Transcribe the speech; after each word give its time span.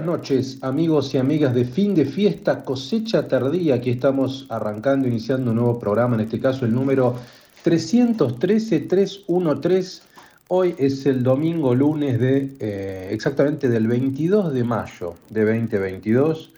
Buenas 0.00 0.20
noches, 0.20 0.58
amigos 0.62 1.12
y 1.12 1.18
amigas 1.18 1.54
de 1.54 1.66
fin 1.66 1.94
de 1.94 2.06
fiesta, 2.06 2.64
cosecha 2.64 3.28
tardía. 3.28 3.74
Aquí 3.74 3.90
estamos 3.90 4.46
arrancando, 4.48 5.06
iniciando 5.06 5.50
un 5.50 5.58
nuevo 5.58 5.78
programa, 5.78 6.14
en 6.14 6.22
este 6.22 6.40
caso 6.40 6.64
el 6.64 6.72
número 6.72 7.16
313-313. 7.62 10.00
Hoy 10.48 10.74
es 10.78 11.04
el 11.04 11.22
domingo 11.22 11.74
lunes 11.74 12.18
de 12.18 12.50
eh, 12.60 13.08
exactamente 13.10 13.68
del 13.68 13.88
22 13.88 14.54
de 14.54 14.64
mayo 14.64 15.16
de 15.28 15.44
2022. 15.44 16.50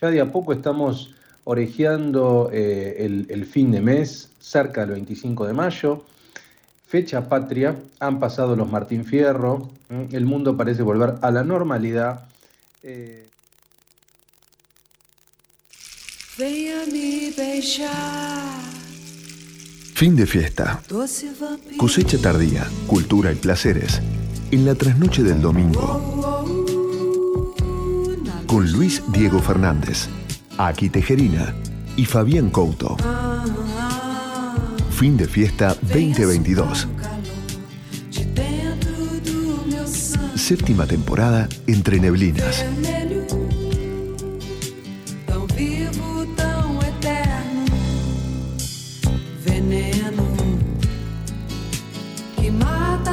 Ya 0.00 0.12
de 0.12 0.20
a 0.20 0.30
poco 0.30 0.52
estamos 0.52 1.16
orejeando 1.42 2.48
eh, 2.52 2.94
el, 3.00 3.26
el 3.28 3.44
fin 3.44 3.72
de 3.72 3.80
mes, 3.80 4.30
cerca 4.38 4.82
del 4.82 4.90
25 4.90 5.48
de 5.48 5.52
mayo 5.52 6.04
fecha 6.94 7.28
patria, 7.28 7.74
han 7.98 8.20
pasado 8.20 8.54
los 8.54 8.70
Martín 8.70 9.04
Fierro, 9.04 9.68
el 10.12 10.26
mundo 10.26 10.56
parece 10.56 10.84
volver 10.84 11.14
a 11.22 11.32
la 11.32 11.42
normalidad. 11.42 12.20
Eh... 12.86 13.26
Fin 19.94 20.16
de 20.16 20.26
fiesta. 20.26 20.82
Cosecha 21.78 22.18
tardía, 22.18 22.68
cultura 22.86 23.32
y 23.32 23.36
placeres. 23.36 24.02
En 24.50 24.66
la 24.66 24.74
trasnoche 24.74 25.22
del 25.22 25.40
domingo. 25.40 26.44
Con 28.46 28.70
Luis 28.70 29.02
Diego 29.08 29.40
Fernández, 29.40 30.08
Aki 30.58 30.90
Tejerina 30.90 31.54
y 31.96 32.04
Fabián 32.04 32.50
Couto. 32.50 32.98
Fin 34.90 35.16
de 35.16 35.26
fiesta 35.26 35.74
2022. 35.80 36.86
Séptima 40.44 40.86
temporada 40.86 41.48
entre 41.66 41.98
neblinas. 41.98 42.62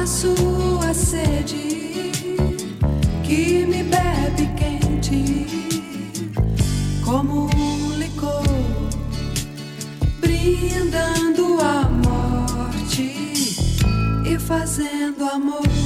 sua 0.04 0.92
sede 0.92 2.12
que 3.24 3.64
me 3.66 3.82
bebe 3.82 4.46
quente 4.58 5.46
como 7.02 7.48
um 7.56 7.96
licor 7.96 8.44
brindando 10.20 11.58
a 11.62 11.88
morte 11.88 13.14
e 14.26 14.38
fazendo 14.38 15.24
amor. 15.24 15.81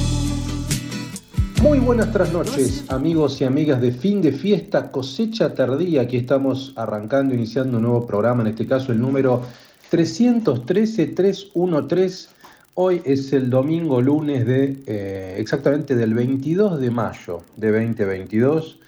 Muy 1.67 1.79
buenas 1.79 2.13
trasnoches, 2.13 2.85
amigos 2.87 3.41
y 3.41 3.43
amigas 3.43 3.81
de 3.81 3.91
fin 3.91 4.21
de 4.21 4.31
fiesta, 4.31 4.89
cosecha 4.89 5.53
tardía. 5.53 6.03
Aquí 6.03 6.15
estamos 6.15 6.71
arrancando, 6.77 7.35
iniciando 7.35 7.75
un 7.75 7.83
nuevo 7.83 8.07
programa, 8.07 8.41
en 8.43 8.47
este 8.47 8.65
caso 8.65 8.93
el 8.93 9.01
número 9.01 9.43
313-313. 9.91 12.29
Hoy 12.75 13.01
es 13.03 13.33
el 13.33 13.49
domingo 13.49 14.01
lunes 14.01 14.47
de 14.47 14.77
eh, 14.87 15.35
exactamente 15.39 15.97
del 15.97 16.13
22 16.13 16.79
de 16.79 16.89
mayo 16.89 17.41
de 17.57 17.69
2022. 17.69 18.79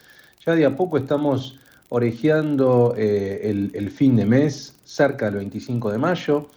Ya 0.45 0.55
de 0.55 0.65
a 0.65 0.77
poco 0.77 0.97
estamos 0.97 1.59
orejeando 1.89 2.95
eh, 2.97 3.41
el, 3.43 3.71
el 3.73 3.91
fin 3.91 4.15
de 4.15 4.25
mes, 4.25 4.73
cerca 4.85 5.25
del 5.25 5.35
25 5.35 5.91
de 5.91 5.97
mayo 5.97 6.47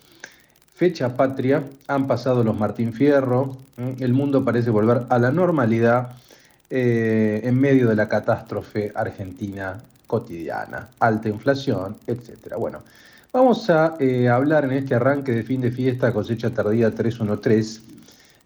fecha 0.82 1.14
patria, 1.14 1.62
han 1.86 2.08
pasado 2.08 2.42
los 2.42 2.58
Martín 2.58 2.92
Fierro, 2.92 3.56
el 4.00 4.12
mundo 4.12 4.44
parece 4.44 4.68
volver 4.68 5.02
a 5.10 5.18
la 5.20 5.30
normalidad 5.30 6.16
eh, 6.68 7.40
en 7.44 7.54
medio 7.54 7.88
de 7.88 7.94
la 7.94 8.08
catástrofe 8.08 8.90
argentina 8.92 9.80
cotidiana, 10.08 10.88
alta 10.98 11.28
inflación, 11.28 11.94
etc. 12.08 12.56
Bueno, 12.58 12.80
vamos 13.32 13.70
a 13.70 13.94
eh, 14.00 14.28
hablar 14.28 14.64
en 14.64 14.72
este 14.72 14.96
arranque 14.96 15.30
de 15.30 15.44
fin 15.44 15.60
de 15.60 15.70
fiesta, 15.70 16.12
cosecha 16.12 16.50
tardía 16.50 16.92
313, 16.92 17.80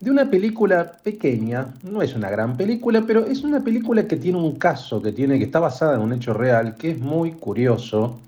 de 0.01 0.11
una 0.11 0.29
película 0.29 0.93
pequeña, 1.03 1.69
no 1.85 2.03
es 2.03 2.15
una 2.15 2.29
gran 2.29 2.55
película, 2.59 3.03
pero 3.07 3.25
es 3.25 3.45
una 3.45 3.65
película 3.65 4.07
que 4.07 4.17
tiene 4.17 4.37
un 4.37 4.57
caso, 4.57 5.01
que, 5.01 5.13
tiene, 5.13 5.39
que 5.39 5.45
está 5.45 5.59
basada 5.59 5.95
en 5.95 6.03
un 6.03 6.13
hecho 6.13 6.35
real, 6.35 6.77
que 6.77 6.91
es 6.91 6.99
muy 6.99 7.33
curioso 7.33 8.19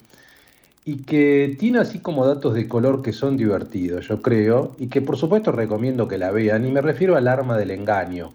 y 0.89 1.03
que 1.03 1.55
tiene 1.59 1.81
así 1.81 1.99
como 1.99 2.25
datos 2.25 2.55
de 2.55 2.67
color 2.67 3.03
que 3.03 3.13
son 3.13 3.37
divertidos, 3.37 4.09
yo 4.09 4.23
creo, 4.23 4.75
y 4.79 4.87
que 4.87 5.03
por 5.03 5.19
supuesto 5.19 5.53
recomiendo 5.53 6.09
que 6.09 6.17
la 6.17 6.31
vean, 6.31 6.65
y 6.65 6.73
me 6.73 6.81
refiero 6.81 7.15
al 7.15 7.29
arma 7.29 7.59
del 7.59 7.73
engaño. 7.73 8.33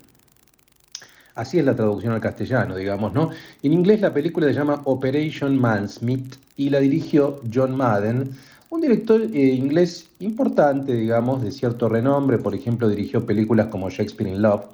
Así 1.34 1.58
es 1.58 1.66
la 1.66 1.76
traducción 1.76 2.14
al 2.14 2.22
castellano, 2.22 2.76
digamos, 2.76 3.12
¿no? 3.12 3.32
En 3.64 3.74
inglés 3.74 4.02
la 4.02 4.14
película 4.14 4.46
se 4.46 4.54
llama 4.54 4.82
Operation 4.84 5.60
Mansmith 5.60 6.36
y 6.56 6.70
la 6.70 6.80
dirigió 6.80 7.42
John 7.52 7.76
Madden, 7.76 8.30
un 8.70 8.82
director 8.82 9.20
eh, 9.20 9.26
inglés 9.36 10.08
importante, 10.20 10.94
digamos, 10.94 11.42
de 11.42 11.52
cierto 11.52 11.90
renombre, 11.90 12.38
por 12.38 12.54
ejemplo, 12.54 12.88
dirigió 12.88 13.26
películas 13.26 13.70
como 13.72 13.90
Shakespeare 13.90 14.32
in 14.32 14.44
Love. 14.44 14.66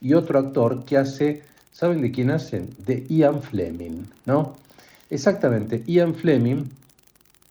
y 0.00 0.14
otro 0.14 0.40
actor 0.40 0.84
que 0.84 0.96
hace, 0.96 1.44
¿saben 1.70 2.02
de 2.02 2.10
quién 2.10 2.32
hacen? 2.32 2.70
De 2.84 3.06
Ian 3.08 3.40
Fleming, 3.40 4.06
¿no? 4.24 4.56
Exactamente, 5.10 5.84
Ian 5.86 6.16
Fleming, 6.16 6.64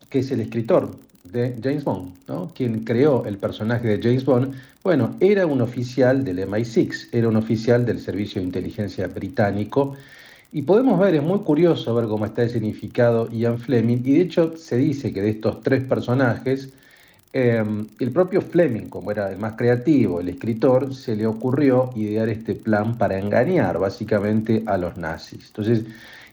que 0.10 0.20
es 0.20 0.30
el 0.32 0.42
escritor 0.42 0.98
de 1.24 1.56
James 1.64 1.86
Bond, 1.86 2.14
¿no? 2.28 2.52
Quien 2.54 2.84
creó 2.84 3.26
el 3.26 3.38
personaje 3.38 3.88
de 3.88 4.04
James 4.04 4.26
Bond, 4.26 4.54
bueno, 4.84 5.16
era 5.22 5.46
un 5.46 5.62
oficial 5.62 6.26
del 6.26 6.40
MI6, 6.40 7.08
era 7.14 7.30
un 7.30 7.38
oficial 7.38 7.86
del 7.86 8.02
Servicio 8.02 8.42
de 8.42 8.48
Inteligencia 8.48 9.08
Británico, 9.08 9.96
y 10.56 10.62
podemos 10.62 10.98
ver, 10.98 11.16
es 11.16 11.22
muy 11.22 11.40
curioso 11.40 11.94
ver 11.94 12.06
cómo 12.06 12.26
está 12.26 12.48
significado 12.48 13.30
Ian 13.30 13.60
Fleming, 13.60 13.98
y 14.06 14.14
de 14.14 14.22
hecho 14.22 14.56
se 14.56 14.78
dice 14.78 15.12
que 15.12 15.22
de 15.22 15.32
estos 15.32 15.62
tres 15.62 15.84
personajes, 15.84 16.70
em, 17.34 17.86
el 18.00 18.12
propio 18.12 18.40
Fleming, 18.40 18.88
como 18.88 19.12
era 19.12 19.30
el 19.30 19.38
más 19.38 19.56
creativo, 19.58 20.22
el 20.22 20.30
escritor, 20.30 20.96
se 20.96 21.14
le 21.18 21.28
ocurrió 21.28 21.90
idear 21.94 22.30
este 22.30 22.56
plan 22.56 22.98
para 22.98 23.20
engañar 23.20 23.78
básicamente 23.80 24.64
a 24.66 24.78
los 24.78 24.96
nazis. 24.96 25.48
Entonces, 25.48 25.84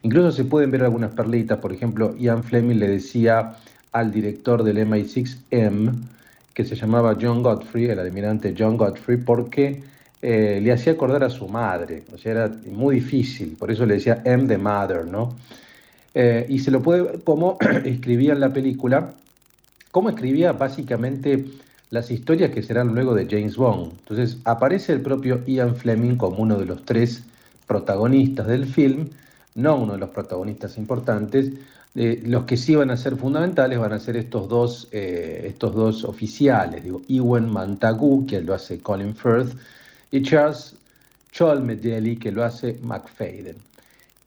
incluso 0.03 0.31
se 0.31 0.45
pueden 0.45 0.71
ver 0.71 0.85
algunas 0.85 1.13
perlitas, 1.15 1.59
por 1.59 1.73
ejemplo, 1.73 2.15
Ian 2.17 2.45
Fleming 2.45 2.79
le 2.79 2.91
decía 2.91 3.57
al 3.91 4.13
director 4.13 4.63
del 4.63 4.87
MI6M, 4.87 5.95
que 6.55 6.65
se 6.65 6.77
llamaba 6.77 7.17
John 7.21 7.43
Godfrey, 7.43 7.87
el 7.87 7.99
almirante 7.99 8.55
John 8.57 8.77
Godfrey, 8.77 9.17
porque 9.17 9.83
eh, 10.23 10.61
le 10.63 10.73
hacía 10.73 10.93
acordar 10.93 11.25
a 11.25 11.31
su 11.31 11.49
madre, 11.49 12.05
o 12.15 12.17
sea, 12.17 12.33
era 12.33 12.53
muy 12.71 12.97
difícil, 12.97 13.57
por 13.59 13.73
eso 13.73 13.85
le 13.85 13.95
decía 13.95 14.23
M 14.25 14.47
the 14.47 14.57
mother, 14.57 15.05
¿no? 15.05 15.35
Eh, 16.15 16.47
y 16.49 16.61
se 16.61 16.71
lo 16.71 16.81
puede 16.81 17.03
ver 17.03 17.21
cómo 17.25 17.59
escribía 17.85 18.33
en 18.33 18.41
la 18.41 18.51
película, 18.51 19.15
cómo 19.91 20.11
escribía 20.11 20.53
básicamente 20.53 21.45
las 21.91 22.11
historias 22.11 22.51
que 22.53 22.63
serán 22.63 22.95
luego 22.95 23.15
de 23.15 23.27
James 23.27 23.57
Bond. 23.57 23.93
Entonces 23.99 24.39
aparece 24.45 24.93
el 24.93 25.01
propio 25.01 25.43
Ian 25.45 25.77
Fleming 25.77 26.17
como 26.17 26.39
uno 26.39 26.57
de 26.57 26.67
los 26.67 26.85
tres 26.85 27.25
protagonistas 27.67 28.47
del 28.47 28.67
film, 28.67 29.09
no 29.55 29.77
uno 29.77 29.95
de 29.95 29.99
los 29.99 30.11
protagonistas 30.11 30.79
importantes. 30.79 31.53
Eh, 31.95 32.23
los 32.25 32.45
que 32.45 32.57
sí 32.57 32.75
van 32.75 32.91
a 32.91 32.97
ser 32.97 33.17
fundamentales 33.17 33.79
van 33.79 33.93
a 33.93 33.99
ser 33.99 34.17
estos 34.17 34.49
dos, 34.49 34.89
eh, 34.93 35.45
estos 35.47 35.75
dos 35.75 36.05
oficiales, 36.05 36.83
digo, 36.83 37.03
Ewan 37.09 37.51
Montagu, 37.51 38.25
que 38.27 38.41
lo 38.41 38.55
hace 38.55 38.81
Colin 38.81 39.15
Firth, 39.15 39.55
y 40.13 40.23
Charles 40.23 40.77
Cholmedeli, 41.33 42.17
que 42.17 42.31
lo 42.31 42.45
hace 42.45 42.79
McFadden. 42.83 43.57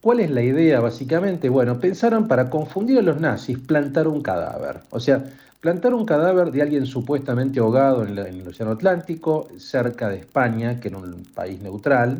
¿Cuál 0.01 0.19
es 0.19 0.29
la 0.29 0.41
idea 0.41 0.81
básicamente? 0.81 1.47
Bueno, 1.47 1.79
pensaron 1.79 2.27
para 2.27 2.49
confundir 2.49 2.99
a 2.99 3.01
los 3.01 3.19
nazis 3.19 3.57
plantar 3.59 4.07
un 4.07 4.21
cadáver. 4.21 4.81
O 4.89 4.99
sea, 4.99 5.23
plantar 5.61 5.93
un 5.93 6.05
cadáver 6.05 6.51
de 6.51 6.61
alguien 6.61 6.85
supuestamente 6.85 7.59
ahogado 7.59 8.03
en, 8.03 8.17
el 8.17 8.47
Océano 8.47 8.73
Atlántico, 8.73 9.47
cerca 9.57 10.09
de 10.09 10.17
España, 10.17 10.79
que 10.79 10.89
era 10.89 10.97
un 10.97 11.23
país 11.33 11.61
neutral, 11.61 12.19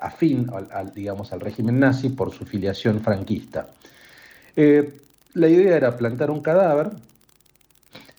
afín 0.00 0.50
al, 0.70 0.92
digamos, 0.92 1.32
al 1.32 1.40
régimen 1.40 1.80
nazi 1.80 2.10
por 2.10 2.32
su 2.32 2.44
filiación 2.44 3.00
franquista. 3.00 3.68
Eh, 4.56 4.96
la 5.34 5.48
idea 5.48 5.76
era 5.76 5.96
plantar 5.96 6.30
un 6.30 6.40
cadáver, 6.40 6.90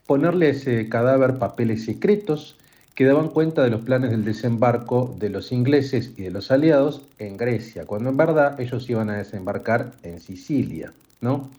ponerle 0.06 0.48
a 0.48 0.50
ese 0.50 0.90
cadáver 0.90 1.36
papeles 1.36 1.86
secretos 1.86 2.55
que 2.96 3.04
daban 3.06 3.28
cuenta 3.28 3.62
de 3.62 3.70
los 3.70 3.82
planes 3.82 4.12
del 4.12 4.24
desembarco 4.24 5.14
de 5.20 5.30
los 5.30 5.52
ingleses 5.52 6.12
y 6.18 6.24
de 6.24 6.32
los 6.32 6.50
aliados 6.50 7.02
en 7.20 7.36
Grecia, 7.36 7.86
cuando 7.86 8.10
en 8.10 8.18
verdad 8.18 8.60
ellos 8.60 8.90
iban 8.90 9.10
a 9.10 9.18
desembarcar 9.18 9.92
en 10.02 10.22
Sicilia. 10.22 10.94
¿no? 11.20 11.50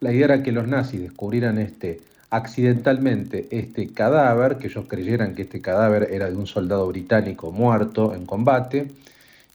La 0.00 0.12
idea 0.12 0.26
era 0.26 0.42
que 0.44 0.52
los 0.52 0.68
nazis 0.68 1.00
descubrieran 1.00 1.58
este 1.58 2.00
accidentalmente 2.30 3.48
este 3.50 3.88
cadáver, 3.88 4.58
que 4.58 4.68
ellos 4.68 4.84
creyeran 4.86 5.34
que 5.34 5.42
este 5.42 5.60
cadáver 5.60 6.08
era 6.12 6.30
de 6.30 6.36
un 6.36 6.46
soldado 6.46 6.86
británico 6.86 7.50
muerto 7.50 8.14
en 8.14 8.26
combate. 8.26 8.88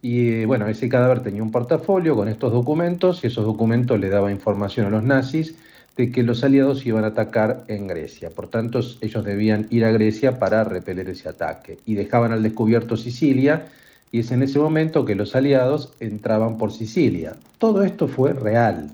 Y 0.01 0.43
bueno, 0.45 0.67
ese 0.67 0.89
cadáver 0.89 1.21
tenía 1.21 1.43
un 1.43 1.51
portafolio 1.51 2.15
con 2.15 2.27
estos 2.27 2.51
documentos 2.51 3.23
y 3.23 3.27
esos 3.27 3.45
documentos 3.45 3.99
le 3.99 4.09
daban 4.09 4.31
información 4.31 4.87
a 4.87 4.89
los 4.89 5.03
nazis 5.03 5.55
de 5.95 6.11
que 6.11 6.23
los 6.23 6.43
aliados 6.43 6.85
iban 6.85 7.03
a 7.03 7.07
atacar 7.07 7.63
en 7.67 7.87
Grecia. 7.87 8.29
Por 8.29 8.47
tanto, 8.47 8.79
ellos 9.01 9.23
debían 9.23 9.67
ir 9.69 9.85
a 9.85 9.91
Grecia 9.91 10.39
para 10.39 10.63
repeler 10.63 11.09
ese 11.09 11.29
ataque. 11.29 11.77
Y 11.85 11.95
dejaban 11.95 12.31
al 12.31 12.41
descubierto 12.41 12.97
Sicilia 12.97 13.67
y 14.11 14.19
es 14.19 14.31
en 14.31 14.43
ese 14.43 14.59
momento 14.59 15.05
que 15.05 15.15
los 15.15 15.35
aliados 15.35 15.93
entraban 15.99 16.57
por 16.57 16.71
Sicilia. 16.71 17.35
Todo 17.57 17.83
esto 17.83 18.07
fue 18.07 18.33
real. 18.33 18.91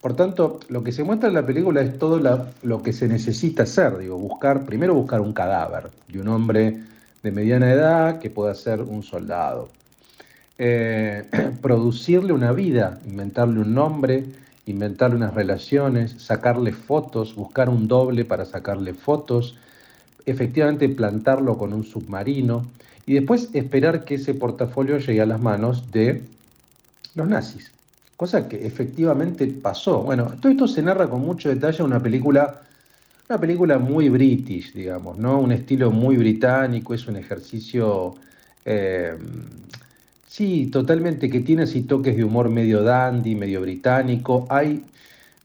Por 0.00 0.14
tanto, 0.14 0.60
lo 0.68 0.84
que 0.84 0.92
se 0.92 1.02
muestra 1.02 1.28
en 1.28 1.34
la 1.34 1.44
película 1.44 1.80
es 1.80 1.98
todo 1.98 2.20
lo 2.62 2.82
que 2.82 2.92
se 2.92 3.08
necesita 3.08 3.64
hacer, 3.64 3.98
digo, 3.98 4.16
buscar, 4.16 4.64
primero 4.64 4.94
buscar 4.94 5.20
un 5.20 5.32
cadáver 5.32 5.90
de 6.06 6.20
un 6.20 6.28
hombre 6.28 6.78
de 7.24 7.32
mediana 7.32 7.72
edad 7.72 8.20
que 8.20 8.30
pueda 8.30 8.54
ser 8.54 8.82
un 8.82 9.02
soldado. 9.02 9.68
Eh, 10.58 11.24
producirle 11.60 12.32
una 12.32 12.52
vida, 12.52 13.00
inventarle 13.04 13.58
un 13.58 13.74
nombre, 13.74 14.24
inventarle 14.66 15.16
unas 15.16 15.34
relaciones, 15.34 16.12
sacarle 16.18 16.72
fotos, 16.72 17.34
buscar 17.34 17.68
un 17.68 17.88
doble 17.88 18.24
para 18.24 18.44
sacarle 18.44 18.94
fotos, 18.94 19.56
efectivamente 20.26 20.88
plantarlo 20.88 21.56
con 21.56 21.72
un 21.72 21.84
submarino 21.84 22.66
y 23.06 23.14
después 23.14 23.50
esperar 23.54 24.04
que 24.04 24.16
ese 24.16 24.34
portafolio 24.34 24.98
llegue 24.98 25.22
a 25.22 25.26
las 25.26 25.40
manos 25.40 25.90
de 25.90 26.22
los 27.14 27.28
nazis 27.28 27.72
cosa 28.16 28.48
que 28.48 28.66
efectivamente 28.66 29.46
pasó. 29.46 30.02
Bueno, 30.02 30.32
todo 30.40 30.50
esto 30.50 30.66
se 30.66 30.82
narra 30.82 31.08
con 31.08 31.20
mucho 31.20 31.48
detalle 31.48 31.78
en 31.80 31.86
una 31.86 32.00
película, 32.00 32.62
una 33.28 33.38
película 33.38 33.78
muy 33.78 34.08
british, 34.08 34.72
digamos, 34.72 35.18
¿no? 35.18 35.38
Un 35.38 35.52
estilo 35.52 35.90
muy 35.90 36.16
británico, 36.16 36.94
es 36.94 37.06
un 37.06 37.16
ejercicio, 37.16 38.14
eh, 38.64 39.16
sí, 40.36 40.66
totalmente 40.66 41.30
que 41.30 41.40
tiene 41.40 41.62
así 41.62 41.82
toques 41.84 42.14
de 42.14 42.22
humor 42.22 42.50
medio 42.50 42.82
dandy, 42.82 43.34
medio 43.34 43.62
británico. 43.62 44.46
Hay, 44.50 44.84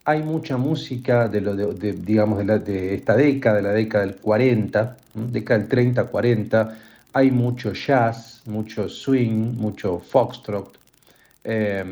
hay 0.03 0.21
mucha 0.21 0.57
música 0.57 1.29
de, 1.29 1.39
lo 1.39 1.55
de, 1.55 1.93
digamos, 1.93 2.39
de, 2.39 2.45
la, 2.45 2.55
esta 2.55 3.15
década, 3.15 3.57
de 3.57 3.61
la 3.61 3.71
década 3.71 4.05
del 4.05 4.17
40, 4.17 4.97
década 5.13 5.59
del 5.59 5.69
30, 5.69 6.03
40. 6.03 6.77
Hay 7.13 7.31
mucho 7.31 7.71
jazz, 7.71 8.41
mucho 8.45 8.89
swing, 8.89 9.55
mucho 9.55 9.99
foxtrot. 9.99 10.77
Eh, 11.45 11.85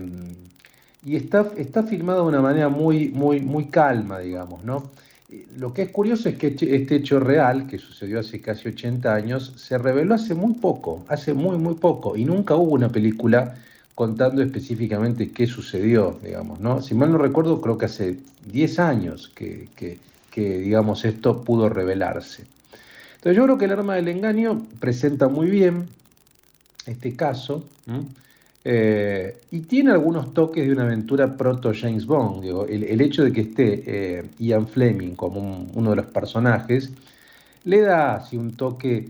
y 1.06 1.16
está, 1.16 1.48
está 1.56 1.84
filmado 1.84 2.24
de 2.24 2.28
una 2.28 2.42
manera 2.42 2.68
muy, 2.68 3.08
muy, 3.10 3.40
muy 3.40 3.68
calma, 3.68 4.20
digamos, 4.20 4.66
¿no? 4.66 4.92
Lo 5.58 5.74
que 5.74 5.84
es 5.84 5.90
curioso 5.92 6.28
es 6.30 6.38
que 6.38 6.48
este 6.48 6.96
hecho 6.96 7.20
real, 7.20 7.68
que 7.68 7.78
sucedió 7.78 8.20
hace 8.20 8.42
casi 8.42 8.70
80 8.70 9.14
años, 9.14 9.54
se 9.58 9.78
reveló 9.78 10.16
hace 10.16 10.34
muy 10.34 10.54
poco, 10.54 11.06
hace 11.08 11.34
muy, 11.34 11.58
muy 11.58 11.76
poco, 11.76 12.18
y 12.18 12.26
nunca 12.26 12.56
hubo 12.56 12.72
una 12.74 12.90
película 12.90 13.56
contando 13.94 14.42
específicamente 14.42 15.30
qué 15.32 15.46
sucedió, 15.46 16.18
digamos, 16.24 16.60
¿no? 16.60 16.82
Si 16.82 16.96
mal 16.96 17.12
no 17.12 17.18
recuerdo, 17.18 17.62
creo 17.62 17.78
que 17.78 17.86
hace 17.86 18.18
10 18.52 18.80
años 18.80 19.32
que, 19.36 20.00
digamos, 20.36 21.06
esto 21.06 21.44
pudo 21.44 21.70
revelarse. 21.70 22.46
Entonces 23.18 23.38
yo 23.38 23.44
creo 23.44 23.58
que 23.58 23.66
el 23.66 23.72
arma 23.72 23.96
del 23.96 24.08
engaño 24.08 24.66
presenta 24.80 25.28
muy 25.28 25.50
bien 25.50 25.90
este 26.86 27.16
caso, 27.16 27.66
y 29.52 29.60
tiene 29.62 29.92
algunos 29.92 30.34
toques 30.34 30.68
de 30.68 30.74
una 30.74 30.84
aventura 30.84 31.36
proto 31.36 31.72
James 31.74 32.06
Bond. 32.06 32.44
el, 32.70 33.02
hecho 33.02 33.24
de 33.24 33.32
que 33.32 33.42
esté 33.42 33.84
eh, 33.86 34.26
Ian 34.38 34.68
Fleming 34.68 35.16
como 35.16 35.68
uno 35.74 35.90
de 35.92 35.96
los 35.96 36.06
personajes 36.08 36.92
le 37.64 37.82
da 37.82 38.16
así 38.16 38.38
un 38.38 38.52
toque, 38.54 39.10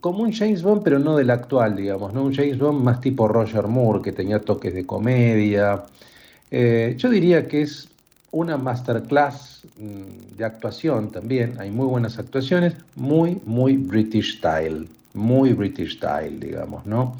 como 0.00 0.22
un 0.22 0.32
James 0.32 0.62
Bond, 0.62 0.82
pero 0.82 0.98
no 0.98 1.16
del 1.16 1.30
actual, 1.30 1.76
digamos, 1.76 2.12
¿no? 2.14 2.24
un 2.24 2.34
James 2.34 2.58
Bond 2.58 2.82
más 2.82 3.00
tipo 3.00 3.28
Roger 3.28 3.66
Moore, 3.66 4.02
que 4.02 4.12
tenía 4.12 4.40
toques 4.40 4.74
de 4.74 4.86
comedia. 4.86 5.84
Eh, 6.50 6.94
yo 6.96 7.10
diría 7.10 7.46
que 7.48 7.62
es 7.62 7.88
una 8.30 8.56
masterclass 8.56 9.62
mm, 9.78 10.36
de 10.36 10.44
actuación 10.44 11.10
también, 11.10 11.54
hay 11.58 11.70
muy 11.70 11.86
buenas 11.86 12.18
actuaciones, 12.18 12.74
muy, 12.94 13.40
muy 13.44 13.76
British 13.76 14.38
style, 14.38 14.88
muy 15.14 15.52
British 15.52 15.96
style, 15.96 16.40
digamos, 16.40 16.86
¿no? 16.86 17.16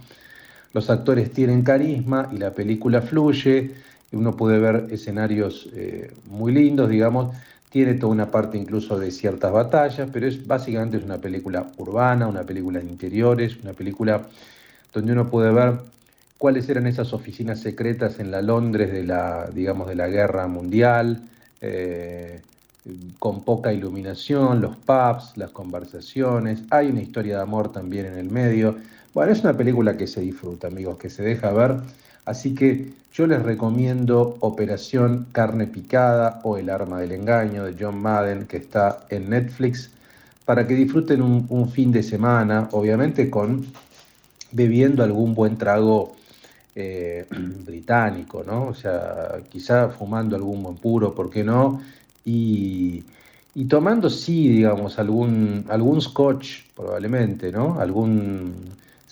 Los 0.77 0.91
actores 0.91 1.33
tienen 1.33 1.63
carisma 1.63 2.29
y 2.31 2.37
la 2.37 2.51
película 2.51 3.01
fluye, 3.01 3.71
uno 4.13 4.37
puede 4.37 4.59
ver 4.59 4.89
escenarios 4.91 5.71
eh, 5.75 6.13
muy 6.29 6.53
lindos, 6.53 6.91
digamos, 6.91 7.35
tiene 7.71 7.95
toda 7.95 8.13
una 8.13 8.31
parte 8.31 8.59
incluso 8.59 8.99
de 8.99 9.11
ciertas 9.11 9.51
batallas, 9.53 10.11
pero 10.13 10.27
es 10.27 10.47
básicamente 10.47 10.99
es 10.99 11.03
una 11.03 11.17
película 11.17 11.67
urbana, 11.79 12.27
una 12.27 12.43
película 12.43 12.81
de 12.81 12.85
interiores, 12.85 13.57
una 13.63 13.73
película 13.73 14.27
donde 14.93 15.13
uno 15.13 15.31
puede 15.31 15.51
ver 15.51 15.79
cuáles 16.37 16.69
eran 16.69 16.87
esas 16.87 17.15
oficinas 17.15 17.59
secretas 17.61 18.21
en 18.21 18.31
la 18.31 18.43
Londres 18.43 18.93
de 18.93 19.03
la, 19.03 19.49
digamos, 19.51 19.89
de 19.89 19.95
la 19.95 20.09
guerra 20.09 20.47
mundial, 20.47 21.23
eh, 21.63 22.43
con 23.19 23.45
poca 23.45 23.73
iluminación, 23.73 24.61
los 24.61 24.77
pubs, 24.77 25.39
las 25.39 25.53
conversaciones, 25.53 26.65
hay 26.69 26.89
una 26.89 27.01
historia 27.01 27.37
de 27.37 27.43
amor 27.43 27.73
también 27.73 28.05
en 28.05 28.19
el 28.19 28.29
medio. 28.29 28.77
Bueno, 29.17 29.33
es 29.33 29.41
una 29.41 29.57
película 29.57 29.97
que 29.97 30.07
se 30.07 30.21
disfruta, 30.21 30.67
amigos, 30.67 30.99
que 30.99 31.09
se 31.09 31.23
deja 31.23 31.51
ver. 31.51 31.77
Así 32.27 32.55
que 32.55 32.93
yo 33.15 33.27
les 33.27 33.43
recomiendo 33.43 34.37
Operación 34.41 35.27
Carne 35.33 35.67
Picada 35.67 36.43
o 36.45 36.59
El 36.59 36.69
Arma 36.69 37.01
del 37.01 37.13
Engaño 37.13 37.65
de 37.65 37.75
John 37.81 37.99
Madden, 37.99 38.47
que 38.47 38.59
está 38.59 39.07
en 39.09 39.31
Netflix, 39.31 39.89
para 40.45 40.67
que 40.67 40.75
disfruten 40.75 41.23
un, 41.23 41.71
fin 41.71 41.93
de 41.93 42.03
semana, 42.03 42.69
obviamente 42.73 43.31
con 43.31 43.65
bebiendo 44.53 45.03
algún 45.03 45.35
buen 45.35 45.57
trago 45.57 46.15
eh, 46.75 47.25
británico, 47.65 48.45
¿no? 48.47 48.67
O 48.67 48.75
sea, 48.75 49.39
quizá 49.49 49.89
fumando 49.89 50.37
algún 50.37 50.63
buen 50.63 50.77
puro, 50.77 51.15
¿por 51.15 51.31
qué 51.31 51.43
no? 51.43 51.81
Y, 52.23 53.03
y 53.55 53.65
tomando, 53.65 54.11
sí, 54.11 54.49
digamos, 54.49 54.99
algún, 54.99 55.65
algún 55.71 56.03
scotch, 56.03 56.65
probablemente, 56.75 57.51
¿no? 57.51 57.81
Algún 57.81 58.53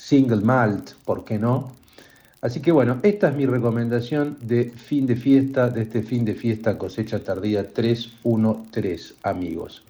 single 0.04 0.42
malt, 0.42 0.92
¿por 1.06 1.24
qué 1.24 1.38
no? 1.38 1.72
Así 2.42 2.60
que 2.60 2.70
bueno, 2.72 2.98
esta 3.02 3.30
es 3.30 3.36
mi 3.36 3.46
recomendación 3.46 4.36
de 4.42 4.64
fin 4.64 5.06
de 5.06 5.16
fiesta, 5.16 5.70
de 5.70 5.82
este 5.82 6.02
fin 6.02 6.26
de 6.26 6.34
fiesta 6.34 6.76
cosecha 6.76 7.20
tardía 7.20 7.72
313, 7.72 9.14
amigos. 9.22 9.82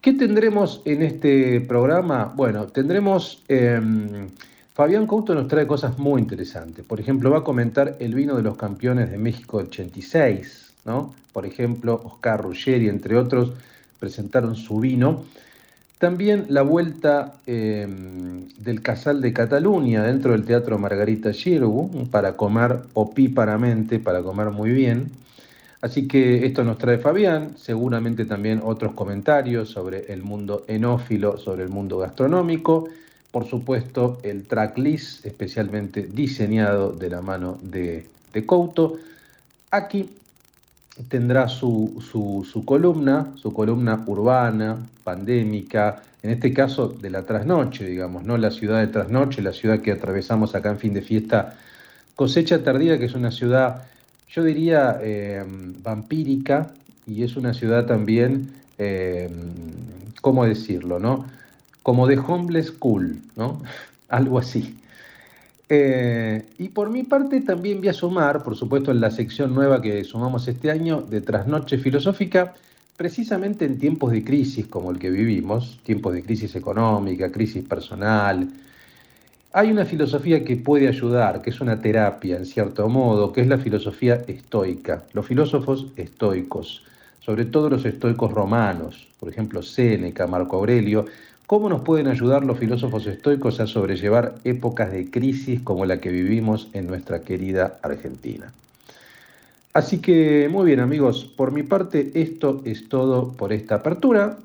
¿Qué 0.00 0.12
tendremos 0.12 0.80
en 0.84 1.02
este 1.02 1.60
programa? 1.60 2.32
Bueno, 2.36 2.66
tendremos... 2.68 3.42
Em, 3.48 4.28
Fabián 4.74 5.06
Couto 5.06 5.34
nos 5.34 5.48
trae 5.48 5.66
cosas 5.66 5.98
muy 5.98 6.22
interesantes. 6.22 6.84
Por 6.86 6.98
ejemplo, 6.98 7.30
va 7.30 7.38
a 7.38 7.44
comentar 7.44 7.96
el 7.98 8.14
vino 8.14 8.36
de 8.36 8.42
los 8.42 8.56
campeones 8.56 9.10
de 9.10 9.18
México 9.18 9.58
del 9.58 9.66
86, 9.66 10.72
¿no? 10.86 11.14
Por 11.32 11.44
ejemplo, 11.44 12.00
Oscar 12.04 12.42
Ruggeri, 12.42 12.88
entre 12.88 13.18
otros, 13.18 13.52
presentaron 13.98 14.56
su 14.56 14.78
vino. 14.78 15.24
También 16.02 16.46
la 16.48 16.62
vuelta 16.62 17.34
eh, 17.46 17.86
del 18.58 18.82
Casal 18.82 19.20
de 19.20 19.32
Cataluña 19.32 20.02
dentro 20.02 20.32
del 20.32 20.44
Teatro 20.44 20.76
Margarita 20.76 21.32
Xirgu 21.32 22.08
para 22.10 22.32
comer 22.32 22.80
opíparamente, 22.94 24.00
para 24.00 24.20
comer 24.20 24.50
muy 24.50 24.70
bien. 24.70 25.12
Así 25.80 26.08
que 26.08 26.44
esto 26.44 26.64
nos 26.64 26.78
trae 26.78 26.98
Fabián, 26.98 27.54
seguramente 27.56 28.24
también 28.24 28.62
otros 28.64 28.94
comentarios 28.94 29.68
sobre 29.68 30.12
el 30.12 30.24
mundo 30.24 30.64
enófilo, 30.66 31.38
sobre 31.38 31.62
el 31.62 31.68
mundo 31.68 31.98
gastronómico, 31.98 32.88
por 33.30 33.46
supuesto 33.46 34.18
el 34.24 34.42
tracklist 34.48 35.24
especialmente 35.24 36.08
diseñado 36.12 36.90
de 36.90 37.10
la 37.10 37.22
mano 37.22 37.60
de, 37.62 38.08
de 38.32 38.44
Couto. 38.44 38.96
Aquí 39.70 40.10
tendrá 41.08 41.48
su, 41.48 42.02
su, 42.10 42.64
columna, 42.64 43.32
su 43.36 43.52
columna 43.52 44.02
urbana, 44.06 44.76
pandémica, 45.04 46.02
en 46.22 46.30
este 46.30 46.52
caso 46.52 46.88
de 46.88 47.10
la 47.10 47.22
trasnoche, 47.22 47.84
digamos, 47.84 48.24
no 48.24 48.36
la 48.36 48.50
ciudad 48.50 48.80
de 48.80 48.86
trasnoche, 48.86 49.42
la 49.42 49.52
ciudad 49.52 49.80
que 49.80 49.92
atravesamos 49.92 50.54
acá 50.54 50.70
en 50.70 50.78
fin 50.78 50.94
de 50.94 51.02
fiesta, 51.02 51.54
Cosecha 52.14 52.62
Tardía, 52.62 52.98
que 52.98 53.06
es 53.06 53.14
una 53.14 53.30
ciudad, 53.30 53.82
yo 54.28 54.44
diría, 54.44 54.98
eh, 55.02 55.44
vampírica, 55.82 56.72
y 57.06 57.22
es 57.24 57.36
una 57.36 57.54
ciudad 57.54 57.86
también, 57.86 58.52
eh, 58.78 59.28
¿cómo 60.20 60.44
decirlo? 60.44 60.98
No? 60.98 61.26
Como 61.82 62.06
de 62.06 62.18
homeless 62.18 62.70
cool, 62.70 63.18
¿no? 63.36 63.60
Algo 64.08 64.38
así. 64.38 64.78
Eh, 65.74 66.44
y 66.58 66.68
por 66.68 66.90
mi 66.90 67.02
parte 67.02 67.40
también 67.40 67.78
voy 67.78 67.88
a 67.88 67.94
sumar, 67.94 68.42
por 68.42 68.54
supuesto, 68.54 68.90
en 68.90 69.00
la 69.00 69.10
sección 69.10 69.54
nueva 69.54 69.80
que 69.80 70.04
sumamos 70.04 70.46
este 70.46 70.70
año 70.70 71.00
de 71.00 71.22
Trasnoche 71.22 71.78
Filosófica, 71.78 72.52
precisamente 72.94 73.64
en 73.64 73.78
tiempos 73.78 74.12
de 74.12 74.22
crisis 74.22 74.66
como 74.66 74.90
el 74.90 74.98
que 74.98 75.08
vivimos, 75.08 75.80
tiempos 75.82 76.12
de 76.12 76.22
crisis 76.22 76.54
económica, 76.56 77.32
crisis 77.32 77.64
personal, 77.64 78.50
hay 79.54 79.70
una 79.70 79.86
filosofía 79.86 80.44
que 80.44 80.56
puede 80.56 80.88
ayudar, 80.88 81.40
que 81.40 81.48
es 81.48 81.60
una 81.62 81.80
terapia 81.80 82.36
en 82.36 82.44
cierto 82.44 82.86
modo, 82.90 83.32
que 83.32 83.40
es 83.40 83.46
la 83.46 83.56
filosofía 83.56 84.22
estoica, 84.26 85.04
los 85.14 85.24
filósofos 85.24 85.86
estoicos, 85.96 86.84
sobre 87.20 87.46
todo 87.46 87.70
los 87.70 87.86
estoicos 87.86 88.30
romanos, 88.30 89.08
por 89.18 89.30
ejemplo 89.30 89.62
Séneca, 89.62 90.26
Marco 90.26 90.56
Aurelio, 90.56 91.06
¿Cómo 91.52 91.68
nos 91.68 91.82
pueden 91.82 92.06
ayudar 92.08 92.46
los 92.46 92.58
filósofos 92.58 93.06
estoicos 93.06 93.60
a 93.60 93.66
sobrellevar 93.66 94.36
épocas 94.42 94.90
de 94.90 95.10
crisis 95.10 95.60
como 95.60 95.84
la 95.84 96.00
que 96.00 96.08
vivimos 96.08 96.70
en 96.72 96.86
nuestra 96.86 97.20
querida 97.20 97.78
Argentina? 97.82 98.50
Así 99.74 99.98
que 99.98 100.48
muy 100.50 100.64
bien 100.64 100.80
amigos, 100.80 101.26
por 101.26 101.52
mi 101.52 101.62
parte 101.62 102.10
esto 102.14 102.62
es 102.64 102.88
todo 102.88 103.32
por 103.32 103.52
esta 103.52 103.74
apertura. 103.74 104.38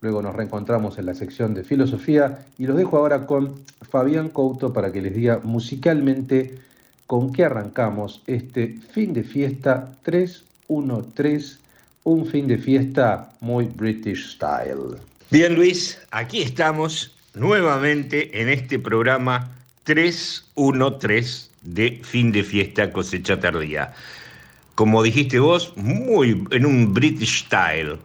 Luego 0.00 0.22
nos 0.22 0.36
reencontramos 0.36 1.00
en 1.00 1.06
la 1.06 1.14
sección 1.14 1.52
de 1.52 1.64
filosofía 1.64 2.46
y 2.58 2.68
los 2.68 2.76
dejo 2.76 2.96
ahora 2.96 3.26
con 3.26 3.52
Fabián 3.80 4.28
Couto 4.28 4.72
para 4.72 4.92
que 4.92 5.02
les 5.02 5.16
diga 5.16 5.40
musicalmente 5.42 6.60
con 7.08 7.32
qué 7.32 7.46
arrancamos 7.46 8.22
este 8.28 8.68
fin 8.92 9.14
de 9.14 9.24
fiesta 9.24 9.90
313, 10.04 11.58
un 12.04 12.24
fin 12.24 12.46
de 12.46 12.58
fiesta 12.58 13.32
muy 13.40 13.64
British 13.64 14.34
style. 14.34 14.96
Bien, 15.28 15.56
Luis, 15.56 15.98
aquí 16.12 16.40
estamos 16.40 17.10
nuevamente 17.34 18.40
en 18.40 18.48
este 18.48 18.78
programa 18.78 19.50
313 19.82 21.50
de 21.62 22.00
fin 22.04 22.30
de 22.30 22.44
fiesta 22.44 22.92
cosecha 22.92 23.40
tardía. 23.40 23.92
Como 24.76 25.02
dijiste 25.02 25.40
vos, 25.40 25.72
muy 25.74 26.46
en 26.52 26.64
un 26.64 26.94
British 26.94 27.44
style. 27.44 27.98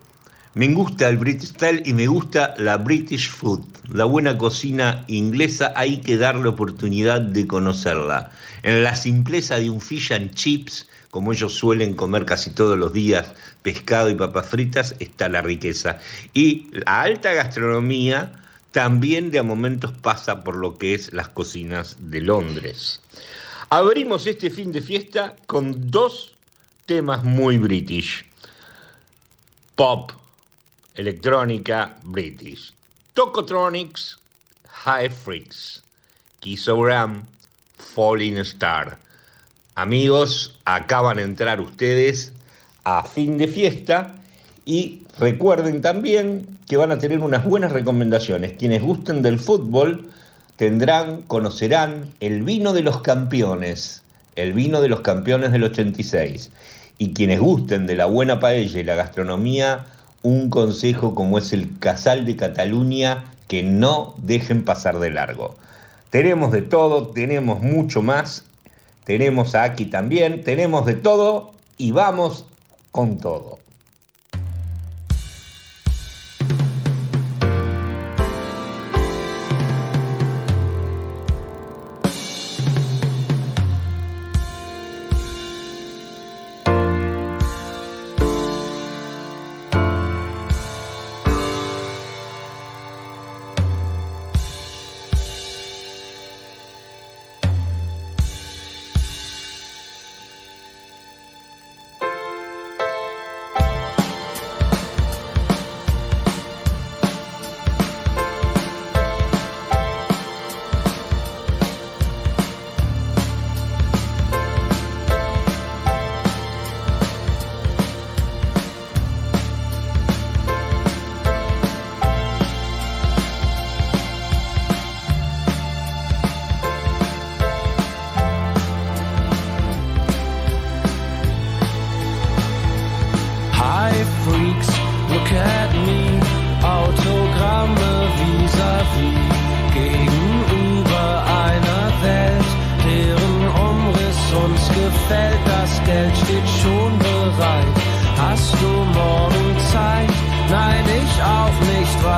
Me 0.55 0.73
gusta 0.73 1.09
el 1.09 1.17
British 1.17 1.49
style 1.49 1.83
y 1.85 1.93
me 1.93 2.07
gusta 2.07 2.55
la 2.57 2.77
British 2.77 3.29
food, 3.29 3.61
la 3.93 4.05
buena 4.05 4.35
cocina 4.35 5.05
inglesa. 5.07 5.73
Hay 5.75 5.97
que 5.97 6.17
dar 6.17 6.33
la 6.33 6.49
oportunidad 6.49 7.21
de 7.21 7.45
conocerla. 7.45 8.31
En 8.63 8.83
la 8.83 8.95
simpleza 8.95 9.59
de 9.59 9.69
un 9.69 9.79
fish 9.79 10.11
and 10.11 10.33
chips 10.33 10.87
como 11.11 11.33
ellos 11.33 11.53
suelen 11.53 11.93
comer 11.93 12.25
casi 12.25 12.49
todos 12.49 12.77
los 12.77 12.93
días 12.93 13.33
pescado 13.61 14.09
y 14.09 14.15
papas 14.15 14.49
fritas, 14.49 14.95
está 14.99 15.29
la 15.29 15.41
riqueza. 15.41 15.99
Y 16.33 16.67
la 16.71 17.01
alta 17.01 17.33
gastronomía 17.33 18.31
también 18.71 19.31
de 19.31 19.39
a 19.39 19.43
momentos 19.43 19.91
pasa 19.91 20.43
por 20.43 20.55
lo 20.55 20.77
que 20.77 20.93
es 20.93 21.11
las 21.13 21.29
cocinas 21.29 21.97
de 21.99 22.21
Londres. 22.21 23.01
Abrimos 23.69 24.27
este 24.27 24.49
fin 24.49 24.71
de 24.71 24.81
fiesta 24.81 25.35
con 25.45 25.91
dos 25.91 26.35
temas 26.85 27.23
muy 27.23 27.57
british. 27.57 28.25
Pop, 29.75 30.11
electrónica, 30.95 31.97
british. 32.03 32.73
Tokotronics, 33.13 34.17
High 34.67 35.09
Freaks, 35.09 35.83
Kissogram, 36.39 37.25
Falling 37.77 38.37
Star. 38.37 38.97
Amigos, 39.75 40.57
acaban 40.65 41.17
de 41.17 41.23
entrar 41.23 41.59
ustedes 41.59 42.33
a 42.83 43.03
fin 43.03 43.37
de 43.37 43.47
fiesta 43.47 44.15
y 44.65 45.03
recuerden 45.19 45.81
también 45.81 46.45
que 46.67 46.77
van 46.77 46.91
a 46.91 46.97
tener 46.97 47.19
unas 47.19 47.45
buenas 47.45 47.71
recomendaciones. 47.71 48.53
Quienes 48.53 48.81
gusten 48.81 49.21
del 49.21 49.39
fútbol 49.39 50.09
tendrán, 50.55 51.23
conocerán 51.23 52.05
el 52.19 52.43
vino 52.43 52.73
de 52.73 52.81
los 52.81 53.01
campeones, 53.01 54.03
el 54.35 54.53
vino 54.53 54.81
de 54.81 54.89
los 54.89 55.01
campeones 55.01 55.51
del 55.51 55.63
86. 55.63 56.51
Y 56.97 57.13
quienes 57.13 57.39
gusten 57.39 57.87
de 57.87 57.95
la 57.95 58.05
buena 58.05 58.39
paella 58.39 58.79
y 58.79 58.83
la 58.83 58.95
gastronomía, 58.95 59.85
un 60.21 60.49
consejo 60.49 61.15
como 61.15 61.39
es 61.39 61.51
el 61.51 61.79
Casal 61.79 62.25
de 62.25 62.35
Cataluña, 62.35 63.25
que 63.47 63.63
no 63.63 64.13
dejen 64.17 64.63
pasar 64.63 64.99
de 64.99 65.09
largo. 65.09 65.55
Tenemos 66.11 66.51
de 66.51 66.61
todo, 66.61 67.07
tenemos 67.07 67.61
mucho 67.61 68.01
más 68.01 68.45
tenemos 69.03 69.55
aquí 69.55 69.85
también, 69.85 70.43
tenemos 70.43 70.85
de 70.85 70.93
todo 70.93 71.51
y 71.77 71.91
vamos 71.91 72.45
con 72.91 73.17
todo. 73.19 73.60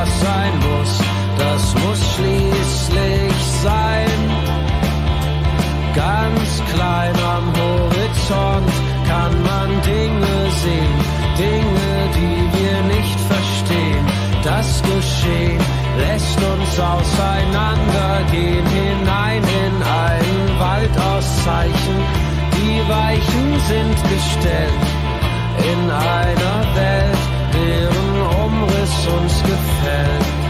was 0.03 0.21
sein 0.21 0.53
muss, 0.69 0.93
das 1.37 1.63
muss 1.81 1.99
schließlich 2.15 3.35
sein. 3.67 4.19
Ganz 5.95 6.49
klein 6.73 7.15
am 7.35 7.45
Horizont 7.61 8.73
kann 9.09 9.33
man 9.49 9.69
Dinge 9.93 10.35
sehen, 10.63 10.95
Dinge, 11.37 11.93
die 12.17 12.39
wir 12.57 12.77
nicht 12.95 13.19
verstehen. 13.31 14.05
Das 14.43 14.81
Geschehen 14.91 15.61
lässt 16.03 16.39
uns 16.53 16.71
auseinandergehen 16.95 18.65
hinein 18.79 19.43
in 19.65 19.75
einen 20.05 20.59
Wald 20.59 20.95
aus 21.11 21.27
Zeichen. 21.45 21.97
Die 22.57 22.77
Weichen 22.89 23.47
sind 23.71 23.97
gestellt 24.13 24.85
in 25.71 25.81
einer 25.91 26.57
Welt, 26.75 27.23
deren 27.53 28.02
Umriss 28.63 29.07
uns 29.07 29.43
gefällt. 29.43 30.42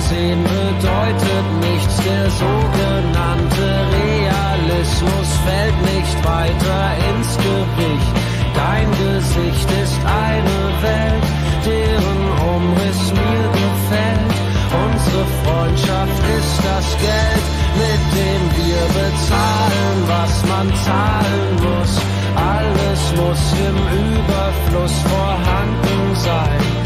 Sehen 0.00 0.42
bedeutet 0.44 1.46
nichts. 1.60 1.96
Der 2.04 2.30
sogenannte 2.30 3.66
Realismus 3.98 5.28
fällt 5.44 5.78
nicht 5.94 6.16
weiter 6.24 6.82
ins 7.10 7.36
Gewicht. 7.36 8.12
Dein 8.54 8.88
Gesicht 8.90 9.68
ist 9.82 10.00
eine 10.04 10.60
Welt, 10.82 11.26
deren 11.64 12.22
Umriss 12.54 13.02
mir 13.12 13.44
gefällt. 13.62 14.36
Unsere 14.84 15.24
Freundschaft 15.42 16.22
ist 16.38 16.58
das 16.68 16.86
Geld, 16.98 17.46
mit 17.82 18.02
dem 18.18 18.42
wir 18.58 18.82
bezahlen, 19.00 19.98
was 20.14 20.32
man 20.52 20.66
zahlen 20.86 21.50
muss. 21.66 21.92
Alles 22.36 23.00
muss 23.20 23.42
im 23.68 23.78
Überfluss 24.14 24.96
vorhanden 25.12 26.14
sein, 26.14 26.77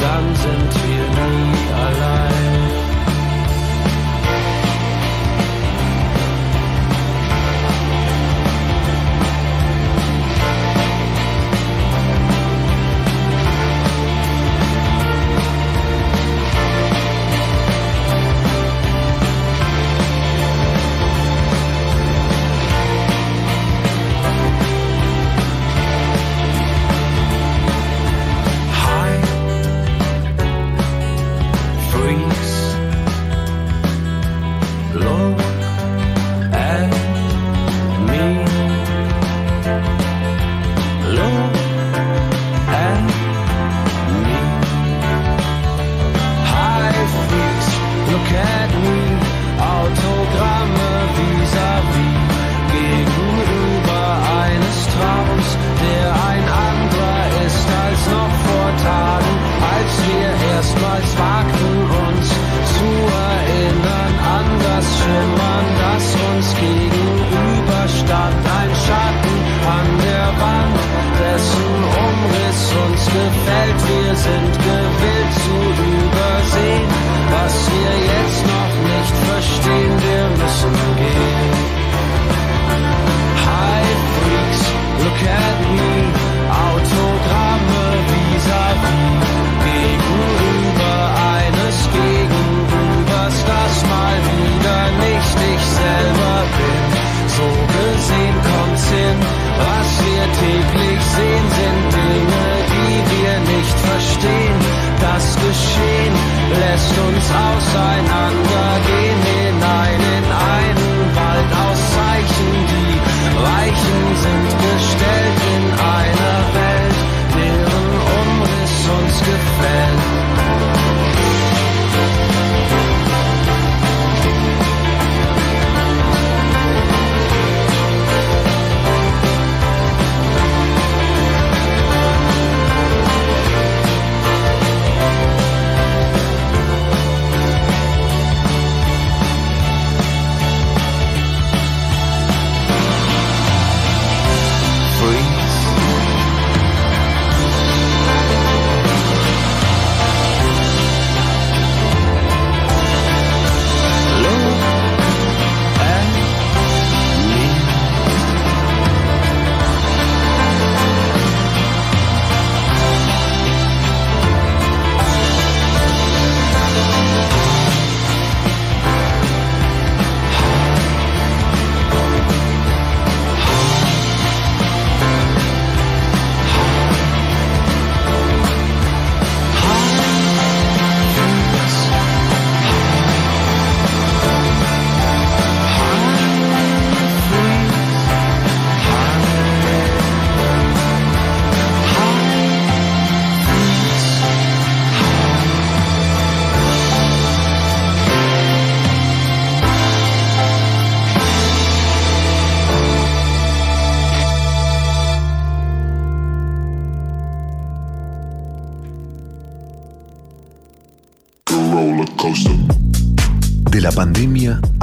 dann 0.00 0.34
sind 0.34 0.72
wir 0.84 1.04
nie 1.08 1.72
allein. 1.72 2.59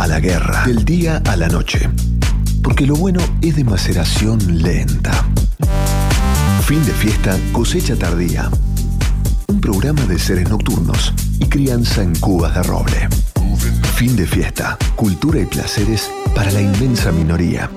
La 0.08 0.20
guerra, 0.20 0.64
del 0.66 0.86
día 0.86 1.22
a 1.26 1.36
la 1.36 1.50
noche. 1.50 1.90
Porque 2.64 2.86
lo 2.86 2.96
bueno 2.96 3.20
es 3.42 3.56
de 3.56 3.64
maceración 3.64 4.62
lenta. 4.62 5.26
Fin 6.64 6.84
de 6.86 6.94
fiesta, 6.94 7.38
cosecha 7.52 7.96
tardía. 7.96 8.50
Un 9.48 9.60
programa 9.60 10.04
de 10.06 10.18
seres 10.18 10.50
nocturnos 10.50 11.14
y 11.40 11.46
crianza 11.46 12.02
en 12.04 12.16
cubas 12.16 12.56
de 12.56 12.64
roble. 12.64 13.10
Fin 13.96 14.16
de 14.16 14.26
fiesta, 14.26 14.78
cultura 14.96 15.40
y 15.40 15.46
placeres 15.46 16.10
para 16.34 16.52
la 16.52 16.62
inmensa 16.62 17.12
minoría. 17.12 17.70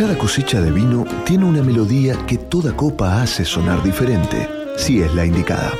Cada 0.00 0.16
cosecha 0.16 0.62
de 0.62 0.72
vino 0.72 1.04
tiene 1.26 1.44
una 1.44 1.62
melodía 1.62 2.16
que 2.26 2.38
toda 2.38 2.74
copa 2.74 3.20
hace 3.20 3.44
sonar 3.44 3.82
diferente, 3.82 4.48
si 4.78 5.02
es 5.02 5.14
la 5.14 5.26
indicada. 5.26 5.74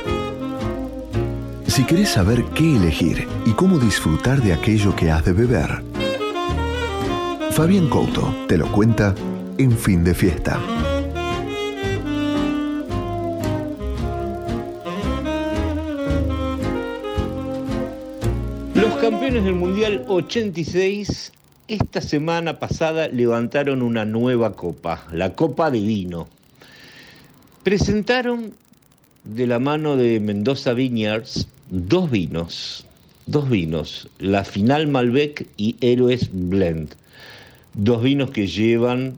Si 1.65 1.83
querés 1.85 2.09
saber 2.09 2.45
qué 2.53 2.75
elegir 2.75 3.27
y 3.47 3.53
cómo 3.53 3.79
disfrutar 3.79 4.39
de 4.43 4.53
aquello 4.53 4.95
que 4.95 5.09
has 5.09 5.25
de 5.25 5.33
beber, 5.33 5.83
Fabián 7.49 7.89
Couto 7.89 8.31
te 8.47 8.59
lo 8.59 8.71
cuenta 8.71 9.15
en 9.57 9.71
fin 9.75 10.03
de 10.03 10.13
fiesta. 10.13 10.59
Los 18.75 18.93
campeones 19.01 19.45
del 19.45 19.55
Mundial 19.55 20.05
86 20.07 21.31
esta 21.71 22.01
semana 22.01 22.59
pasada 22.59 23.07
levantaron 23.07 23.81
una 23.81 24.03
nueva 24.03 24.53
copa, 24.53 25.07
la 25.13 25.35
Copa 25.35 25.71
de 25.71 25.79
Vino. 25.79 26.27
Presentaron 27.63 28.53
de 29.23 29.47
la 29.47 29.57
mano 29.59 29.95
de 29.95 30.19
Mendoza 30.19 30.73
Vineyards 30.73 31.47
dos 31.69 32.11
vinos, 32.11 32.85
dos 33.25 33.49
vinos, 33.49 34.09
la 34.19 34.43
Final 34.43 34.87
Malbec 34.87 35.47
y 35.55 35.77
Héroes 35.79 36.29
Blend. 36.33 36.93
Dos 37.73 38.03
vinos 38.03 38.31
que 38.31 38.47
llevan 38.47 39.17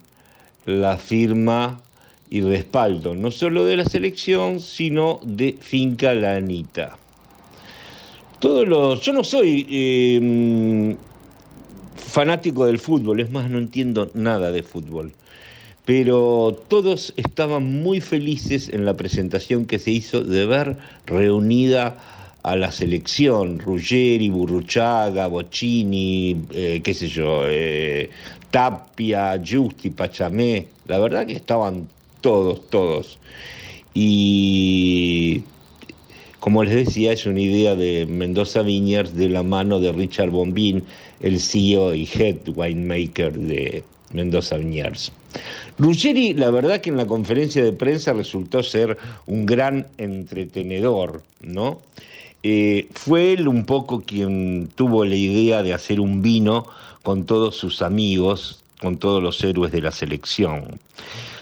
la 0.68 0.98
firma 0.98 1.82
y 2.30 2.42
respaldo, 2.42 3.16
no 3.16 3.32
solo 3.32 3.66
de 3.66 3.78
la 3.78 3.86
selección, 3.86 4.60
sino 4.60 5.20
de 5.24 5.58
Finca 5.60 6.14
La 6.14 6.36
Anita. 6.36 6.98
Todos 8.38 8.68
los, 8.68 9.02
yo 9.02 9.14
no 9.14 9.24
soy 9.24 9.66
eh, 9.70 10.96
fanático 12.14 12.68
del 12.68 12.78
fútbol, 12.78 13.22
es 13.22 13.32
más, 13.32 13.50
no 13.50 13.58
entiendo 13.58 14.12
nada 14.14 14.52
de 14.52 14.62
fútbol. 14.62 15.12
Pero 15.84 16.56
todos 16.68 17.12
estaban 17.18 17.64
muy 17.82 18.02
felices 18.02 18.70
en 18.70 18.86
la 18.86 18.96
presentación 18.96 19.66
que 19.66 19.80
se 19.80 19.90
hizo 19.90 20.24
de 20.24 20.46
ver 20.46 20.78
reunida 21.08 21.98
a 22.44 22.56
la 22.56 22.72
selección, 22.72 23.58
Ruggeri, 23.58 24.30
Burruchaga, 24.30 25.26
Bocini, 25.26 26.40
eh, 26.52 26.82
qué 26.84 26.94
sé 26.94 27.08
yo, 27.08 27.46
eh, 27.48 28.12
Tapia, 28.52 29.42
Justi, 29.44 29.90
Pachamé, 29.90 30.68
la 30.86 31.00
verdad 31.00 31.26
que 31.26 31.34
estaban 31.34 31.88
todos, 32.22 32.70
todos. 32.70 33.18
Y 33.96 35.42
como 36.44 36.62
les 36.66 36.76
decía, 36.76 37.14
es 37.14 37.26
una 37.26 37.40
idea 37.40 37.74
de 37.74 38.06
Mendoza 38.06 38.64
Vineyards 38.64 39.16
de 39.16 39.30
la 39.30 39.44
mano 39.44 39.80
de 39.80 39.94
Richard 39.94 40.30
Bombín, 40.30 40.84
el 41.22 41.40
CEO 41.40 41.96
y 41.96 42.04
head 42.14 42.36
winemaker 42.54 43.32
de 43.32 43.82
Mendoza 44.12 44.58
Vineyards. 44.58 45.14
Ruggeri, 45.78 46.34
la 46.34 46.52
verdad 46.52 46.82
que 46.82 46.90
en 46.90 46.98
la 46.98 47.08
conferencia 47.08 47.64
de 47.64 47.72
prensa 47.72 48.12
resultó 48.12 48.62
ser 48.62 48.98
un 49.26 49.46
gran 49.46 49.88
entretenedor, 49.98 51.24
¿no? 51.42 51.80
Eh, 52.44 52.90
fue 52.92 53.32
él 53.32 53.48
un 53.48 53.66
poco 53.66 54.02
quien 54.02 54.68
tuvo 54.76 55.06
la 55.06 55.16
idea 55.16 55.64
de 55.64 55.74
hacer 55.74 56.02
un 56.02 56.22
vino 56.22 56.66
con 57.04 57.26
todos 57.26 57.56
sus 57.56 57.82
amigos, 57.82 58.62
con 58.82 58.98
todos 58.98 59.24
los 59.24 59.42
héroes 59.46 59.72
de 59.72 59.80
la 59.80 59.92
selección. 59.92 60.78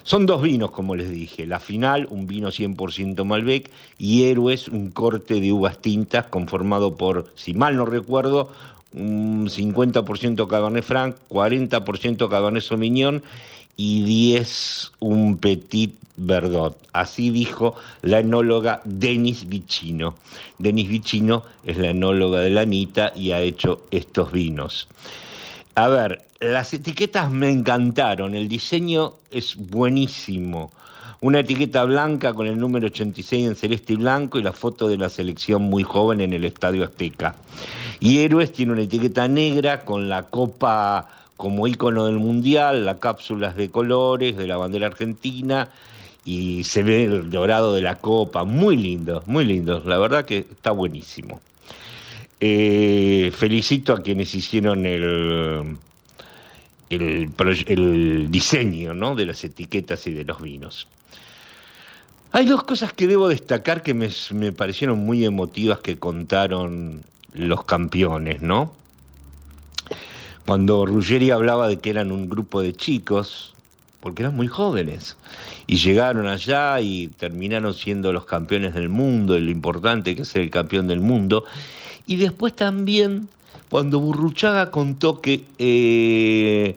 Son 0.03 0.25
dos 0.25 0.41
vinos, 0.41 0.71
como 0.71 0.95
les 0.95 1.09
dije. 1.09 1.45
La 1.45 1.59
final, 1.59 2.07
un 2.09 2.27
vino 2.27 2.49
100% 2.49 3.23
Malbec, 3.23 3.69
y 3.97 4.23
Héroes, 4.23 4.67
un 4.67 4.91
corte 4.91 5.39
de 5.39 5.51
uvas 5.51 5.77
tintas 5.79 6.25
conformado 6.27 6.95
por, 6.95 7.31
si 7.35 7.53
mal 7.53 7.75
no 7.77 7.85
recuerdo, 7.85 8.49
un 8.93 9.47
50% 9.47 10.47
Cabernet 10.47 10.83
Franc, 10.83 11.15
40% 11.29 12.29
Cabernet 12.29 12.63
Sauvignon 12.63 13.21
y 13.77 14.03
10 14.03 14.91
un 14.99 15.37
Petit 15.37 15.95
Verdot. 16.17 16.77
Así 16.93 17.29
dijo 17.29 17.75
la 18.01 18.19
enóloga 18.19 18.81
Denis 18.83 19.47
Vicino. 19.47 20.15
Denis 20.59 20.89
Vicino 20.89 21.43
es 21.63 21.77
la 21.77 21.91
enóloga 21.91 22.41
de 22.41 22.49
la 22.49 22.61
Anita 22.61 23.13
y 23.15 23.31
ha 23.31 23.41
hecho 23.41 23.85
estos 23.91 24.31
vinos. 24.31 24.87
A 25.75 25.87
ver, 25.87 26.21
las 26.41 26.73
etiquetas 26.73 27.31
me 27.31 27.49
encantaron, 27.49 28.35
el 28.35 28.49
diseño 28.49 29.13
es 29.31 29.55
buenísimo. 29.55 30.69
Una 31.21 31.39
etiqueta 31.39 31.85
blanca 31.85 32.33
con 32.33 32.47
el 32.47 32.59
número 32.59 32.87
86 32.87 33.47
en 33.47 33.55
celeste 33.55 33.93
y 33.93 33.95
blanco 33.95 34.37
y 34.37 34.43
la 34.43 34.51
foto 34.51 34.89
de 34.89 34.97
la 34.97 35.07
selección 35.07 35.61
muy 35.61 35.83
joven 35.83 36.19
en 36.19 36.33
el 36.33 36.43
Estadio 36.43 36.83
Azteca. 36.83 37.35
Y 38.01 38.19
Héroes 38.19 38.51
tiene 38.51 38.73
una 38.73 38.81
etiqueta 38.81 39.27
negra 39.29 39.85
con 39.85 40.09
la 40.09 40.23
copa 40.23 41.07
como 41.37 41.67
ícono 41.67 42.05
del 42.05 42.19
mundial, 42.19 42.85
las 42.85 42.97
cápsulas 42.97 43.55
de 43.55 43.69
colores 43.69 44.35
de 44.35 44.47
la 44.47 44.57
bandera 44.57 44.87
argentina 44.87 45.69
y 46.25 46.63
se 46.65 46.83
ve 46.83 47.05
el 47.05 47.29
dorado 47.29 47.73
de 47.73 47.81
la 47.81 47.95
copa, 47.95 48.43
muy 48.43 48.75
lindo, 48.75 49.23
muy 49.25 49.45
lindo, 49.45 49.81
la 49.85 49.97
verdad 49.97 50.25
que 50.25 50.39
está 50.39 50.71
buenísimo. 50.71 51.39
Eh, 52.43 53.31
felicito 53.35 53.93
a 53.93 54.01
quienes 54.01 54.33
hicieron 54.33 54.87
el, 54.87 55.77
el, 56.89 58.31
diseño 58.31 58.95
¿no? 58.95 59.13
de 59.13 59.27
las 59.27 59.43
etiquetas 59.43 60.07
y 60.07 60.11
de 60.11 60.25
los 60.25 60.41
vinos. 60.41 60.87
Hay 62.31 62.47
dos 62.47 62.63
cosas 62.63 62.93
que 62.93 63.05
debo 63.05 63.29
destacar 63.29 63.83
que 63.83 63.93
me, 63.93 64.09
me 64.31 64.51
parecieron 64.51 65.05
muy 65.05 65.23
emotivas 65.23 65.81
que 65.81 65.99
contaron 65.99 67.03
los 67.33 67.63
campeones, 67.65 68.41
¿no? 68.41 68.73
Cuando 70.47 70.87
Ruggeri 70.87 71.29
hablaba 71.29 71.67
de 71.67 71.77
que 71.77 71.91
eran 71.91 72.11
un 72.11 72.27
grupo 72.27 72.61
de 72.61 72.73
chicos, 72.73 73.53
porque 73.99 74.23
eran 74.23 74.35
muy 74.35 74.47
jóvenes, 74.47 75.15
y 75.67 75.75
llegaron 75.75 76.25
allá 76.27 76.81
y 76.81 77.09
terminaron 77.09 77.75
siendo 77.75 78.11
los 78.11 78.25
campeones 78.25 78.73
del 78.73 78.89
mundo, 78.89 79.37
y 79.37 79.41
lo 79.41 79.51
importante 79.51 80.15
que 80.15 80.23
es 80.23 80.35
el 80.35 80.49
campeón 80.49 80.87
del 80.87 81.01
mundo, 81.01 81.45
y 82.11 82.17
después 82.17 82.53
también 82.53 83.29
cuando 83.69 84.01
Burruchaga 84.01 84.69
contó 84.69 85.21
que 85.21 85.45
eh, 85.59 86.75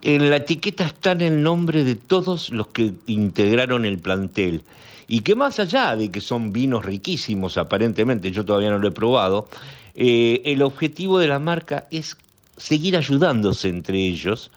en 0.00 0.30
la 0.30 0.36
etiqueta 0.36 0.86
está 0.86 1.12
el 1.12 1.42
nombre 1.42 1.84
de 1.84 1.94
todos 1.94 2.48
los 2.48 2.68
que 2.68 2.94
integraron 3.06 3.84
el 3.84 3.98
plantel. 3.98 4.62
Y 5.08 5.20
que 5.20 5.34
más 5.34 5.60
allá 5.60 5.94
de 5.94 6.10
que 6.10 6.22
son 6.22 6.54
vinos 6.54 6.86
riquísimos, 6.86 7.58
aparentemente, 7.58 8.30
yo 8.30 8.46
todavía 8.46 8.70
no 8.70 8.78
lo 8.78 8.88
he 8.88 8.92
probado, 8.92 9.46
eh, 9.94 10.40
el 10.46 10.62
objetivo 10.62 11.18
de 11.18 11.28
la 11.28 11.38
marca 11.38 11.86
es 11.90 12.16
seguir 12.56 12.96
ayudándose 12.96 13.68
entre 13.68 13.98
ellos, 13.98 14.50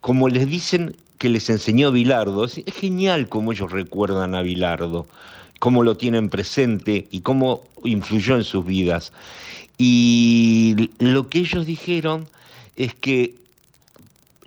como 0.00 0.28
les 0.28 0.48
dicen 0.48 0.96
que 1.18 1.28
les 1.28 1.48
enseñó 1.48 1.92
Bilardo. 1.92 2.44
Es, 2.44 2.60
genial 2.74 3.28
cómo 3.28 3.52
ellos 3.52 3.70
recuerdan 3.70 4.34
a 4.34 4.42
Bilardo, 4.42 5.06
cómo 5.64 5.82
lo 5.82 5.96
tienen 5.96 6.28
presente 6.28 7.08
y 7.10 7.22
cómo 7.22 7.62
influyó 7.84 8.36
en 8.36 8.44
sus 8.44 8.66
vidas. 8.66 9.14
Y 9.78 10.90
lo 10.98 11.30
que 11.30 11.38
ellos 11.38 11.64
dijeron 11.64 12.28
es 12.76 12.94
que 12.94 13.34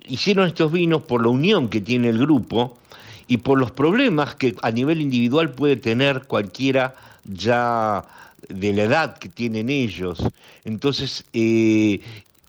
hicieron 0.06 0.46
estos 0.46 0.70
vinos 0.70 1.02
por 1.02 1.22
la 1.22 1.30
unión 1.30 1.70
que 1.70 1.80
tiene 1.80 2.10
el 2.10 2.18
grupo 2.18 2.78
y 3.26 3.38
por 3.38 3.58
los 3.58 3.72
problemas 3.72 4.36
que 4.36 4.54
a 4.62 4.70
nivel 4.70 5.00
individual 5.00 5.50
puede 5.50 5.74
tener 5.74 6.22
cualquiera 6.28 6.94
ya 7.24 8.04
de 8.48 8.72
la 8.72 8.84
edad 8.84 9.18
que 9.18 9.28
tienen 9.28 9.70
ellos. 9.70 10.22
Entonces, 10.64 11.24
eh, 11.32 11.98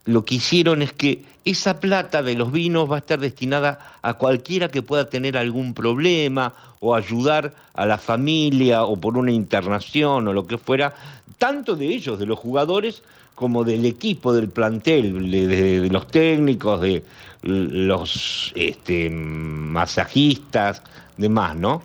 lo 0.05 0.25
que 0.25 0.35
hicieron 0.35 0.81
es 0.81 0.93
que 0.93 1.23
esa 1.45 1.79
plata 1.79 2.21
de 2.23 2.35
los 2.35 2.51
vinos 2.51 2.89
va 2.89 2.95
a 2.95 2.99
estar 2.99 3.19
destinada 3.19 3.79
a 4.01 4.15
cualquiera 4.15 4.69
que 4.69 4.81
pueda 4.81 5.09
tener 5.09 5.37
algún 5.37 5.73
problema 5.73 6.53
o 6.79 6.95
ayudar 6.95 7.53
a 7.73 7.85
la 7.85 7.97
familia 7.97 8.83
o 8.83 8.97
por 8.97 9.17
una 9.17 9.31
internación 9.31 10.27
o 10.27 10.33
lo 10.33 10.47
que 10.47 10.57
fuera, 10.57 10.93
tanto 11.37 11.75
de 11.75 11.87
ellos, 11.87 12.19
de 12.19 12.25
los 12.25 12.39
jugadores, 12.39 13.03
como 13.35 13.63
del 13.63 13.85
equipo, 13.85 14.33
del 14.33 14.49
plantel, 14.49 15.31
de, 15.31 15.89
los 15.89 16.07
técnicos, 16.07 16.81
de 16.81 17.03
los 17.41 18.51
este, 18.55 19.09
masajistas, 19.09 20.81
demás, 21.15 21.55
¿no? 21.55 21.81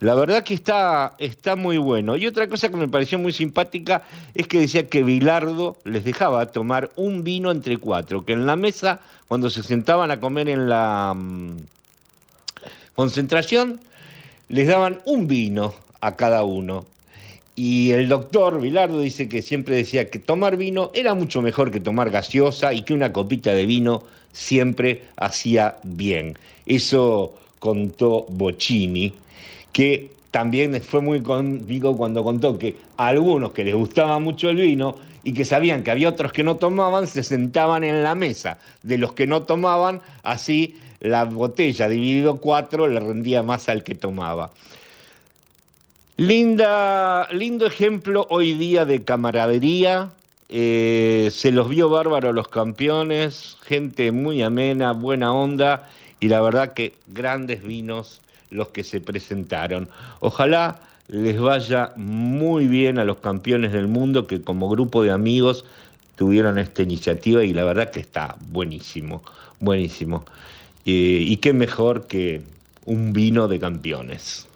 La 0.00 0.14
verdad 0.14 0.42
que 0.42 0.54
está, 0.54 1.14
está 1.18 1.56
muy 1.56 1.78
bueno. 1.78 2.16
Y 2.16 2.26
otra 2.26 2.48
cosa 2.48 2.68
que 2.68 2.76
me 2.76 2.88
pareció 2.88 3.18
muy 3.18 3.32
simpática 3.32 4.02
es 4.34 4.46
que 4.48 4.60
decía 4.60 4.88
que 4.88 5.02
Bilardo 5.02 5.76
les 5.84 6.04
dejaba 6.04 6.46
tomar 6.46 6.90
un 6.96 7.24
vino 7.24 7.50
entre 7.50 7.78
cuatro, 7.78 8.24
que 8.24 8.32
en 8.32 8.46
la 8.46 8.56
mesa, 8.56 9.00
cuando 9.28 9.50
se 9.50 9.62
sentaban 9.62 10.10
a 10.10 10.20
comer 10.20 10.48
en 10.48 10.68
la 10.68 11.14
mm, 11.16 11.56
concentración, 12.94 13.80
les 14.48 14.68
daban 14.68 15.00
un 15.06 15.26
vino 15.26 15.74
a 16.00 16.16
cada 16.16 16.44
uno. 16.44 16.84
Y 17.56 17.92
el 17.92 18.08
doctor 18.08 18.60
Bilardo 18.60 19.00
dice 19.00 19.28
que 19.28 19.40
siempre 19.40 19.76
decía 19.76 20.10
que 20.10 20.18
tomar 20.18 20.56
vino 20.56 20.90
era 20.92 21.14
mucho 21.14 21.40
mejor 21.40 21.70
que 21.70 21.80
tomar 21.80 22.10
gaseosa 22.10 22.74
y 22.74 22.82
que 22.82 22.94
una 22.94 23.12
copita 23.12 23.52
de 23.52 23.64
vino 23.64 24.02
siempre 24.32 25.04
hacía 25.16 25.76
bien. 25.84 26.36
Eso 26.66 27.38
contó 27.60 28.26
Bocini, 28.28 29.14
que 29.74 30.12
también 30.30 30.80
fue 30.80 31.00
muy 31.02 31.20
conmigo 31.20 31.96
cuando 31.96 32.22
contó 32.24 32.58
que 32.58 32.76
a 32.96 33.08
algunos 33.08 33.50
que 33.52 33.64
les 33.64 33.74
gustaba 33.74 34.18
mucho 34.20 34.48
el 34.48 34.56
vino 34.56 34.94
y 35.24 35.34
que 35.34 35.44
sabían 35.44 35.82
que 35.82 35.90
había 35.90 36.08
otros 36.08 36.32
que 36.32 36.44
no 36.44 36.56
tomaban, 36.56 37.06
se 37.08 37.24
sentaban 37.24 37.82
en 37.82 38.02
la 38.02 38.14
mesa 38.14 38.58
de 38.82 38.98
los 38.98 39.12
que 39.14 39.26
no 39.26 39.42
tomaban, 39.42 40.00
así 40.22 40.78
la 41.00 41.24
botella 41.24 41.88
dividido 41.88 42.36
cuatro 42.36 42.86
le 42.86 43.00
rendía 43.00 43.42
más 43.42 43.68
al 43.68 43.82
que 43.82 43.96
tomaba. 43.96 44.50
Linda, 46.16 47.26
lindo 47.32 47.66
ejemplo 47.66 48.26
hoy 48.30 48.54
día 48.54 48.84
de 48.84 49.02
camaradería. 49.02 50.10
eh, 50.50 51.30
se 51.32 51.50
los 51.50 51.68
vio 51.68 51.88
bárbaro 51.88 52.32
los 52.32 52.46
campeones, 52.46 53.56
gente 53.64 54.12
muy 54.12 54.42
amena, 54.42 54.92
buena 54.92 55.34
onda 55.34 55.88
y 56.20 56.28
la 56.28 56.40
verdad 56.42 56.74
que 56.74 56.92
grandes 57.08 57.64
vinos 57.64 58.20
los 58.54 58.68
que 58.68 58.84
se 58.84 59.00
presentaron. 59.00 59.88
Ojalá 60.20 60.80
les 61.08 61.38
vaya 61.38 61.92
muy 61.96 62.66
bien 62.66 62.98
a 62.98 63.04
los 63.04 63.18
campeones 63.18 63.72
del 63.72 63.88
mundo 63.88 64.26
que 64.26 64.40
como 64.40 64.70
grupo 64.70 65.02
de 65.02 65.10
amigos 65.10 65.64
tuvieron 66.16 66.58
esta 66.58 66.82
iniciativa 66.82 67.44
y 67.44 67.52
la 67.52 67.64
verdad 67.64 67.90
que 67.90 68.00
está 68.00 68.36
buenísimo, 68.48 69.22
buenísimo. 69.60 70.24
Eh, 70.86 71.24
y 71.26 71.36
qué 71.38 71.52
mejor 71.52 72.06
que 72.06 72.42
un 72.86 73.12
vino 73.12 73.48
de 73.48 73.58
campeones. 73.58 74.46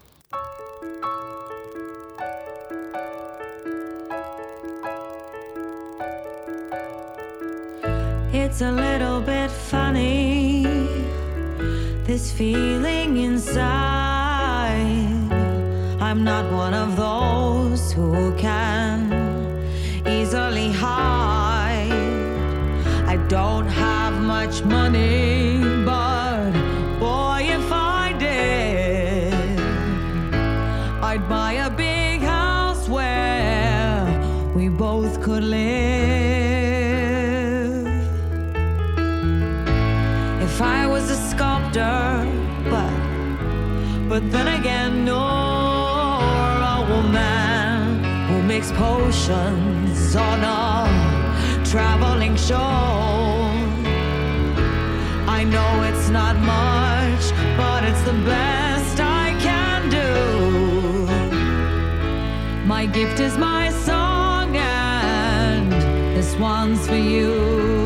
This 12.09 12.33
feeling 12.33 13.19
inside. 13.19 13.69
I'm 16.01 16.25
not 16.25 16.51
one 16.51 16.73
of 16.73 16.97
those 16.97 17.93
who 17.93 18.35
can 18.39 19.13
easily 20.07 20.73
hide. 20.73 21.93
I 23.07 23.17
don't 23.29 23.67
have 23.67 24.15
much 24.23 24.65
money, 24.65 25.59
but 44.21 44.33
then 44.33 44.49
again, 44.61 45.05
nor 45.05 45.17
a 45.17 46.79
woman 46.91 48.03
who 48.27 48.43
makes 48.43 48.73
potions 48.73 50.17
on 50.17 50.43
a 50.43 51.65
traveling 51.65 52.35
show. 52.35 52.57
I 55.39 55.45
know 55.45 55.85
it's 55.85 56.09
not 56.09 56.35
much, 56.35 57.31
but 57.57 57.85
it's 57.85 58.03
the 58.03 58.19
best 58.35 58.99
I 58.99 59.37
can 59.39 59.89
do. 59.89 60.11
My 62.67 62.87
gift 62.87 63.21
is 63.21 63.39
my 63.39 63.71
song, 63.71 64.57
and 64.57 65.71
this 66.17 66.35
one's 66.35 66.89
for 66.89 66.97
you. 66.97 67.78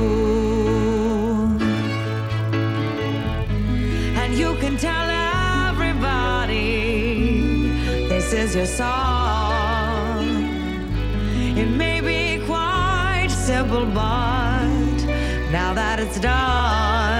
This 8.33 8.49
is 8.51 8.57
your 8.57 8.66
song. 8.66 10.24
It 11.55 11.66
may 11.66 12.01
be 12.01 12.43
quite 12.47 13.28
simple, 13.28 13.85
but 13.85 14.64
now 15.53 15.74
that 15.74 16.01
it's 16.01 16.18
done, 16.18 17.12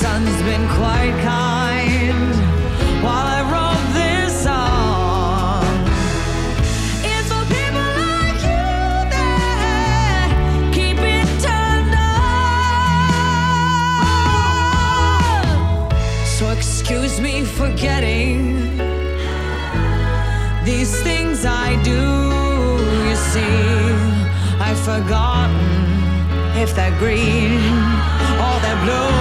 sun's 0.00 0.42
been 0.44 0.66
quite 0.80 1.14
kind 1.22 2.32
while 3.04 3.28
I 3.38 3.40
wrote 3.52 3.86
this 4.00 4.32
song. 4.46 5.64
It's 7.12 7.28
for 7.30 7.44
people 7.56 7.88
like 8.08 8.40
you 8.50 8.70
that 9.14 10.28
keep 10.76 10.98
it 11.16 11.28
turned 11.46 11.94
on. 15.04 15.90
So 16.24 16.44
excuse 16.48 17.14
me 17.20 17.44
for 17.44 17.68
getting 17.86 18.38
these 20.64 20.92
things 21.02 21.44
I 21.44 21.76
do. 21.82 22.02
You 23.08 23.16
see, 23.32 23.58
I've 24.66 24.80
forgotten 24.92 25.60
if 26.56 26.70
they're 26.74 26.98
green 26.98 27.60
or 28.44 28.54
they're 28.62 28.82
blue. 28.86 29.19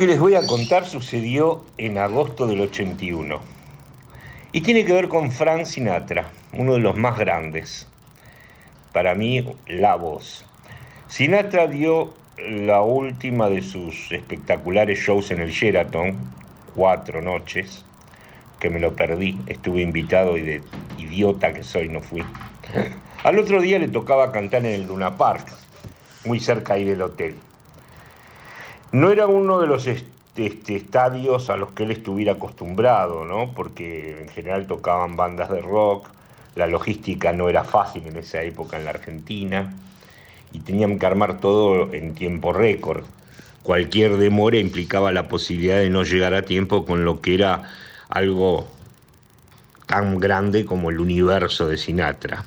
Que 0.00 0.06
les 0.06 0.18
voy 0.18 0.34
a 0.34 0.46
contar 0.46 0.86
sucedió 0.86 1.62
en 1.76 1.98
agosto 1.98 2.46
del 2.46 2.62
81 2.62 3.38
y 4.50 4.62
tiene 4.62 4.86
que 4.86 4.94
ver 4.94 5.08
con 5.08 5.30
Frank 5.30 5.66
Sinatra, 5.66 6.30
uno 6.54 6.72
de 6.72 6.78
los 6.78 6.96
más 6.96 7.18
grandes. 7.18 7.86
Para 8.94 9.14
mí, 9.14 9.44
la 9.66 9.96
voz. 9.96 10.46
Sinatra 11.06 11.66
dio 11.66 12.14
la 12.38 12.80
última 12.80 13.50
de 13.50 13.60
sus 13.60 14.10
espectaculares 14.10 14.98
shows 14.98 15.32
en 15.32 15.40
el 15.42 15.50
Sheraton, 15.50 16.16
cuatro 16.74 17.20
noches, 17.20 17.84
que 18.58 18.70
me 18.70 18.80
lo 18.80 18.96
perdí, 18.96 19.38
estuve 19.48 19.82
invitado 19.82 20.38
y 20.38 20.40
de 20.40 20.62
idiota 20.96 21.52
que 21.52 21.62
soy 21.62 21.90
no 21.90 22.00
fui. 22.00 22.24
Al 23.22 23.38
otro 23.38 23.60
día 23.60 23.78
le 23.78 23.88
tocaba 23.88 24.32
cantar 24.32 24.64
en 24.64 24.80
el 24.80 24.86
Luna 24.86 25.18
Park, 25.18 25.46
muy 26.24 26.40
cerca 26.40 26.72
ahí 26.72 26.84
del 26.84 27.02
hotel. 27.02 27.34
No 28.92 29.10
era 29.10 29.26
uno 29.26 29.60
de 29.60 29.66
los 29.66 29.86
est- 29.86 30.06
este, 30.36 30.76
estadios 30.76 31.50
a 31.50 31.56
los 31.56 31.72
que 31.72 31.84
él 31.84 31.90
estuviera 31.90 32.32
acostumbrado, 32.32 33.24
¿no? 33.24 33.52
Porque 33.54 34.20
en 34.22 34.28
general 34.28 34.66
tocaban 34.66 35.16
bandas 35.16 35.50
de 35.50 35.60
rock, 35.60 36.08
la 36.56 36.66
logística 36.66 37.32
no 37.32 37.48
era 37.48 37.62
fácil 37.64 38.06
en 38.06 38.16
esa 38.16 38.42
época 38.42 38.76
en 38.78 38.84
la 38.84 38.90
Argentina 38.90 39.72
y 40.52 40.60
tenían 40.60 40.98
que 40.98 41.06
armar 41.06 41.40
todo 41.40 41.92
en 41.92 42.14
tiempo 42.14 42.52
récord. 42.52 43.04
Cualquier 43.62 44.16
demora 44.16 44.56
implicaba 44.56 45.12
la 45.12 45.28
posibilidad 45.28 45.76
de 45.76 45.90
no 45.90 46.02
llegar 46.02 46.34
a 46.34 46.42
tiempo 46.42 46.84
con 46.86 47.04
lo 47.04 47.20
que 47.20 47.34
era 47.34 47.70
algo 48.08 48.66
tan 49.86 50.18
grande 50.18 50.64
como 50.64 50.90
el 50.90 50.98
universo 50.98 51.68
de 51.68 51.76
Sinatra. 51.76 52.44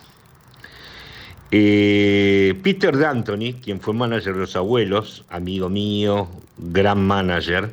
Eh, 1.52 2.60
Peter 2.64 2.98
D'Antoni, 2.98 3.54
quien 3.56 3.80
fue 3.80 3.94
manager 3.94 4.34
de 4.34 4.40
los 4.40 4.56
abuelos, 4.56 5.24
amigo 5.30 5.70
mío, 5.70 6.28
gran 6.58 7.06
manager, 7.06 7.72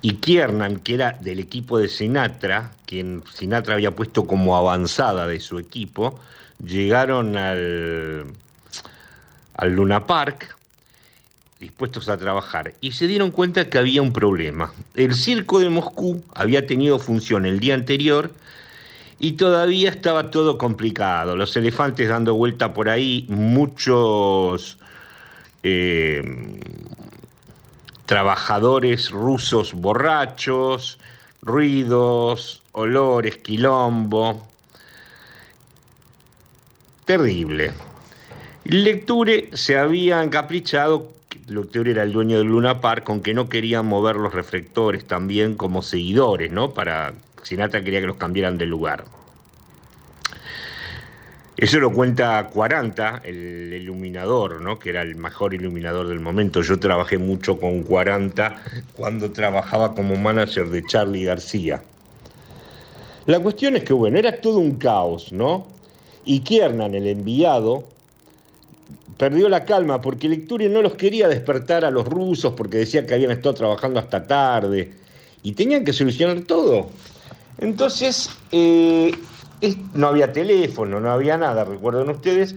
y 0.00 0.14
Kiernan, 0.14 0.78
que 0.80 0.94
era 0.94 1.12
del 1.20 1.38
equipo 1.38 1.78
de 1.78 1.88
Sinatra, 1.88 2.72
quien 2.86 3.22
Sinatra 3.32 3.74
había 3.74 3.92
puesto 3.92 4.26
como 4.26 4.56
avanzada 4.56 5.28
de 5.28 5.38
su 5.38 5.58
equipo, 5.58 6.18
llegaron 6.64 7.36
al, 7.36 8.26
al 9.54 9.72
Luna 9.72 10.06
Park 10.06 10.56
dispuestos 11.62 12.08
a 12.08 12.16
trabajar 12.18 12.74
y 12.80 12.90
se 12.92 13.06
dieron 13.06 13.30
cuenta 13.30 13.70
que 13.70 13.78
había 13.78 14.02
un 14.02 14.12
problema. 14.12 14.72
El 14.94 15.14
circo 15.14 15.60
de 15.60 15.70
Moscú 15.70 16.22
había 16.34 16.66
tenido 16.66 16.98
función 16.98 17.46
el 17.46 17.60
día 17.60 17.74
anterior 17.74 18.32
y 19.22 19.32
todavía 19.34 19.88
estaba 19.88 20.32
todo 20.32 20.58
complicado. 20.58 21.36
Los 21.36 21.56
elefantes 21.56 22.08
dando 22.08 22.34
vuelta 22.34 22.74
por 22.74 22.88
ahí, 22.88 23.24
muchos 23.28 24.78
eh, 25.62 26.58
trabajadores 28.04 29.12
rusos 29.12 29.74
borrachos, 29.74 30.98
ruidos, 31.40 32.64
olores, 32.72 33.36
quilombo. 33.36 34.44
Terrible. 37.04 37.70
Lecture 38.64 39.50
se 39.52 39.78
había 39.78 40.20
encaprichado, 40.20 41.12
Lecture 41.46 41.92
era 41.92 42.02
el 42.02 42.10
dueño 42.10 42.38
del 42.38 42.48
Luna 42.48 42.80
Park, 42.80 43.04
con 43.04 43.22
que 43.22 43.34
no 43.34 43.48
querían 43.48 43.86
mover 43.86 44.16
los 44.16 44.34
reflectores 44.34 45.04
también 45.04 45.54
como 45.54 45.80
seguidores, 45.80 46.50
¿no? 46.50 46.74
Para 46.74 47.14
Sinatra 47.42 47.82
quería 47.82 48.00
que 48.00 48.06
los 48.06 48.16
cambiaran 48.16 48.58
de 48.58 48.66
lugar. 48.66 49.04
Eso 51.56 51.78
lo 51.78 51.92
cuenta 51.92 52.48
40, 52.52 53.22
el 53.24 53.72
iluminador, 53.74 54.60
¿no? 54.60 54.78
que 54.78 54.90
era 54.90 55.02
el 55.02 55.14
mejor 55.14 55.54
iluminador 55.54 56.08
del 56.08 56.18
momento. 56.18 56.62
Yo 56.62 56.78
trabajé 56.80 57.18
mucho 57.18 57.60
con 57.60 57.82
40 57.82 58.62
cuando 58.96 59.30
trabajaba 59.30 59.94
como 59.94 60.16
manager 60.16 60.68
de 60.70 60.84
Charlie 60.84 61.24
García. 61.24 61.82
La 63.26 63.38
cuestión 63.38 63.76
es 63.76 63.84
que, 63.84 63.92
bueno, 63.92 64.18
era 64.18 64.40
todo 64.40 64.58
un 64.58 64.76
caos, 64.76 65.32
¿no? 65.32 65.68
Y 66.24 66.40
Kiernan, 66.40 66.94
el 66.94 67.06
enviado, 67.06 67.84
perdió 69.16 69.48
la 69.48 69.64
calma 69.64 70.00
porque 70.00 70.28
Lecture 70.28 70.68
no 70.68 70.82
los 70.82 70.94
quería 70.94 71.28
despertar 71.28 71.84
a 71.84 71.90
los 71.92 72.06
rusos 72.08 72.54
porque 72.54 72.78
decía 72.78 73.06
que 73.06 73.14
habían 73.14 73.30
estado 73.30 73.54
trabajando 73.54 74.00
hasta 74.00 74.26
tarde 74.26 74.92
y 75.44 75.52
tenían 75.52 75.84
que 75.84 75.92
solucionar 75.92 76.40
todo. 76.40 76.90
Entonces, 77.62 78.28
eh, 78.50 79.14
no 79.94 80.08
había 80.08 80.32
teléfono, 80.32 80.98
no 80.98 81.12
había 81.12 81.38
nada, 81.38 81.62
recuerden 81.64 82.10
ustedes. 82.10 82.56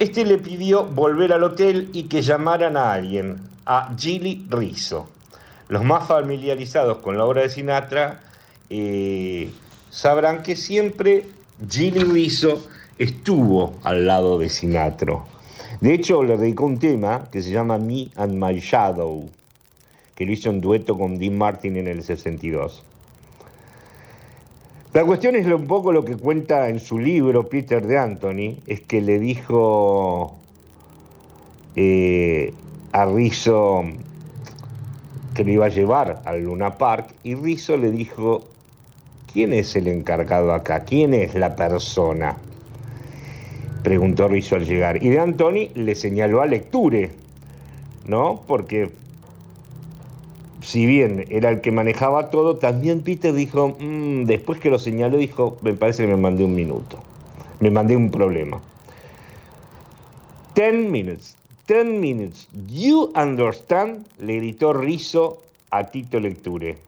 Este 0.00 0.24
le 0.24 0.38
pidió 0.38 0.82
volver 0.86 1.32
al 1.32 1.44
hotel 1.44 1.88
y 1.92 2.04
que 2.04 2.20
llamaran 2.20 2.76
a 2.76 2.92
alguien, 2.92 3.38
a 3.64 3.94
Gilly 3.96 4.44
Rizzo. 4.50 5.08
Los 5.68 5.84
más 5.84 6.08
familiarizados 6.08 6.98
con 6.98 7.16
la 7.16 7.24
obra 7.24 7.42
de 7.42 7.48
Sinatra 7.48 8.22
eh, 8.70 9.52
sabrán 9.90 10.42
que 10.42 10.56
siempre 10.56 11.26
Gilly 11.70 12.00
Rizzo 12.00 12.66
estuvo 12.98 13.74
al 13.84 14.04
lado 14.04 14.36
de 14.36 14.48
Sinatra. 14.48 15.20
De 15.80 15.94
hecho, 15.94 16.24
le 16.24 16.36
dedicó 16.36 16.64
un 16.64 16.80
tema 16.80 17.28
que 17.30 17.40
se 17.40 17.52
llama 17.52 17.78
Me 17.78 18.08
and 18.16 18.34
My 18.34 18.58
Shadow, 18.58 19.30
que 20.16 20.26
lo 20.26 20.32
hizo 20.32 20.50
en 20.50 20.60
dueto 20.60 20.98
con 20.98 21.20
Dean 21.20 21.38
Martin 21.38 21.76
en 21.76 21.86
el 21.86 22.02
62. 22.02 22.82
La 24.94 25.04
cuestión 25.04 25.34
es 25.34 25.44
un 25.48 25.66
poco 25.66 25.90
lo 25.90 26.04
que 26.04 26.16
cuenta 26.16 26.68
en 26.68 26.78
su 26.78 27.00
libro 27.00 27.48
Peter 27.48 27.84
de 27.84 27.98
Anthony, 27.98 28.60
es 28.68 28.80
que 28.82 29.00
le 29.00 29.18
dijo 29.18 30.36
eh, 31.74 32.54
a 32.92 33.04
Rizzo 33.04 33.82
que 35.34 35.42
lo 35.42 35.50
iba 35.50 35.66
a 35.66 35.68
llevar 35.68 36.22
al 36.24 36.44
Luna 36.44 36.78
Park 36.78 37.08
y 37.24 37.34
Rizzo 37.34 37.76
le 37.76 37.90
dijo, 37.90 38.44
¿quién 39.32 39.52
es 39.52 39.74
el 39.74 39.88
encargado 39.88 40.54
acá? 40.54 40.84
¿Quién 40.84 41.12
es 41.12 41.34
la 41.34 41.56
persona? 41.56 42.36
Preguntó 43.82 44.28
Rizzo 44.28 44.54
al 44.54 44.64
llegar. 44.64 45.02
Y 45.02 45.08
de 45.08 45.18
Anthony 45.18 45.70
le 45.74 45.96
señaló 45.96 46.40
a 46.40 46.46
Lecture, 46.46 47.10
¿no? 48.06 48.42
Porque 48.46 48.92
si 50.64 50.86
bien 50.86 51.26
era 51.28 51.50
el 51.50 51.60
que 51.60 51.70
manejaba 51.70 52.30
todo, 52.30 52.56
también 52.56 53.02
Peter 53.02 53.34
dijo, 53.34 53.76
"Mm", 53.78 54.24
después 54.24 54.58
que 54.60 54.70
lo 54.70 54.78
señaló, 54.78 55.18
dijo, 55.18 55.58
me 55.60 55.74
parece 55.74 56.04
que 56.04 56.08
me 56.08 56.16
mandé 56.16 56.44
un 56.44 56.54
minuto, 56.54 56.98
me 57.60 57.70
mandé 57.70 57.96
un 57.96 58.10
problema. 58.10 58.60
Ten 60.54 60.90
minutes, 60.90 61.36
ten 61.66 62.00
minutes, 62.00 62.48
you 62.68 63.12
understand, 63.14 64.06
le 64.18 64.36
gritó 64.36 64.72
Rizzo 64.72 65.42
a 65.70 65.84
Tito 65.84 66.18
Lecture, 66.18 66.78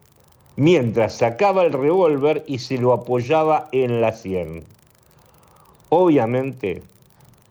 mientras 0.56 1.18
sacaba 1.18 1.64
el 1.64 1.72
revólver 1.72 2.44
y 2.46 2.58
se 2.58 2.78
lo 2.78 2.94
apoyaba 2.94 3.68
en 3.72 4.00
la 4.00 4.12
sien. 4.12 4.64
Obviamente, 5.90 6.82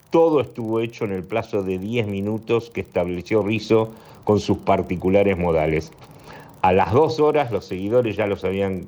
todo 0.09 0.41
estuvo 0.41 0.79
hecho 0.79 1.05
en 1.05 1.11
el 1.11 1.23
plazo 1.23 1.61
de 1.61 1.77
10 1.77 2.07
minutos 2.07 2.71
que 2.71 2.81
estableció 2.81 3.43
Rizzo 3.43 3.91
con 4.23 4.39
sus 4.39 4.57
particulares 4.59 5.37
modales. 5.37 5.91
A 6.65 6.73
las 6.73 6.93
dos 6.93 7.19
horas 7.19 7.51
los 7.51 7.65
seguidores 7.65 8.15
ya 8.15 8.25
los 8.25 8.43
habían 8.43 8.87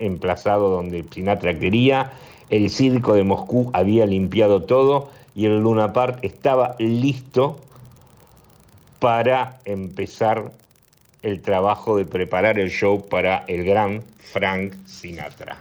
emplazado 0.00 0.70
donde 0.70 1.04
Sinatra 1.08 1.56
quería, 1.56 2.10
el 2.50 2.68
circo 2.68 3.14
de 3.14 3.22
Moscú 3.22 3.70
había 3.74 4.06
limpiado 4.06 4.64
todo 4.64 5.08
y 5.36 5.46
el 5.46 5.60
Luna 5.60 5.92
Park 5.92 6.18
estaba 6.22 6.74
listo 6.80 7.60
para 8.98 9.60
empezar 9.66 10.50
el 11.22 11.40
trabajo 11.42 11.96
de 11.96 12.06
preparar 12.06 12.58
el 12.58 12.70
show 12.70 13.06
para 13.08 13.44
el 13.46 13.64
gran 13.66 14.02
Frank 14.18 14.74
Sinatra. 14.86 15.58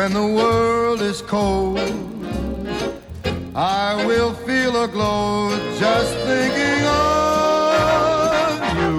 When 0.00 0.12
the 0.14 0.26
world 0.42 1.02
is 1.02 1.20
cold, 1.20 1.78
I 3.54 4.02
will 4.06 4.32
feel 4.32 4.84
a 4.84 4.88
glow 4.88 5.50
just 5.78 6.12
thinking 6.28 6.86
of 6.86 8.62
you 8.78 8.96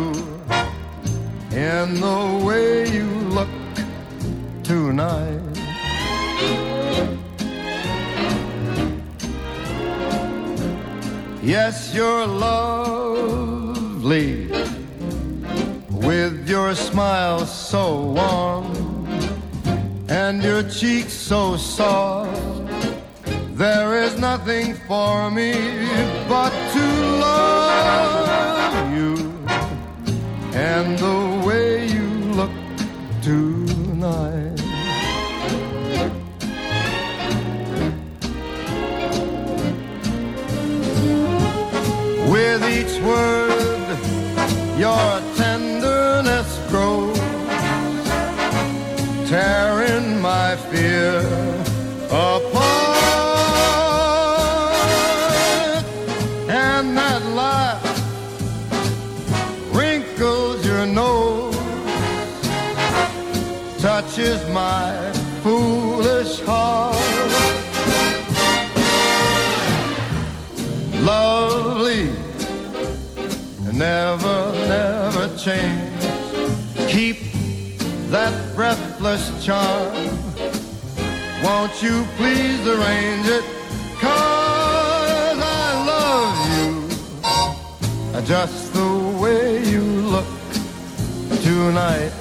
and 1.58 1.98
the 1.98 2.22
way 2.46 2.88
you 2.98 3.10
look 3.38 3.50
tonight. 4.62 5.42
Yes, 11.42 11.96
you're 11.96 12.28
lovely 12.28 13.50
with 15.90 16.48
your 16.48 16.76
smile 16.76 17.48
so 17.48 17.84
warm 18.18 18.61
and 20.32 20.42
your 20.44 20.64
cheeks 20.64 21.12
so 21.12 21.58
soft. 21.58 22.32
There 23.64 24.02
is 24.02 24.18
nothing 24.18 24.76
for 24.88 25.30
me 25.30 25.52
but 26.30 26.54
to 26.76 26.86
love 27.28 28.76
you 28.98 29.14
and 30.54 30.98
the 30.98 31.20
way 31.46 31.86
you 31.96 32.08
look 32.40 32.56
tonight. 33.22 34.60
With 42.34 42.62
each 42.78 42.96
word, 43.04 43.98
your 44.80 45.12
tenderness 45.36 46.50
grows, 46.70 47.20
my 50.22 50.56
fear 50.70 51.20
apart. 52.10 52.62
And 56.48 56.98
that 56.98 57.22
laugh 57.36 57.84
wrinkles 59.74 60.66
your 60.66 60.86
nose, 60.86 61.56
touches 63.82 64.48
my 64.50 65.12
foolish 65.44 66.40
heart. 66.42 67.02
lovely, 71.02 72.10
never, 73.74 74.52
never 74.68 75.36
change. 75.38 76.04
Keep 76.88 77.18
that 78.12 78.56
breathless 78.56 79.44
charm. 79.44 80.11
Won't 81.44 81.82
you 81.82 82.06
please 82.18 82.68
arrange 82.68 83.28
it? 83.28 83.44
Cause 84.00 85.40
I 85.40 85.84
love 85.88 86.38
you 86.54 88.22
just 88.26 88.74
the 88.74 89.18
way 89.20 89.64
you 89.64 89.82
look 89.82 90.28
tonight. 91.42 92.21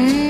Mm-hmm. 0.00 0.29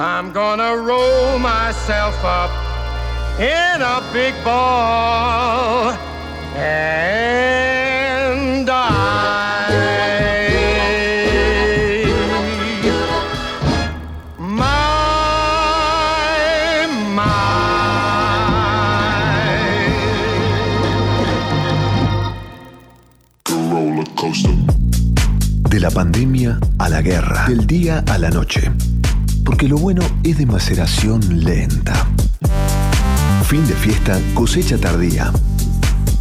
I'm 0.00 0.32
gonna 0.32 0.78
roll 0.78 1.38
myself 1.38 2.24
up 2.24 2.50
in 3.38 3.82
a 3.82 4.00
big 4.14 4.32
ball 4.42 5.92
and 6.56 7.16
die. 8.66 9.68
My, 14.38 14.86
De 25.68 25.78
la 25.78 25.90
pandemia 25.90 26.58
a 26.78 26.88
la 26.88 27.02
guerra, 27.02 27.44
del 27.46 27.66
día 27.66 28.02
a 28.06 28.16
la 28.16 28.30
noche. 28.30 28.89
Porque 29.50 29.66
lo 29.66 29.78
bueno 29.78 30.00
es 30.22 30.38
de 30.38 30.46
maceración 30.46 31.44
lenta. 31.44 32.06
Fin 33.48 33.66
de 33.66 33.74
fiesta, 33.74 34.16
cosecha 34.32 34.78
tardía. 34.78 35.32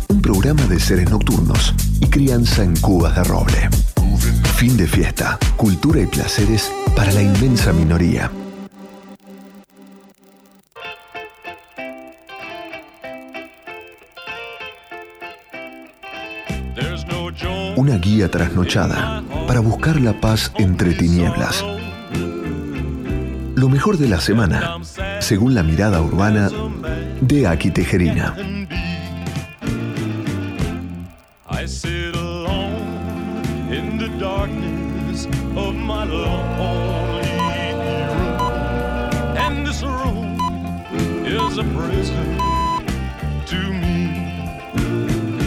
Un 0.07 0.19
programa 0.19 0.63
de 0.63 0.79
seres 0.79 1.11
nocturnos 1.11 1.75
y 2.01 2.07
crianza 2.07 2.63
en 2.63 2.75
cubas 2.77 3.15
de 3.15 3.23
roble. 3.23 3.69
Fin 4.55 4.75
de 4.77 4.87
fiesta, 4.87 5.37
cultura 5.57 6.01
y 6.01 6.07
placeres 6.07 6.71
para 6.95 7.11
la 7.11 7.21
inmensa 7.21 7.71
minoría. 7.71 8.31
Una 17.75 17.97
guía 17.99 18.31
trasnochada 18.31 19.23
para 19.45 19.59
buscar 19.59 20.01
la 20.01 20.19
paz 20.19 20.51
entre 20.57 20.95
tinieblas. 20.95 21.63
Lo 23.59 23.67
mejor 23.67 23.97
de 23.97 24.07
la 24.07 24.21
semana, 24.21 24.77
según 25.19 25.53
la 25.53 25.63
mirada 25.63 26.01
urbana 26.01 26.49
de 27.19 27.45
Aki 27.45 27.71
Tejerina. 27.71 28.33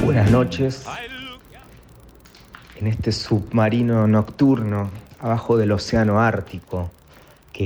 Buenas 0.05 0.31
noches. 0.31 0.85
En 2.77 2.89
este 2.89 3.11
submarino 3.11 4.07
nocturno 4.07 4.91
abajo 5.19 5.57
del 5.57 5.73
océano 5.73 6.21
Ártico, 6.21 6.91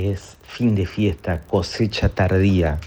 es 0.04 0.36
fin 0.42 0.74
de 0.74 0.86
fiesta, 0.86 1.40
cosecha 1.40 2.08
tardía, 2.08 2.78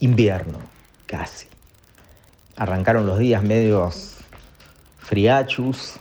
invierno, 0.00 0.58
casi. 1.06 1.46
Arrancaron 2.56 3.06
los 3.06 3.18
días 3.18 3.42
medios 3.42 4.16
friachus. 4.98 5.94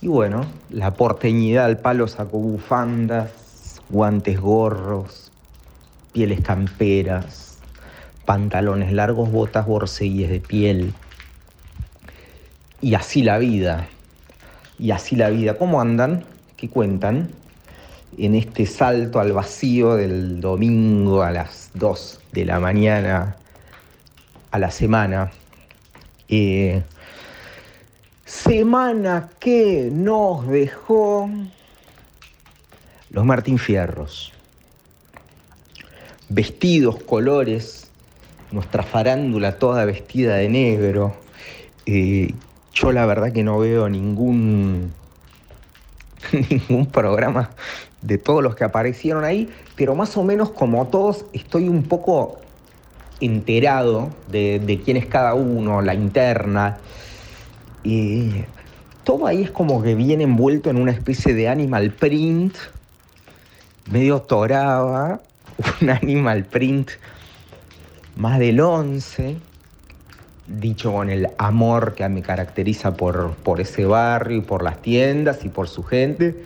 Y 0.00 0.08
bueno, 0.08 0.46
la 0.70 0.94
porteñidad 0.94 1.66
al 1.66 1.78
palo 1.78 2.08
sacó 2.08 2.38
bufandas, 2.38 3.82
guantes 3.90 4.40
gorros, 4.40 5.30
pieles 6.12 6.40
camperas, 6.40 7.58
pantalones 8.24 8.92
largos, 8.92 9.30
botas 9.30 9.66
borceguíes 9.66 10.30
de 10.30 10.40
piel. 10.40 10.94
Y 12.80 12.94
así 12.94 13.22
la 13.22 13.38
vida. 13.38 13.88
Y 14.78 14.92
así 14.92 15.16
la 15.16 15.28
vida. 15.28 15.58
¿Cómo 15.58 15.80
andan? 15.80 16.24
¿Qué 16.56 16.70
cuentan? 16.70 17.28
En 18.18 18.34
este 18.34 18.66
salto 18.66 19.20
al 19.20 19.32
vacío 19.32 19.96
del 19.96 20.40
domingo 20.40 21.22
a 21.22 21.30
las 21.30 21.70
2 21.74 22.20
de 22.32 22.44
la 22.44 22.60
mañana 22.60 23.36
a 24.50 24.58
la 24.58 24.70
semana. 24.70 25.30
Eh, 26.28 26.82
semana 28.24 29.30
que 29.38 29.90
nos 29.92 30.46
dejó 30.48 31.28
los 33.10 33.24
Martín 33.24 33.58
Fierros. 33.58 34.32
Vestidos, 36.28 37.02
colores, 37.02 37.90
nuestra 38.52 38.82
farándula 38.82 39.58
toda 39.58 39.84
vestida 39.84 40.36
de 40.36 40.48
negro. 40.48 41.16
Eh, 41.86 42.32
yo 42.72 42.92
la 42.92 43.04
verdad 43.06 43.32
que 43.32 43.42
no 43.42 43.58
veo 43.58 43.88
ningún 43.88 44.92
ningún 46.50 46.86
programa 46.86 47.50
de 48.02 48.18
todos 48.18 48.42
los 48.42 48.54
que 48.54 48.64
aparecieron 48.64 49.24
ahí, 49.24 49.48
pero 49.76 49.94
más 49.94 50.16
o 50.16 50.24
menos 50.24 50.50
como 50.50 50.86
todos 50.86 51.26
estoy 51.32 51.68
un 51.68 51.82
poco 51.82 52.38
enterado 53.20 54.10
de, 54.30 54.80
quién 54.84 54.96
es 54.96 55.06
cada 55.06 55.34
uno, 55.34 55.82
la 55.82 55.94
interna. 55.94 56.78
Y 57.84 58.30
todo 59.04 59.26
ahí 59.26 59.42
es 59.42 59.50
como 59.50 59.82
que 59.82 59.94
viene 59.94 60.24
envuelto 60.24 60.70
en 60.70 60.76
una 60.76 60.92
especie 60.92 61.34
de 61.34 61.48
animal 61.48 61.92
print, 61.92 62.54
medio 63.90 64.20
toraba, 64.22 65.20
un 65.82 65.90
animal 65.90 66.44
print 66.44 66.90
más 68.16 68.38
del 68.38 68.60
11, 68.60 69.36
dicho 70.46 70.92
con 70.92 71.10
el 71.10 71.28
amor 71.38 71.94
que 71.94 72.08
me 72.08 72.22
caracteriza 72.22 72.94
por, 72.94 73.34
por 73.34 73.60
ese 73.60 73.84
barrio 73.84 74.38
y 74.38 74.40
por 74.40 74.62
las 74.62 74.82
tiendas 74.82 75.44
y 75.44 75.48
por 75.48 75.68
su 75.68 75.82
gente. 75.82 76.44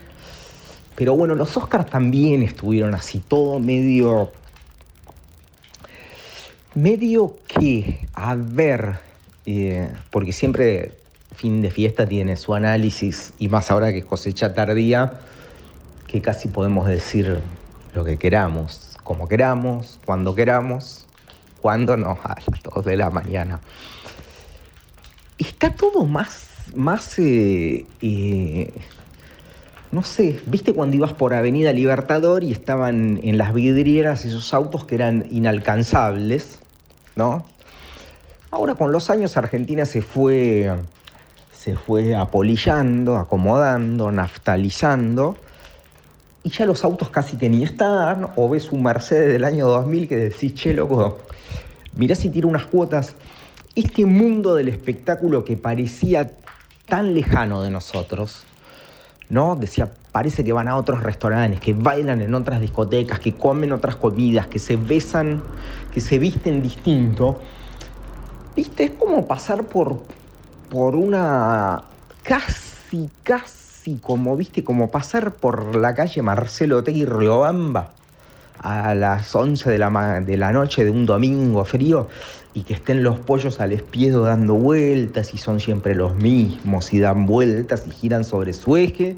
Pero 0.97 1.17
bueno, 1.17 1.35
los 1.35 1.57
Oscars 1.57 1.91
también 1.91 2.43
estuvieron 2.43 2.95
así, 2.95 3.21
todo 3.27 3.59
medio. 3.59 4.31
medio 6.75 7.37
que, 7.47 8.07
a 8.15 8.35
ver, 8.37 8.99
eh, 9.47 9.91
porque 10.11 10.33
siempre 10.33 10.93
fin 11.35 11.63
de 11.63 11.71
fiesta 11.71 12.07
tiene 12.07 12.37
su 12.37 12.55
análisis, 12.55 13.33
y 13.39 13.49
más 13.49 13.71
ahora 13.71 13.93
que 13.93 14.05
cosecha 14.05 14.55
tardía, 14.55 15.21
que 16.07 16.23
casi 16.23 16.49
podemos 16.49 16.87
decir 16.87 17.41
lo 17.95 18.05
que 18.05 18.17
queramos, 18.19 18.97
como 19.03 19.27
queramos, 19.27 19.99
cuando 20.05 20.35
queramos, 20.35 21.07
cuando 21.61 21.97
no, 21.97 22.11
a 22.23 22.37
las 22.51 22.63
2 22.63 22.85
de 22.85 22.97
la 22.97 23.11
mañana 23.11 23.61
está 25.39 25.75
todo 25.75 26.05
más, 26.05 26.47
más, 26.75 27.19
eh, 27.19 27.87
eh, 28.01 28.73
no 29.95 30.03
sé, 30.03 30.41
viste 30.47 30.75
cuando 30.75 30.97
ibas 30.97 31.13
por 31.13 31.35
Avenida 31.35 31.73
Libertador 31.73 32.43
y 32.43 32.51
estaban 32.51 33.21
en 33.23 33.39
las 33.39 33.55
vidrieras 33.55 34.25
esos 34.25 34.53
autos 34.53 34.85
que 34.85 34.97
eran 34.97 35.25
inalcanzables, 35.31 36.59
¿no? 37.15 37.47
Ahora 38.51 38.75
con 38.75 38.91
los 38.91 39.09
años 39.09 39.37
Argentina 39.37 39.87
se 39.87 40.03
fue, 40.03 40.75
se 41.57 41.77
fue 41.77 42.17
apolillando, 42.17 43.17
acomodando, 43.17 44.11
naftalizando, 44.11 45.37
y 46.43 46.51
ya 46.51 46.67
los 46.67 46.85
autos 46.85 47.09
casi 47.11 47.37
que 47.37 47.49
ni 47.49 47.63
están, 47.63 48.31
o 48.35 48.49
ves 48.49 48.73
un 48.73 48.83
Mercedes 48.83 49.33
del 49.33 49.45
año 49.45 49.69
2000 49.69 50.09
que 50.09 50.17
decís, 50.17 50.55
che, 50.55 50.75
loco, 50.75 51.19
mirá 51.95 52.17
si 52.17 52.31
tira 52.31 52.49
unas 52.49 52.67
cuotas 52.67 53.15
este 53.77 54.05
mundo 54.07 54.57
del 54.57 54.69
espectáculo 54.69 55.45
que 55.45 55.57
parecía 55.57 56.33
tan 56.87 57.15
lejano 57.15 57.63
de 57.63 57.71
nosotros, 57.71 58.45
¿no? 59.29 59.57
Decía, 59.57 59.91
parece 60.13 60.45
que 60.45 60.53
van 60.53 60.69
a 60.69 60.77
otros 60.77 61.03
restaurantes, 61.03 61.61
que 61.61 61.75
bailan 61.75 62.21
en 62.21 62.35
otras 62.35 62.61
discotecas, 62.61 63.19
que 63.21 63.35
comen 63.35 63.73
otras 63.73 63.97
comidas, 63.97 64.47
que 64.47 64.59
se 64.59 64.77
besan, 64.77 65.43
que 65.93 66.01
se 66.01 66.19
visten 66.19 66.63
distinto. 66.63 67.41
¿Viste? 68.55 68.85
Es 68.85 68.91
como 68.93 69.27
pasar 69.27 69.65
por, 69.65 70.03
por 70.71 70.95
una 70.95 71.83
casi, 72.23 73.11
casi 73.23 73.97
como, 73.97 74.37
¿viste? 74.37 74.63
Como 74.63 74.91
pasar 74.91 75.35
por 75.35 75.77
la 75.77 75.95
calle 75.95 76.23
Marcelo 76.23 76.79
Otegi 76.79 77.05
Riobamba 77.05 77.91
a 78.61 78.95
las 78.95 79.35
11 79.35 79.71
de 79.71 79.79
la, 79.79 80.21
de 80.21 80.37
la 80.37 80.53
noche 80.53 80.85
de 80.85 80.91
un 80.91 81.05
domingo 81.05 81.65
frío 81.65 82.09
y 82.55 82.63
que 82.63 82.75
estén 82.75 83.03
los 83.03 83.19
pollos 83.19 83.61
al 83.61 83.73
espiedo 83.73 84.23
dando 84.23 84.55
vueltas 84.55 85.35
y 85.35 85.39
son 85.39 85.59
siempre 85.61 85.95
los 85.95 86.15
mismos 86.15 86.93
y 86.93 87.01
dan 87.01 87.27
vueltas 87.27 87.85
y 87.87 87.91
giran 87.91 88.25
sobre 88.25 88.53
su 88.53 88.77
eje 88.77 89.17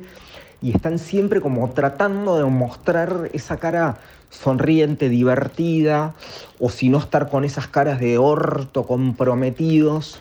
y 0.62 0.74
están 0.74 0.98
siempre 0.98 1.40
como 1.42 1.68
tratando 1.70 2.38
de 2.38 2.44
mostrar 2.44 3.30
esa 3.34 3.58
cara 3.58 3.98
sonriente, 4.30 5.08
divertida, 5.08 6.14
o 6.58 6.70
si 6.70 6.88
no 6.88 6.98
estar 6.98 7.28
con 7.28 7.44
esas 7.44 7.68
caras 7.68 8.00
de 8.00 8.18
orto 8.18 8.86
comprometidos. 8.86 10.18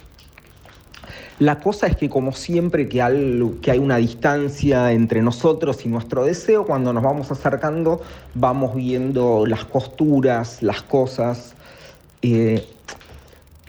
La 1.40 1.60
cosa 1.60 1.88
es 1.88 1.98
que 1.98 2.10
como 2.10 2.32
siempre 2.32 2.88
que, 2.88 3.02
hay 3.02 3.80
una 3.80 3.98
distancia 3.98 4.92
entre 4.92 5.22
nosotros 5.22 5.86
y 5.86 5.90
nuestro 5.90 6.24
deseo, 6.24 6.66
cuando 6.66 6.94
nos 6.94 7.04
vamos 7.04 7.32
acercando 7.32 8.02
vamos 8.34 8.76
viendo 8.76 9.46
las 9.46 9.66
costuras, 9.66 10.62
las 10.62 10.82
cosas. 10.82 11.56
Eh, 12.22 12.66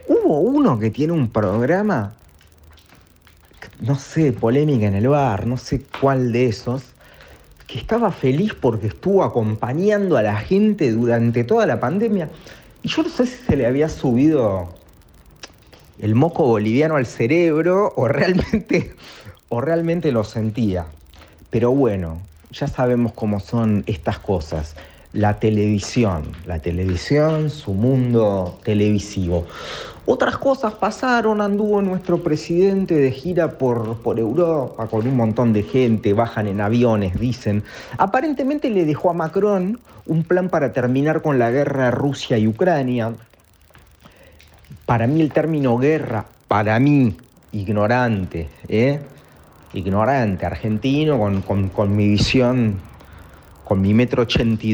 hubo 0.08 0.40
uno 0.40 0.78
que 0.78 0.90
tiene 0.90 1.12
un 1.12 1.28
programa 1.28 2.14
no 3.80 3.94
sé, 3.96 4.32
polémica 4.32 4.86
en 4.86 4.94
el 4.94 5.08
bar, 5.08 5.46
no 5.46 5.56
sé 5.56 5.82
cuál 6.00 6.32
de 6.32 6.46
esos, 6.46 6.82
que 7.66 7.78
estaba 7.78 8.10
feliz 8.12 8.54
porque 8.54 8.88
estuvo 8.88 9.24
acompañando 9.24 10.16
a 10.16 10.22
la 10.22 10.36
gente 10.36 10.92
durante 10.92 11.44
toda 11.44 11.66
la 11.66 11.80
pandemia. 11.80 12.30
Y 12.82 12.88
yo 12.88 13.02
no 13.02 13.08
sé 13.08 13.26
si 13.26 13.44
se 13.44 13.56
le 13.56 13.66
había 13.66 13.88
subido 13.88 14.68
el 15.98 16.14
moco 16.14 16.44
boliviano 16.44 16.96
al 16.96 17.06
cerebro 17.06 17.92
o 17.96 18.08
realmente, 18.08 18.94
o 19.48 19.60
realmente 19.60 20.12
lo 20.12 20.24
sentía. 20.24 20.86
Pero 21.50 21.72
bueno, 21.72 22.20
ya 22.50 22.68
sabemos 22.68 23.12
cómo 23.12 23.40
son 23.40 23.82
estas 23.86 24.18
cosas. 24.18 24.76
La 25.12 25.40
televisión, 25.40 26.32
la 26.46 26.58
televisión, 26.60 27.50
su 27.50 27.72
mundo 27.72 28.58
televisivo. 28.64 29.46
Otras 30.08 30.38
cosas 30.38 30.74
pasaron, 30.74 31.40
anduvo 31.40 31.82
nuestro 31.82 32.22
presidente 32.22 32.94
de 32.94 33.10
gira 33.10 33.58
por, 33.58 33.96
por 34.02 34.20
Europa 34.20 34.86
con 34.86 35.04
un 35.06 35.16
montón 35.16 35.52
de 35.52 35.64
gente, 35.64 36.12
bajan 36.12 36.46
en 36.46 36.60
aviones, 36.60 37.18
dicen. 37.18 37.64
Aparentemente 37.98 38.70
le 38.70 38.84
dejó 38.84 39.10
a 39.10 39.14
Macron 39.14 39.80
un 40.06 40.22
plan 40.22 40.48
para 40.48 40.72
terminar 40.72 41.22
con 41.22 41.40
la 41.40 41.50
guerra 41.50 41.90
Rusia 41.90 42.38
y 42.38 42.46
Ucrania. 42.46 43.14
Para 44.86 45.08
mí 45.08 45.20
el 45.20 45.32
término 45.32 45.76
guerra, 45.76 46.26
para 46.46 46.78
mí, 46.78 47.16
ignorante, 47.50 48.48
¿eh? 48.68 49.00
ignorante, 49.72 50.46
argentino, 50.46 51.18
con, 51.18 51.42
con- 51.42 51.68
con 51.68 51.96
mi 51.96 52.06
visión, 52.06 52.78
con 53.64 53.80
mi 53.80 53.92
metro 53.92 54.22
ochenta 54.22 54.64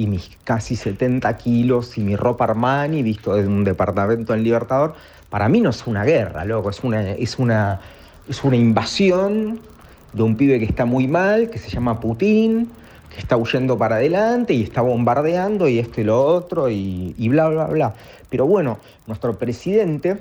y 0.00 0.06
mis 0.06 0.30
casi 0.44 0.76
70 0.76 1.36
kilos 1.36 1.98
y 1.98 2.00
mi 2.00 2.16
ropa 2.16 2.44
Armani, 2.44 3.02
visto 3.02 3.34
desde 3.34 3.48
un 3.48 3.64
departamento 3.64 4.32
en 4.32 4.42
Libertador, 4.42 4.94
para 5.28 5.46
mí 5.50 5.60
no 5.60 5.68
es 5.68 5.86
una 5.86 6.04
guerra, 6.04 6.46
loco, 6.46 6.70
es 6.70 6.82
una, 6.82 7.10
es 7.10 7.38
una, 7.38 7.82
es 8.26 8.42
una 8.42 8.56
invasión 8.56 9.60
de 10.14 10.22
un 10.22 10.36
pibe 10.36 10.58
que 10.58 10.64
está 10.64 10.86
muy 10.86 11.06
mal, 11.06 11.50
que 11.50 11.58
se 11.58 11.68
llama 11.68 12.00
Putin, 12.00 12.70
que 13.10 13.18
está 13.18 13.36
huyendo 13.36 13.76
para 13.76 13.96
adelante 13.96 14.54
y 14.54 14.62
está 14.62 14.80
bombardeando 14.80 15.68
y 15.68 15.78
esto 15.78 16.00
y 16.00 16.04
lo 16.04 16.24
otro 16.24 16.70
y, 16.70 17.14
y 17.18 17.28
bla, 17.28 17.50
bla, 17.50 17.66
bla. 17.66 17.94
Pero 18.30 18.46
bueno, 18.46 18.78
nuestro 19.06 19.36
presidente 19.38 20.16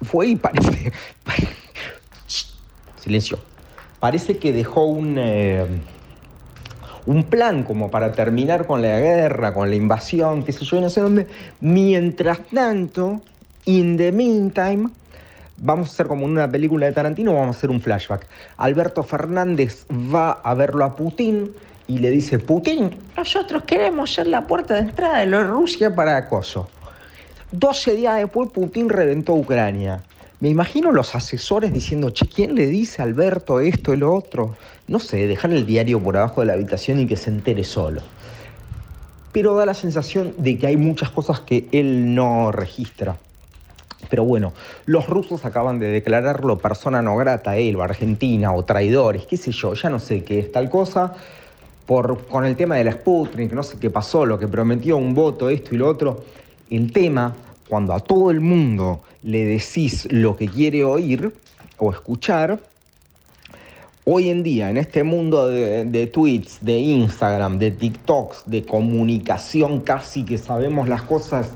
fue 0.00 0.28
y 0.28 0.36
parece... 0.36 0.90
Silencio. 2.96 3.38
Parece 4.00 4.38
que 4.38 4.54
dejó 4.54 4.86
un... 4.86 5.16
eh, 5.18 5.66
un 7.06 7.24
plan 7.24 7.62
como 7.62 7.90
para 7.90 8.12
terminar 8.12 8.66
con 8.66 8.82
la 8.82 8.98
guerra, 9.00 9.54
con 9.54 9.70
la 9.70 9.76
invasión, 9.76 10.42
qué 10.44 10.52
sé 10.52 10.64
yo, 10.64 10.80
no 10.80 10.90
sé 10.90 11.00
dónde. 11.00 11.26
Mientras 11.60 12.40
tanto, 12.52 13.20
in 13.64 13.96
the 13.96 14.12
meantime, 14.12 14.90
vamos 15.58 15.88
a 15.88 15.92
hacer 15.92 16.06
como 16.06 16.24
una 16.24 16.50
película 16.50 16.86
de 16.86 16.92
Tarantino, 16.92 17.32
vamos 17.32 17.56
a 17.56 17.58
hacer 17.58 17.70
un 17.70 17.80
flashback. 17.80 18.26
Alberto 18.56 19.02
Fernández 19.02 19.86
va 19.90 20.32
a 20.32 20.54
verlo 20.54 20.84
a 20.84 20.96
Putin 20.96 21.52
y 21.88 21.98
le 21.98 22.10
dice, 22.10 22.38
Putin, 22.38 22.90
nosotros 23.16 23.62
queremos 23.64 24.12
ser 24.12 24.26
la 24.26 24.46
puerta 24.46 24.74
de 24.74 24.80
entrada 24.80 25.24
de 25.24 25.44
Rusia 25.44 25.94
para 25.94 26.16
acoso. 26.16 26.68
12 27.52 27.94
días 27.94 28.16
después 28.18 28.50
Putin 28.50 28.88
reventó 28.88 29.34
Ucrania. 29.34 30.02
Me 30.38 30.50
imagino 30.50 30.92
los 30.92 31.14
asesores 31.14 31.72
diciendo, 31.72 32.10
che, 32.10 32.26
¿quién 32.28 32.54
le 32.54 32.66
dice 32.66 33.00
a 33.00 33.06
Alberto 33.06 33.60
esto 33.60 33.94
y 33.94 33.96
lo 33.96 34.14
otro? 34.14 34.54
No 34.86 34.98
sé, 34.98 35.26
dejar 35.26 35.50
el 35.52 35.64
diario 35.64 35.98
por 35.98 36.18
abajo 36.18 36.42
de 36.42 36.48
la 36.48 36.52
habitación 36.52 37.00
y 37.00 37.06
que 37.06 37.16
se 37.16 37.30
entere 37.30 37.64
solo. 37.64 38.02
Pero 39.32 39.54
da 39.54 39.64
la 39.64 39.72
sensación 39.72 40.34
de 40.36 40.58
que 40.58 40.66
hay 40.66 40.76
muchas 40.76 41.10
cosas 41.10 41.40
que 41.40 41.68
él 41.72 42.14
no 42.14 42.52
registra. 42.52 43.16
Pero 44.10 44.24
bueno, 44.24 44.52
los 44.84 45.08
rusos 45.08 45.46
acaban 45.46 45.78
de 45.78 45.88
declararlo 45.88 46.58
persona 46.58 47.00
no 47.00 47.16
grata 47.16 47.52
a 47.52 47.56
él, 47.56 47.74
o 47.76 47.82
Argentina, 47.82 48.52
o 48.52 48.62
traidores, 48.62 49.24
qué 49.24 49.38
sé 49.38 49.52
yo, 49.52 49.72
ya 49.72 49.88
no 49.88 49.98
sé 49.98 50.22
qué 50.22 50.38
es 50.38 50.52
tal 50.52 50.68
cosa. 50.68 51.14
Por, 51.86 52.26
con 52.26 52.44
el 52.44 52.56
tema 52.56 52.76
de 52.76 52.84
la 52.84 52.92
Sputnik, 52.92 53.52
no 53.52 53.62
sé 53.62 53.78
qué 53.78 53.88
pasó, 53.88 54.26
lo 54.26 54.38
que 54.38 54.48
prometió 54.48 54.98
un 54.98 55.14
voto, 55.14 55.48
esto 55.48 55.74
y 55.74 55.78
lo 55.78 55.88
otro. 55.88 56.24
El 56.68 56.92
tema, 56.92 57.34
cuando 57.68 57.94
a 57.94 58.00
todo 58.00 58.30
el 58.30 58.40
mundo 58.40 59.00
le 59.22 59.44
decís 59.44 60.08
lo 60.10 60.36
que 60.36 60.48
quiere 60.48 60.84
oír 60.84 61.32
o 61.78 61.90
escuchar, 61.90 62.60
hoy 64.04 64.30
en 64.30 64.44
día, 64.44 64.70
en 64.70 64.76
este 64.76 65.02
mundo 65.02 65.48
de, 65.48 66.06
tweets, 66.06 66.58
de 66.60 66.78
Instagram, 66.78 67.58
de 67.58 67.72
TikToks, 67.72 68.44
de 68.46 68.64
comunicación 68.64 69.80
casi 69.80 70.24
que 70.24 70.38
sabemos 70.38 70.88
las 70.88 71.02
cosas 71.02 71.50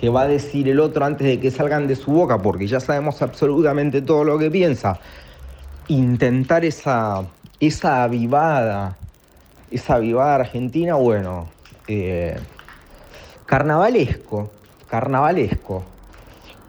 que 0.00 0.08
va 0.08 0.22
a 0.22 0.26
decir 0.26 0.66
el 0.68 0.80
otro 0.80 1.04
antes 1.04 1.26
de 1.26 1.38
que 1.38 1.50
salgan 1.50 1.86
de 1.86 1.94
su 1.94 2.10
boca, 2.10 2.38
porque 2.38 2.66
ya 2.66 2.80
sabemos 2.80 3.20
absolutamente 3.20 4.00
todo 4.00 4.24
lo 4.24 4.38
que 4.38 4.50
piensa, 4.50 4.98
intentar 5.88 6.64
esa, 6.64 7.26
esa 7.60 8.04
avivada, 8.04 8.96
esa 9.70 9.96
avivada 9.96 10.36
argentina, 10.36 10.94
bueno, 10.94 11.48
eh, 11.86 12.38
carnavalesco, 13.44 14.50
carnavalesco. 14.90 15.84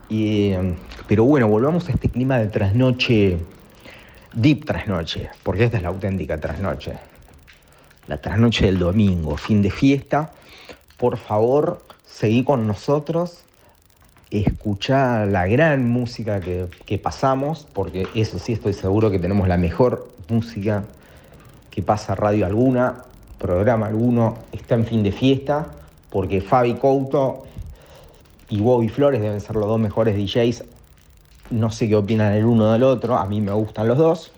Y, 0.07 0.51
eh, 0.51 0.75
pero 1.07 1.23
bueno, 1.25 1.47
volvamos 1.47 1.89
a 1.89 1.91
este 1.91 2.09
clima 2.09 2.37
de 2.37 2.47
trasnoche, 2.47 3.37
deep 4.33 4.65
trasnoche, 4.65 5.29
porque 5.43 5.65
esta 5.65 5.77
es 5.77 5.83
la 5.83 5.89
auténtica 5.89 6.39
trasnoche. 6.39 6.93
La 8.07 8.17
trasnoche 8.17 8.65
del 8.65 8.79
domingo, 8.79 9.37
fin 9.37 9.61
de 9.61 9.71
fiesta. 9.71 10.31
Por 10.97 11.17
favor, 11.17 11.81
seguí 12.05 12.43
con 12.43 12.67
nosotros, 12.67 13.43
escuchá 14.29 15.25
la 15.25 15.47
gran 15.47 15.89
música 15.89 16.39
que, 16.39 16.67
que 16.85 16.97
pasamos, 16.97 17.67
porque 17.73 18.07
eso 18.13 18.37
sí 18.37 18.53
estoy 18.53 18.73
seguro 18.73 19.09
que 19.09 19.19
tenemos 19.19 19.47
la 19.47 19.57
mejor 19.57 20.09
música 20.29 20.83
que 21.71 21.81
pasa 21.81 22.15
radio 22.15 22.45
alguna, 22.45 23.05
programa 23.39 23.87
alguno, 23.87 24.37
está 24.51 24.75
en 24.75 24.85
fin 24.85 25.03
de 25.03 25.11
fiesta, 25.11 25.67
porque 26.09 26.41
Fabi 26.41 26.75
Couto 26.75 27.45
y 28.51 28.59
Bobby 28.59 28.89
Flores 28.89 29.21
deben 29.21 29.39
ser 29.41 29.55
los 29.55 29.67
dos 29.67 29.79
mejores 29.79 30.15
DJs. 30.15 30.65
No 31.49 31.71
sé 31.71 31.87
qué 31.87 31.95
opinan 31.95 32.33
el 32.33 32.45
uno 32.45 32.71
del 32.71 32.83
otro, 32.83 33.17
a 33.17 33.25
mí 33.25 33.41
me 33.41 33.53
gustan 33.53 33.87
los 33.87 33.97
dos. 33.97 34.31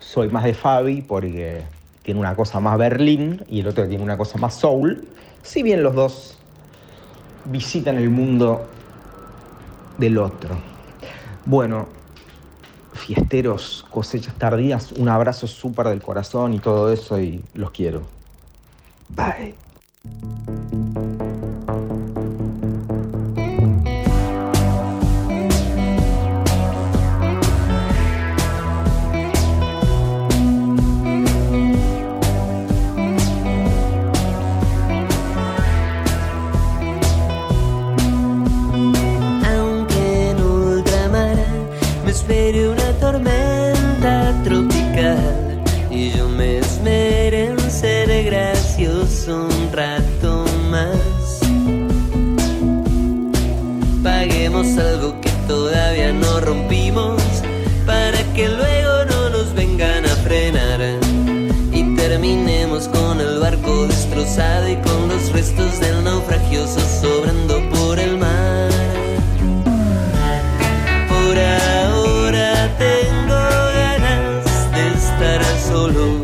Soy 0.00 0.28
más 0.30 0.44
de 0.44 0.54
Fabi 0.54 1.02
porque 1.02 1.62
tiene 2.02 2.18
una 2.18 2.34
cosa 2.34 2.58
más 2.60 2.78
Berlín 2.78 3.44
y 3.48 3.60
el 3.60 3.68
otro 3.68 3.86
tiene 3.86 4.02
una 4.02 4.16
cosa 4.16 4.38
más 4.38 4.54
soul. 4.54 5.06
Si 5.42 5.62
bien 5.62 5.82
los 5.82 5.94
dos 5.94 6.38
visitan 7.44 7.98
el 7.98 8.08
mundo 8.08 8.66
del 9.98 10.16
otro. 10.16 10.56
Bueno, 11.44 11.88
fiesteros, 12.94 13.84
cosechas 13.90 14.34
tardías, 14.34 14.92
un 14.92 15.10
abrazo 15.10 15.46
súper 15.46 15.88
del 15.88 16.00
corazón 16.00 16.54
y 16.54 16.58
todo 16.58 16.90
eso 16.90 17.20
y 17.20 17.44
los 17.52 17.70
quiero. 17.70 18.02
Bye. 19.10 19.54
Paguemos 54.72 54.78
algo 54.78 55.20
que 55.20 55.30
todavía 55.46 56.12
no 56.12 56.40
rompimos 56.40 57.20
para 57.86 58.18
que 58.34 58.48
luego 58.48 59.04
no 59.10 59.30
nos 59.30 59.54
vengan 59.54 60.04
a 60.04 60.16
frenar 60.24 60.80
y 61.72 61.94
terminemos 61.96 62.88
con 62.88 63.20
el 63.20 63.38
barco 63.38 63.86
destrozado 63.86 64.68
y 64.68 64.76
con 64.76 65.08
los 65.08 65.32
restos 65.32 65.80
del 65.80 66.04
naufragio 66.04 66.66
sobrando 66.66 67.60
por 67.70 67.98
el 67.98 68.16
mar. 68.18 68.70
Por 71.08 71.38
ahora 71.38 72.70
tengo 72.78 73.40
ganas 73.74 74.72
de 74.72 74.88
estar 74.88 75.42
solo 75.68 76.21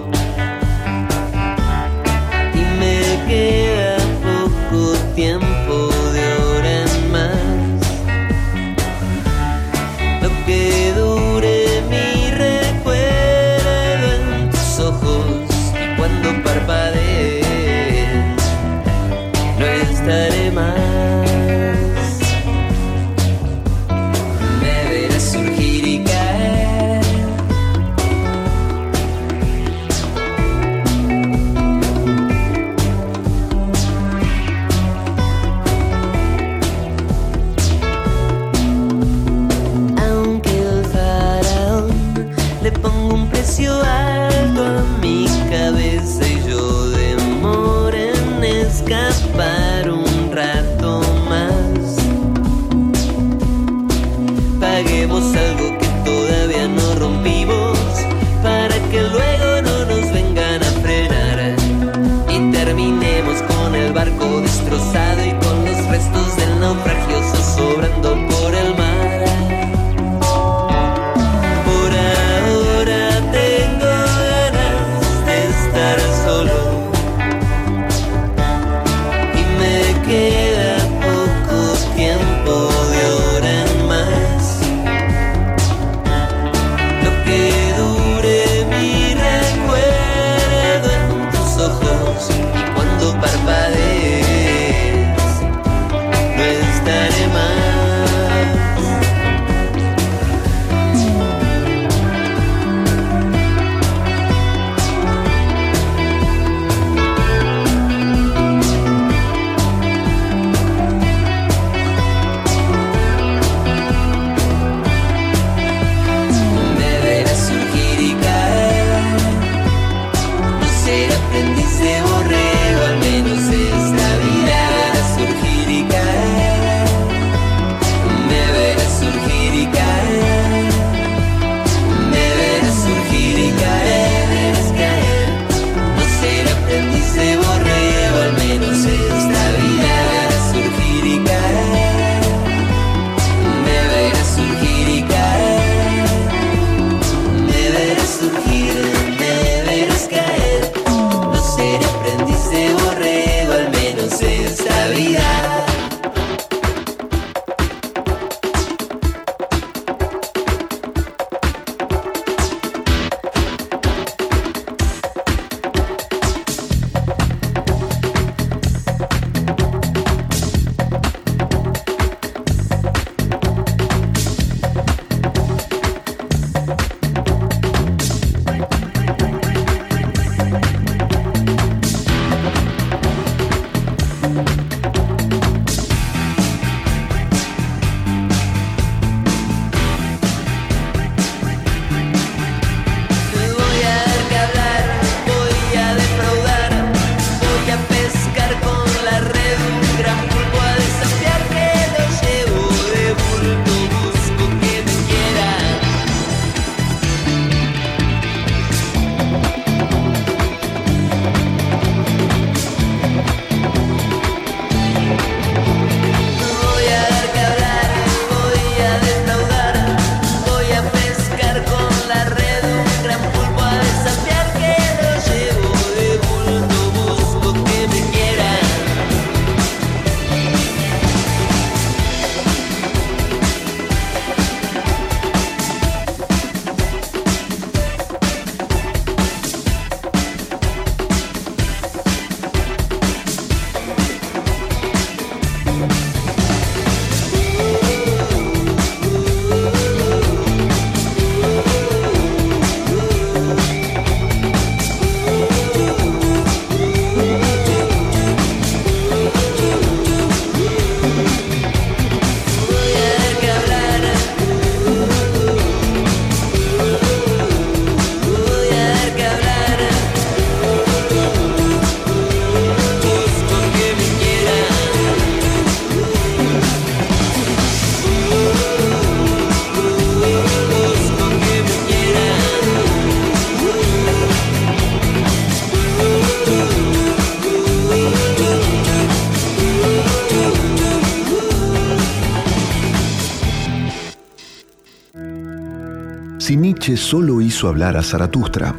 hizo 297.59 297.67
hablar 297.67 297.97
a 297.97 298.05
Zaratustra. 298.05 298.73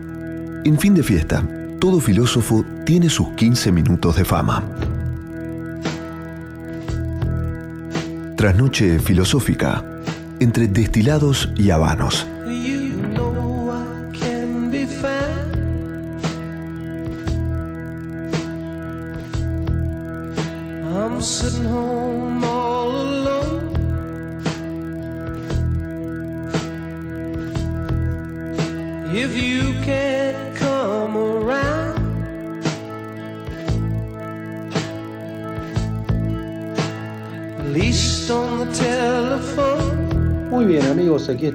En 0.63 0.79
fin 0.79 0.95
de 0.95 1.03
fiesta, 1.03 1.43
todo 1.81 1.99
filósofo 1.99 2.63
tiene 2.85 3.09
sus 3.09 3.27
15 3.31 3.73
minutos 3.73 4.15
de 4.15 4.23
fama. 4.23 4.63
Trasnoche 8.37 8.99
filosófica, 8.99 9.83
entre 10.39 10.69
destilados 10.69 11.49
y 11.57 11.71
habanos. 11.71 12.25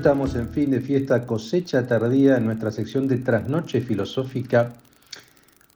estamos 0.05 0.35
en 0.35 0.51
fin 0.51 0.71
de 0.71 0.83
fiesta 0.83 1.25
cosecha 1.25 1.87
tardía 1.87 2.37
en 2.37 2.45
nuestra 2.45 2.71
sección 2.71 3.09
de 3.09 3.17
trasnoche 3.17 3.81
filosófica. 3.81 4.75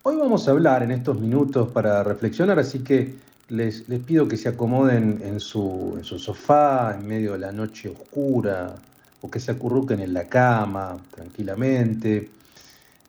Hoy 0.03 0.17
vamos 0.17 0.47
a 0.47 0.51
hablar 0.51 0.83
en 0.83 0.91
estos 0.91 1.19
minutos 1.19 1.71
para 1.71 2.05
reflexionar, 2.05 2.59
así 2.59 2.81
que 2.81 3.15
les, 3.49 3.85
pido 4.07 4.29
que 4.29 4.37
se 4.37 4.51
acomoden 4.51 5.23
en 5.25 5.41
su, 5.41 5.99
sofá, 6.03 6.95
en 6.95 7.09
medio 7.09 7.33
de 7.33 7.39
la 7.39 7.53
noche 7.53 7.89
oscura, 7.89 8.75
o 9.23 9.31
que 9.31 9.41
se 9.41 9.53
acurruquen 9.53 10.01
en 10.01 10.13
la 10.13 10.25
cama 10.25 10.99
tranquilamente. 11.11 12.29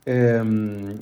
Em, 0.06 0.98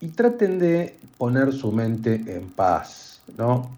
y 0.00 0.06
traten 0.10 0.60
de 0.60 0.94
poner 1.18 1.52
su 1.52 1.72
mente 1.72 2.14
en 2.28 2.48
paz, 2.50 3.20
¿no? 3.36 3.76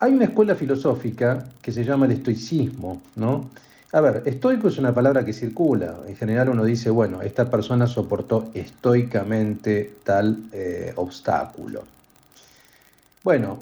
Hay 0.00 0.12
una 0.12 0.26
escuela 0.26 0.54
filosófica 0.54 1.48
que 1.62 1.72
se 1.72 1.82
llama 1.82 2.04
el 2.04 2.12
estoicismo, 2.12 3.00
¿no? 3.16 3.48
A 3.94 4.00
ver, 4.00 4.22
estoico 4.24 4.68
es 4.68 4.78
una 4.78 4.94
palabra 4.94 5.22
que 5.22 5.34
circula. 5.34 5.96
En 6.08 6.16
general 6.16 6.48
uno 6.48 6.64
dice, 6.64 6.88
bueno, 6.88 7.20
esta 7.20 7.50
persona 7.50 7.86
soportó 7.86 8.50
estoicamente 8.54 9.96
tal 10.02 10.44
eh, 10.50 10.94
obstáculo. 10.96 11.82
Bueno, 13.22 13.58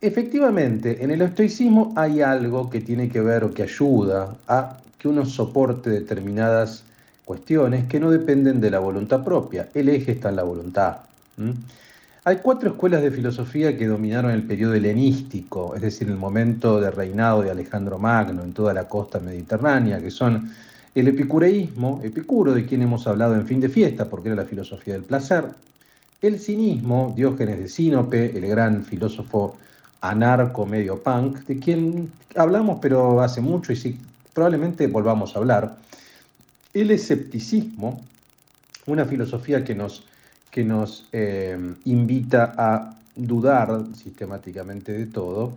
efectivamente, 0.00 1.04
en 1.04 1.12
el 1.12 1.22
estoicismo 1.22 1.92
hay 1.96 2.22
algo 2.22 2.68
que 2.68 2.80
tiene 2.80 3.08
que 3.08 3.20
ver 3.20 3.44
o 3.44 3.54
que 3.54 3.62
ayuda 3.62 4.34
a 4.48 4.78
que 4.98 5.06
uno 5.06 5.24
soporte 5.24 5.90
determinadas 5.90 6.82
cuestiones 7.24 7.86
que 7.86 8.00
no 8.00 8.10
dependen 8.10 8.60
de 8.60 8.72
la 8.72 8.80
voluntad 8.80 9.22
propia. 9.22 9.68
El 9.74 9.90
eje 9.90 10.10
está 10.10 10.30
en 10.30 10.36
la 10.36 10.42
voluntad. 10.42 10.96
Hay 12.28 12.40
cuatro 12.42 12.68
escuelas 12.68 13.00
de 13.00 13.10
filosofía 13.10 13.78
que 13.78 13.86
dominaron 13.86 14.30
el 14.32 14.42
periodo 14.42 14.74
helenístico, 14.74 15.74
es 15.74 15.80
decir, 15.80 16.08
el 16.08 16.18
momento 16.18 16.78
de 16.78 16.90
reinado 16.90 17.40
de 17.40 17.50
Alejandro 17.50 17.98
Magno 17.98 18.42
en 18.42 18.52
toda 18.52 18.74
la 18.74 18.86
costa 18.86 19.18
mediterránea, 19.18 19.98
que 19.98 20.10
son 20.10 20.52
el 20.94 21.08
epicureísmo, 21.08 22.02
Epicuro, 22.04 22.52
de 22.52 22.66
quien 22.66 22.82
hemos 22.82 23.06
hablado 23.06 23.34
en 23.34 23.46
fin 23.46 23.60
de 23.60 23.70
fiesta, 23.70 24.10
porque 24.10 24.28
era 24.28 24.36
la 24.36 24.44
filosofía 24.44 24.92
del 24.92 25.04
placer, 25.04 25.46
el 26.20 26.38
cinismo, 26.38 27.14
Diógenes 27.16 27.60
de 27.60 27.66
Sinope, 27.66 28.36
el 28.36 28.46
gran 28.46 28.84
filósofo 28.84 29.56
anarco 30.02 30.66
medio 30.66 31.02
punk, 31.02 31.46
de 31.46 31.58
quien 31.58 32.12
hablamos 32.36 32.78
pero 32.82 33.22
hace 33.22 33.40
mucho 33.40 33.72
y 33.72 33.76
sí, 33.76 33.98
probablemente 34.34 34.86
volvamos 34.86 35.34
a 35.34 35.38
hablar, 35.38 35.78
el 36.74 36.90
escepticismo, 36.90 38.02
una 38.84 39.06
filosofía 39.06 39.64
que 39.64 39.74
nos 39.74 40.02
que 40.50 40.64
nos 40.64 41.08
eh, 41.12 41.58
invita 41.84 42.54
a 42.56 42.94
dudar 43.14 43.84
sistemáticamente 43.94 44.92
de 44.92 45.06
todo, 45.06 45.52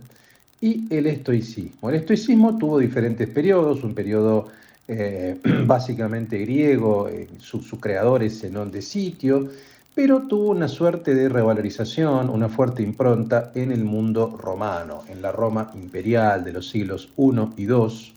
y 0.60 0.86
el 0.94 1.06
estoicismo. 1.06 1.90
El 1.90 1.96
estoicismo 1.96 2.56
tuvo 2.56 2.78
diferentes 2.78 3.28
periodos, 3.28 3.82
un 3.82 3.94
periodo 3.94 4.48
eh, 4.86 5.38
básicamente 5.66 6.38
griego, 6.38 7.08
eh, 7.08 7.28
su, 7.38 7.60
su, 7.60 7.80
creador 7.80 8.22
es 8.22 8.40
Zenón 8.40 8.70
de 8.70 8.80
Sitio, 8.80 9.50
pero 9.94 10.22
tuvo 10.22 10.50
una 10.50 10.68
suerte 10.68 11.14
de 11.14 11.28
revalorización, 11.28 12.30
una 12.30 12.48
fuerte 12.48 12.82
impronta 12.82 13.52
en 13.54 13.72
el 13.72 13.84
mundo 13.84 14.38
romano, 14.40 15.02
en 15.08 15.20
la 15.20 15.32
Roma 15.32 15.70
imperial 15.74 16.44
de 16.44 16.52
los 16.52 16.68
siglos 16.68 17.10
I 17.18 17.62
y 17.62 17.64
II, 17.64 18.12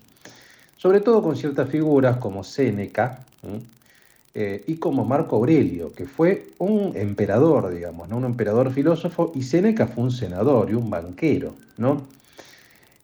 sobre 0.77 1.01
todo 1.01 1.21
con 1.21 1.35
ciertas 1.35 1.69
figuras 1.69 2.17
como 2.17 2.43
Séneca. 2.43 3.25
Eh, 4.37 4.65
y 4.67 4.75
como 4.75 5.05
Marco 5.05 5.37
Aurelio, 5.37 5.93
que 5.93 6.05
fue 6.05 6.49
un 6.57 6.91
emperador, 6.93 7.73
digamos, 7.73 8.09
¿no? 8.09 8.17
un 8.17 8.25
emperador 8.25 8.69
filósofo, 8.69 9.31
y 9.33 9.43
Séneca 9.43 9.87
fue 9.87 10.03
un 10.03 10.11
senador 10.11 10.69
y 10.69 10.73
un 10.73 10.89
banquero. 10.89 11.53
¿no? 11.77 12.01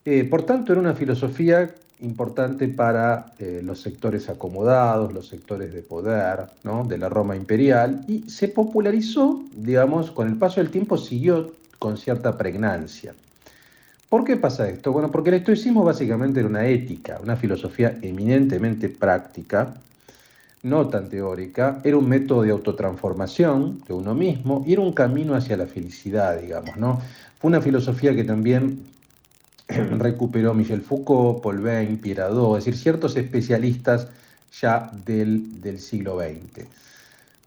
Eh, 0.03 0.25
por 0.25 0.43
tanto, 0.43 0.73
era 0.73 0.81
una 0.81 0.93
filosofía 0.93 1.73
importante 2.01 2.67
para 2.67 3.27
eh, 3.39 3.61
los 3.63 3.79
sectores 3.79 4.27
acomodados, 4.27 5.13
los 5.13 5.29
sectores 5.29 5.73
de 5.73 5.81
poder 5.83 6.47
¿no? 6.65 6.83
de 6.83 6.97
la 6.97 7.07
Roma 7.07 7.37
imperial, 7.37 8.03
y 8.09 8.29
se 8.29 8.49
popularizó, 8.49 9.41
digamos, 9.55 10.11
con 10.11 10.27
el 10.27 10.35
paso 10.35 10.59
del 10.59 10.69
tiempo 10.69 10.97
siguió 10.97 11.53
con 11.79 11.97
cierta 11.97 12.37
pregnancia. 12.37 13.13
¿Por 14.09 14.25
qué 14.25 14.35
pasa 14.35 14.67
esto? 14.67 14.91
Bueno, 14.91 15.09
porque 15.09 15.29
el 15.29 15.35
estoicismo 15.35 15.85
básicamente 15.85 16.41
era 16.41 16.49
una 16.49 16.67
ética, 16.67 17.21
una 17.23 17.37
filosofía 17.37 17.97
eminentemente 18.01 18.89
práctica, 18.89 19.73
no 20.63 20.87
tan 20.87 21.09
teórica, 21.09 21.81
era 21.83 21.97
un 21.97 22.07
método 22.07 22.43
de 22.43 22.51
autotransformación 22.51 23.81
de 23.87 23.93
uno 23.93 24.13
mismo 24.13 24.63
y 24.65 24.73
era 24.73 24.81
un 24.81 24.93
camino 24.93 25.35
hacia 25.35 25.57
la 25.57 25.65
felicidad, 25.65 26.39
digamos, 26.39 26.77
¿no? 26.77 27.01
Fue 27.39 27.49
una 27.49 27.61
filosofía 27.61 28.15
que 28.15 28.23
también 28.23 28.83
recuperó 29.67 30.53
Michel 30.53 30.81
Foucault, 30.81 31.41
Paul 31.41 31.61
Bain, 31.61 31.97
Pierre 31.97 32.23
Hadot, 32.23 32.59
es 32.59 32.65
decir, 32.65 32.79
ciertos 32.79 33.15
especialistas 33.17 34.07
ya 34.59 34.91
del, 35.05 35.61
del 35.61 35.79
siglo 35.79 36.19
XX. 36.19 36.67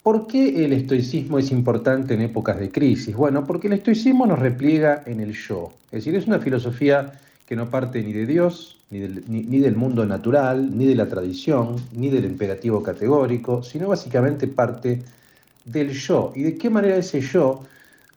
¿Por 0.03 0.27
qué 0.27 0.65
el 0.65 0.73
estoicismo 0.73 1.39
es 1.39 1.51
importante 1.51 2.15
en 2.15 2.21
épocas 2.21 2.59
de 2.59 2.71
crisis? 2.71 3.15
Bueno, 3.15 3.45
porque 3.45 3.69
el 3.69 3.75
estoicismo 3.75 4.27
nos 4.27 4.39
repliega 4.39 5.03
en 5.07 5.21
el 5.21 5.33
yo, 5.33 5.73
es 5.87 6.05
decir, 6.05 6.15
es 6.15 6.27
una 6.27 6.41
filosofía 6.41 7.13
que 7.47 7.57
no 7.57 7.69
parte 7.69 8.03
ni 8.03 8.13
de 8.13 8.27
Dios, 8.27 8.79
ni 8.91 9.01
del, 9.01 9.25
ni, 9.29 9.59
del, 9.59 9.77
mundo 9.77 10.07
natural, 10.07 10.77
ni 10.77 10.87
de 10.87 10.95
la 10.95 11.09
tradición, 11.09 11.77
ni 11.93 12.09
del 12.09 12.25
imperativo 12.25 12.83
categórico, 12.83 13.63
sino 13.63 13.89
básicamente 13.89 14.47
parte 14.47 15.03
del 15.65 15.91
yo. 15.91 16.33
¿Y 16.35 16.43
de 16.43 16.57
qué 16.57 16.71
manera 16.71 16.97
ese 16.97 17.21
yo 17.21 17.63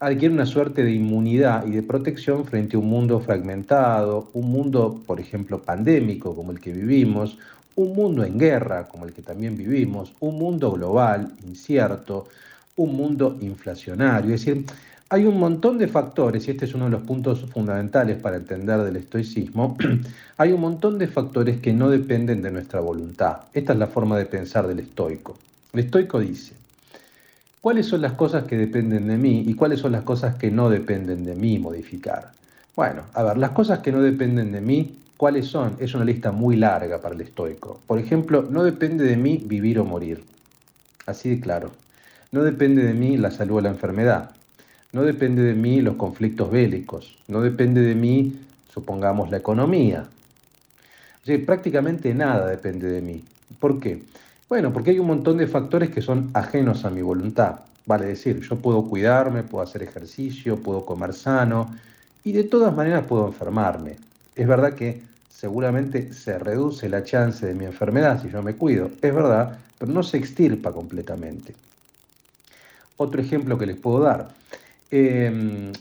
adquiere 0.00 0.34
una 0.34 0.46
suerte 0.46 0.84
de 0.84 0.92
inmunidad 0.92 1.66
y 1.66 1.72
de 1.72 1.82
protección 1.82 2.44
frente 2.44 2.76
a 2.76 2.80
un 2.80 2.88
mundo 2.88 3.20
fragmentado, 3.20 4.30
un 4.32 4.50
mundo, 4.50 5.02
por 5.06 5.20
ejemplo, 5.20 5.60
pandémico 5.60 6.34
como 6.34 6.52
el 6.52 6.60
que 6.60 6.72
vivimos, 6.72 7.38
un 7.74 7.94
mundo 7.94 8.24
en 8.24 8.38
guerra 8.38 8.88
como 8.88 9.04
el 9.04 9.12
que 9.12 9.22
también 9.22 9.56
vivimos, 9.56 10.12
un 10.20 10.38
mundo 10.38 10.72
global, 10.72 11.32
incierto, 11.46 12.28
un 12.76 12.96
mundo 12.96 13.36
inflacionario? 13.40 14.34
Es 14.34 14.44
decir, 14.44 14.64
hay 15.10 15.24
un 15.24 15.38
montón 15.38 15.78
de 15.78 15.88
factores, 15.88 16.46
y 16.46 16.50
este 16.50 16.66
es 16.66 16.74
uno 16.74 16.84
de 16.84 16.90
los 16.90 17.02
puntos 17.02 17.46
fundamentales 17.50 18.20
para 18.20 18.36
entender 18.36 18.78
del 18.82 18.96
estoicismo, 18.96 19.76
hay 20.36 20.52
un 20.52 20.60
montón 20.60 20.98
de 20.98 21.08
factores 21.08 21.60
que 21.60 21.72
no 21.72 21.88
dependen 21.88 22.42
de 22.42 22.50
nuestra 22.50 22.80
voluntad. 22.80 23.38
Esta 23.54 23.72
es 23.72 23.78
la 23.78 23.86
forma 23.86 24.18
de 24.18 24.26
pensar 24.26 24.66
del 24.66 24.80
estoico. 24.80 25.38
El 25.72 25.80
estoico 25.80 26.20
dice, 26.20 26.52
¿cuáles 27.62 27.86
son 27.86 28.02
las 28.02 28.12
cosas 28.12 28.44
que 28.44 28.58
dependen 28.58 29.08
de 29.08 29.16
mí 29.16 29.44
y 29.46 29.54
cuáles 29.54 29.80
son 29.80 29.92
las 29.92 30.02
cosas 30.02 30.36
que 30.36 30.50
no 30.50 30.68
dependen 30.68 31.24
de 31.24 31.34
mí 31.34 31.58
modificar? 31.58 32.32
Bueno, 32.76 33.04
a 33.14 33.22
ver, 33.22 33.38
las 33.38 33.50
cosas 33.50 33.78
que 33.78 33.92
no 33.92 34.02
dependen 34.02 34.52
de 34.52 34.60
mí, 34.60 34.98
¿cuáles 35.16 35.46
son? 35.46 35.76
Es 35.78 35.94
una 35.94 36.04
lista 36.04 36.32
muy 36.32 36.56
larga 36.56 37.00
para 37.00 37.14
el 37.14 37.22
estoico. 37.22 37.80
Por 37.86 37.98
ejemplo, 37.98 38.46
no 38.48 38.62
depende 38.62 39.04
de 39.04 39.16
mí 39.16 39.42
vivir 39.42 39.78
o 39.78 39.86
morir. 39.86 40.22
Así 41.06 41.30
de 41.30 41.40
claro. 41.40 41.70
No 42.30 42.44
depende 42.44 42.82
de 42.82 42.92
mí 42.92 43.16
la 43.16 43.30
salud 43.30 43.56
o 43.56 43.60
la 43.62 43.70
enfermedad. 43.70 44.32
No 44.92 45.02
depende 45.02 45.42
de 45.42 45.54
mí 45.54 45.82
los 45.82 45.96
conflictos 45.96 46.50
bélicos, 46.50 47.18
no 47.28 47.42
depende 47.42 47.82
de 47.82 47.94
mí, 47.94 48.40
supongamos, 48.72 49.30
la 49.30 49.36
economía. 49.36 50.08
O 51.26 51.46
prácticamente 51.46 52.14
nada 52.14 52.48
depende 52.48 52.88
de 52.88 53.02
mí. 53.02 53.22
¿Por 53.60 53.80
qué? 53.80 54.02
Bueno, 54.48 54.72
porque 54.72 54.90
hay 54.90 54.98
un 54.98 55.08
montón 55.08 55.36
de 55.36 55.46
factores 55.46 55.90
que 55.90 56.00
son 56.00 56.30
ajenos 56.32 56.86
a 56.86 56.90
mi 56.90 57.02
voluntad. 57.02 57.60
Vale 57.84 58.06
decir, 58.06 58.40
yo 58.40 58.56
puedo 58.56 58.84
cuidarme, 58.84 59.42
puedo 59.42 59.62
hacer 59.62 59.82
ejercicio, 59.82 60.56
puedo 60.56 60.86
comer 60.86 61.12
sano 61.12 61.74
y 62.24 62.32
de 62.32 62.44
todas 62.44 62.74
maneras 62.74 63.04
puedo 63.06 63.26
enfermarme. 63.26 63.96
Es 64.34 64.48
verdad 64.48 64.72
que 64.72 65.02
seguramente 65.28 66.14
se 66.14 66.38
reduce 66.38 66.88
la 66.88 67.04
chance 67.04 67.44
de 67.46 67.54
mi 67.54 67.66
enfermedad 67.66 68.22
si 68.22 68.30
yo 68.30 68.42
me 68.42 68.54
cuido, 68.54 68.90
es 69.02 69.14
verdad, 69.14 69.58
pero 69.78 69.92
no 69.92 70.02
se 70.02 70.16
extirpa 70.16 70.72
completamente. 70.72 71.54
Otro 72.96 73.20
ejemplo 73.20 73.58
que 73.58 73.66
les 73.66 73.76
puedo 73.76 74.00
dar. 74.00 74.30
Eh, 74.90 75.72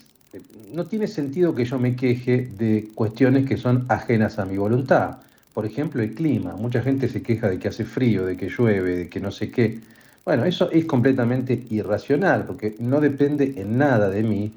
no 0.74 0.86
tiene 0.86 1.08
sentido 1.08 1.56
que 1.56 1.66
yo 1.66 1.80
me 1.80 1.96
queje 1.96 2.50
de 2.58 2.90
cuestiones 2.94 3.48
que 3.48 3.58
son 3.58 3.86
ajenas 3.88 4.40
a 4.40 4.46
mi 4.46 4.58
voluntad. 4.58 5.18
Por 5.54 5.66
ejemplo, 5.66 6.04
el 6.04 6.14
clima. 6.14 6.56
Mucha 6.56 6.82
gente 6.82 7.10
se 7.10 7.22
queja 7.22 7.50
de 7.50 7.58
que 7.58 7.70
hace 7.70 7.86
frío, 7.86 8.26
de 8.26 8.38
que 8.38 8.50
llueve, 8.50 8.96
de 8.96 9.10
que 9.10 9.20
no 9.20 9.32
sé 9.32 9.50
qué. 9.50 9.80
Bueno, 10.24 10.46
eso 10.46 10.70
es 10.72 10.86
completamente 10.86 11.66
irracional, 11.70 12.46
porque 12.46 12.76
no 12.80 13.00
depende 13.00 13.54
en 13.56 13.78
nada 13.78 14.10
de 14.10 14.24
mí 14.24 14.52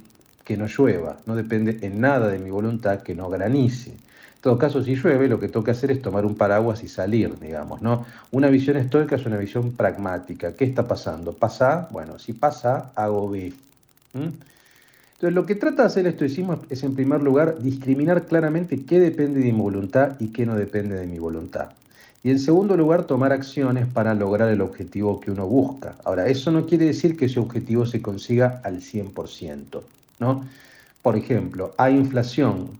que 0.44 0.56
no 0.56 0.66
llueva, 0.66 1.18
no 1.26 1.36
depende 1.36 1.78
en 1.82 2.00
nada 2.00 2.28
de 2.28 2.38
mi 2.38 2.50
voluntad 2.50 3.02
que 3.02 3.14
no 3.14 3.30
granice. 3.30 3.90
En 3.90 4.42
todo 4.42 4.58
caso, 4.58 4.82
si 4.82 4.96
llueve, 4.96 5.28
lo 5.28 5.38
que 5.38 5.48
toca 5.48 5.72
hacer 5.72 5.92
es 5.92 6.02
tomar 6.02 6.26
un 6.26 6.34
paraguas 6.34 6.82
y 6.82 6.88
salir, 6.88 7.38
digamos, 7.38 7.82
¿no? 7.82 8.04
Una 8.32 8.48
visión 8.48 8.76
estoica 8.76 9.14
es 9.14 9.26
una 9.26 9.36
visión 9.36 9.72
pragmática. 9.72 10.54
¿Qué 10.54 10.64
está 10.64 10.88
pasando? 10.88 11.32
¿Pasa? 11.34 11.88
Bueno, 11.92 12.18
si 12.18 12.32
pasa, 12.32 12.90
hago 12.96 13.30
B. 13.30 13.52
¿Mm? 14.14 14.28
Entonces, 15.20 15.34
lo 15.34 15.44
que 15.44 15.54
trata 15.54 15.82
de 15.82 15.86
hacer 15.86 16.06
el 16.06 16.12
estoicismo 16.14 16.58
es, 16.70 16.82
en 16.82 16.94
primer 16.94 17.22
lugar, 17.22 17.60
discriminar 17.60 18.24
claramente 18.24 18.86
qué 18.86 18.98
depende 18.98 19.40
de 19.40 19.52
mi 19.52 19.60
voluntad 19.60 20.16
y 20.18 20.28
qué 20.28 20.46
no 20.46 20.56
depende 20.56 20.94
de 20.96 21.06
mi 21.06 21.18
voluntad. 21.18 21.72
Y 22.22 22.30
en 22.30 22.38
segundo 22.38 22.74
lugar, 22.74 23.04
tomar 23.04 23.30
acciones 23.30 23.86
para 23.86 24.14
lograr 24.14 24.48
el 24.48 24.62
objetivo 24.62 25.20
que 25.20 25.30
uno 25.30 25.46
busca. 25.46 25.96
Ahora, 26.04 26.26
eso 26.26 26.50
no 26.50 26.64
quiere 26.64 26.86
decir 26.86 27.18
que 27.18 27.26
ese 27.26 27.38
objetivo 27.38 27.84
se 27.84 28.00
consiga 28.00 28.62
al 28.64 28.80
100%, 28.80 29.82
¿no? 30.20 30.44
Por 31.02 31.16
ejemplo, 31.16 31.74
hay 31.76 31.96
inflación. 31.96 32.70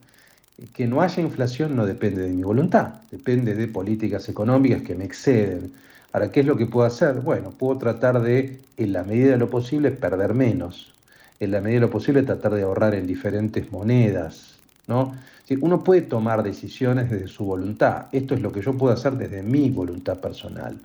Que 0.74 0.86
no 0.86 1.02
haya 1.02 1.22
inflación 1.22 1.76
no 1.76 1.84
depende 1.84 2.22
de 2.22 2.30
mi 2.30 2.42
voluntad, 2.42 2.94
depende 3.10 3.54
de 3.54 3.68
políticas 3.68 4.28
económicas 4.30 4.80
que 4.80 4.94
me 4.94 5.04
exceden. 5.04 5.72
Ahora, 6.12 6.30
¿qué 6.30 6.40
es 6.40 6.46
lo 6.46 6.56
que 6.56 6.66
puedo 6.66 6.86
hacer? 6.86 7.16
Bueno, 7.20 7.50
puedo 7.50 7.78
tratar 7.78 8.22
de, 8.22 8.60
en 8.78 8.92
la 8.94 9.04
medida 9.04 9.32
de 9.32 9.38
lo 9.38 9.48
posible, 9.50 9.90
perder 9.90 10.32
menos, 10.32 10.94
en 11.40 11.50
la 11.50 11.60
medida 11.60 11.80
de 11.80 11.86
lo 11.86 11.90
posible, 11.90 12.22
tratar 12.22 12.54
de 12.54 12.62
ahorrar 12.62 12.94
en 12.94 13.06
diferentes 13.06 13.72
monedas, 13.72 14.56
¿no? 14.86 15.14
Uno 15.60 15.82
puede 15.82 16.02
tomar 16.02 16.44
decisiones 16.44 17.10
desde 17.10 17.26
su 17.26 17.44
voluntad. 17.44 18.06
Esto 18.12 18.34
es 18.34 18.40
lo 18.40 18.52
que 18.52 18.62
yo 18.62 18.72
puedo 18.74 18.94
hacer 18.94 19.14
desde 19.14 19.42
mi 19.42 19.68
voluntad 19.68 20.18
personal. 20.20 20.78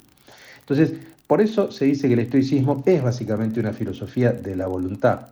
Entonces, 0.61 0.94
por 1.27 1.41
eso 1.41 1.72
se 1.72 1.86
dice 1.86 2.07
que 2.07 2.15
el 2.15 2.22
estoicismo 2.22 2.82
es 2.86 3.03
básicamente 3.03 3.60
una 3.60 3.73
filosofía 3.73 4.32
de 4.32 4.56
la 4.56 4.65
voluntad. 4.65 5.27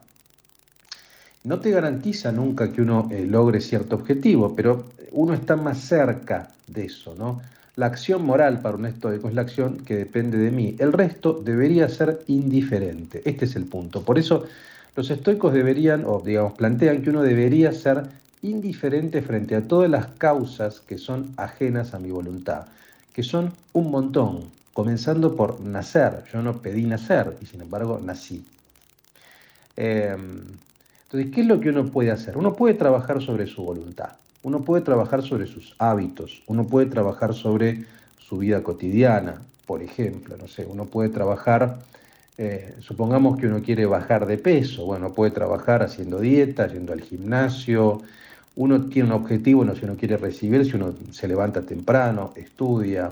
No 1.45 1.59
te 1.59 1.71
garantiza 1.71 2.31
nunca 2.31 2.71
que 2.71 2.81
uno 2.81 3.09
eh, 3.11 3.25
logre 3.25 3.59
cierto 3.59 3.95
objetivo, 3.95 4.55
pero 4.55 4.85
uno 5.11 5.33
está 5.33 5.55
más 5.55 5.79
cerca 5.79 6.49
de 6.67 6.85
eso, 6.85 7.15
¿no? 7.17 7.41
La 7.75 7.87
acción 7.87 8.23
moral 8.23 8.61
para 8.61 8.77
un 8.77 8.85
estoico 8.85 9.27
es 9.27 9.33
la 9.33 9.41
acción 9.41 9.77
que 9.77 9.95
depende 9.95 10.37
de 10.37 10.51
mí. 10.51 10.75
El 10.77 10.93
resto 10.93 11.41
debería 11.43 11.89
ser 11.89 12.21
indiferente. 12.27 13.23
Este 13.25 13.45
es 13.45 13.55
el 13.55 13.65
punto. 13.65 14.03
Por 14.03 14.19
eso 14.19 14.45
los 14.95 15.09
estoicos 15.09 15.53
deberían, 15.53 16.03
o 16.05 16.21
digamos, 16.21 16.53
plantean 16.53 17.01
que 17.01 17.09
uno 17.09 17.21
debería 17.21 17.71
ser 17.71 18.03
indiferente 18.41 19.21
frente 19.21 19.55
a 19.55 19.67
todas 19.67 19.89
las 19.89 20.07
causas 20.17 20.81
que 20.81 20.97
son 20.97 21.33
ajenas 21.37 21.93
a 21.93 21.99
mi 21.99 22.11
voluntad, 22.11 22.65
que 23.13 23.23
son 23.23 23.53
un 23.73 23.89
montón, 23.89 24.51
comenzando 24.73 25.35
por 25.35 25.61
nacer. 25.61 26.23
Yo 26.31 26.41
no 26.41 26.61
pedí 26.61 26.85
nacer 26.85 27.37
y 27.41 27.45
sin 27.45 27.61
embargo 27.61 27.99
nací. 28.03 28.43
Eh, 29.77 30.15
entonces, 31.13 31.31
¿qué 31.31 31.41
es 31.41 31.47
lo 31.47 31.59
que 31.59 31.69
uno 31.69 31.85
puede 31.85 32.11
hacer? 32.11 32.37
Uno 32.37 32.53
puede 32.53 32.73
trabajar 32.73 33.21
sobre 33.21 33.47
su 33.47 33.63
voluntad, 33.63 34.13
uno 34.41 34.61
puede 34.61 34.83
trabajar 34.83 35.21
sobre 35.21 35.45
sus 35.45 35.75
hábitos, 35.77 36.41
uno 36.47 36.65
puede 36.65 36.87
trabajar 36.87 37.33
sobre 37.33 37.85
su 38.17 38.39
vida 38.39 38.63
cotidiana, 38.63 39.41
por 39.65 39.81
ejemplo, 39.83 40.35
no 40.37 40.47
sé, 40.47 40.65
uno 40.65 40.85
puede 40.85 41.09
trabajar, 41.09 41.79
eh, 42.37 42.75
supongamos 42.79 43.37
que 43.37 43.47
uno 43.47 43.61
quiere 43.61 43.85
bajar 43.85 44.25
de 44.25 44.37
peso, 44.37 44.85
bueno, 44.85 45.13
puede 45.13 45.31
trabajar 45.31 45.83
haciendo 45.83 46.19
dieta, 46.19 46.67
yendo 46.67 46.93
al 46.93 47.01
gimnasio, 47.01 48.01
uno 48.55 48.85
tiene 48.85 49.09
un 49.09 49.15
objetivo, 49.15 49.63
no, 49.65 49.75
si 49.75 49.85
uno 49.85 49.95
quiere 49.95 50.17
recibirse, 50.17 50.75
uno 50.75 50.93
se 51.11 51.27
levanta 51.27 51.61
temprano, 51.61 52.33
estudia. 52.35 53.11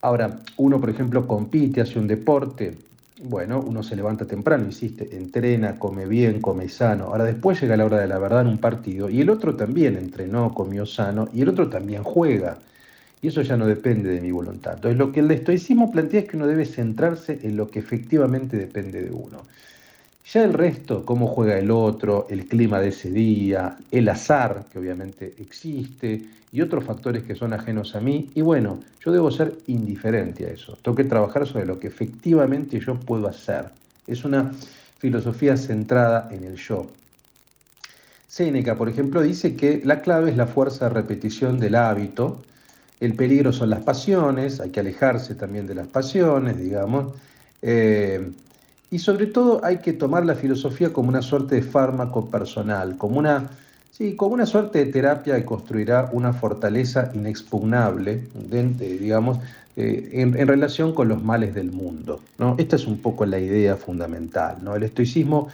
Ahora, 0.00 0.40
uno, 0.56 0.80
por 0.80 0.90
ejemplo, 0.90 1.26
compite, 1.26 1.80
hace 1.80 1.98
un 1.98 2.06
deporte, 2.06 2.76
bueno, 3.24 3.60
uno 3.60 3.82
se 3.82 3.94
levanta 3.94 4.24
temprano, 4.24 4.64
insiste, 4.64 5.16
entrena, 5.16 5.78
come 5.78 6.06
bien, 6.06 6.40
come 6.40 6.68
sano. 6.68 7.06
Ahora 7.06 7.24
después 7.24 7.60
llega 7.60 7.76
la 7.76 7.84
hora 7.84 8.00
de 8.00 8.08
la 8.08 8.18
verdad 8.18 8.40
en 8.42 8.48
un 8.48 8.58
partido 8.58 9.08
y 9.08 9.20
el 9.20 9.30
otro 9.30 9.54
también 9.54 9.96
entrenó, 9.96 10.52
comió 10.52 10.86
sano 10.86 11.28
y 11.32 11.42
el 11.42 11.50
otro 11.50 11.68
también 11.68 12.02
juega. 12.02 12.58
Y 13.22 13.28
eso 13.28 13.40
ya 13.40 13.56
no 13.56 13.66
depende 13.66 14.10
de 14.10 14.20
mi 14.20 14.32
voluntad. 14.32 14.74
Entonces 14.74 14.98
lo 14.98 15.12
que 15.12 15.20
el 15.20 15.30
estoicismo 15.30 15.90
plantea 15.90 16.20
es 16.20 16.28
que 16.28 16.36
uno 16.36 16.46
debe 16.46 16.66
centrarse 16.66 17.38
en 17.42 17.56
lo 17.56 17.70
que 17.70 17.78
efectivamente 17.78 18.56
depende 18.56 19.02
de 19.02 19.12
uno. 19.12 19.42
Ya 20.30 20.44
el 20.44 20.52
resto, 20.52 21.04
cómo 21.04 21.26
juega 21.26 21.58
el 21.58 21.70
otro, 21.70 22.26
el 22.30 22.46
clima 22.46 22.80
de 22.80 22.88
ese 22.88 23.10
día, 23.10 23.76
el 23.90 24.08
azar, 24.08 24.66
que 24.72 24.78
obviamente 24.78 25.34
existe, 25.38 26.22
y 26.52 26.60
otros 26.60 26.84
factores 26.84 27.22
que 27.22 27.34
son 27.34 27.52
ajenos 27.52 27.96
a 27.96 28.00
mí. 28.00 28.30
Y 28.34 28.42
bueno, 28.42 28.78
yo 29.04 29.10
debo 29.10 29.30
ser 29.30 29.54
indiferente 29.66 30.46
a 30.46 30.50
eso. 30.50 30.76
Tengo 30.82 30.96
que 30.96 31.04
trabajar 31.04 31.46
sobre 31.46 31.66
lo 31.66 31.80
que 31.80 31.88
efectivamente 31.88 32.78
yo 32.78 32.94
puedo 33.00 33.26
hacer. 33.26 33.66
Es 34.06 34.24
una 34.24 34.52
filosofía 34.98 35.56
centrada 35.56 36.28
en 36.30 36.44
el 36.44 36.56
yo. 36.56 36.88
Séneca, 38.28 38.76
por 38.76 38.88
ejemplo, 38.88 39.22
dice 39.22 39.56
que 39.56 39.80
la 39.84 40.02
clave 40.02 40.30
es 40.30 40.36
la 40.36 40.46
fuerza 40.46 40.88
de 40.88 40.94
repetición 40.94 41.58
del 41.58 41.74
hábito. 41.74 42.42
El 43.02 43.14
peligro 43.14 43.52
son 43.52 43.68
las 43.68 43.80
pasiones, 43.80 44.60
hay 44.60 44.70
que 44.70 44.78
alejarse 44.78 45.34
también 45.34 45.66
de 45.66 45.74
las 45.74 45.88
pasiones, 45.88 46.56
digamos. 46.56 47.12
Eh, 47.60 48.30
y 48.92 48.98
sobre 49.00 49.26
todo 49.26 49.60
hay 49.64 49.78
que 49.78 49.92
tomar 49.92 50.24
la 50.24 50.36
filosofía 50.36 50.92
como 50.92 51.08
una 51.08 51.20
suerte 51.20 51.56
de 51.56 51.62
fármaco 51.62 52.30
personal, 52.30 52.96
como 52.96 53.18
una, 53.18 53.50
sí, 53.90 54.14
como 54.14 54.34
una 54.34 54.46
suerte 54.46 54.84
de 54.84 54.92
terapia 54.92 55.34
que 55.34 55.44
construirá 55.44 56.10
una 56.12 56.32
fortaleza 56.32 57.10
inexpugnable, 57.12 58.22
digamos, 58.78 59.38
eh, 59.74 60.10
en, 60.12 60.38
en 60.38 60.46
relación 60.46 60.94
con 60.94 61.08
los 61.08 61.20
males 61.24 61.56
del 61.56 61.72
mundo. 61.72 62.20
¿no? 62.38 62.54
Esta 62.56 62.76
es 62.76 62.86
un 62.86 62.98
poco 62.98 63.26
la 63.26 63.40
idea 63.40 63.74
fundamental. 63.74 64.58
¿no? 64.62 64.76
El 64.76 64.84
estoicismo 64.84 65.48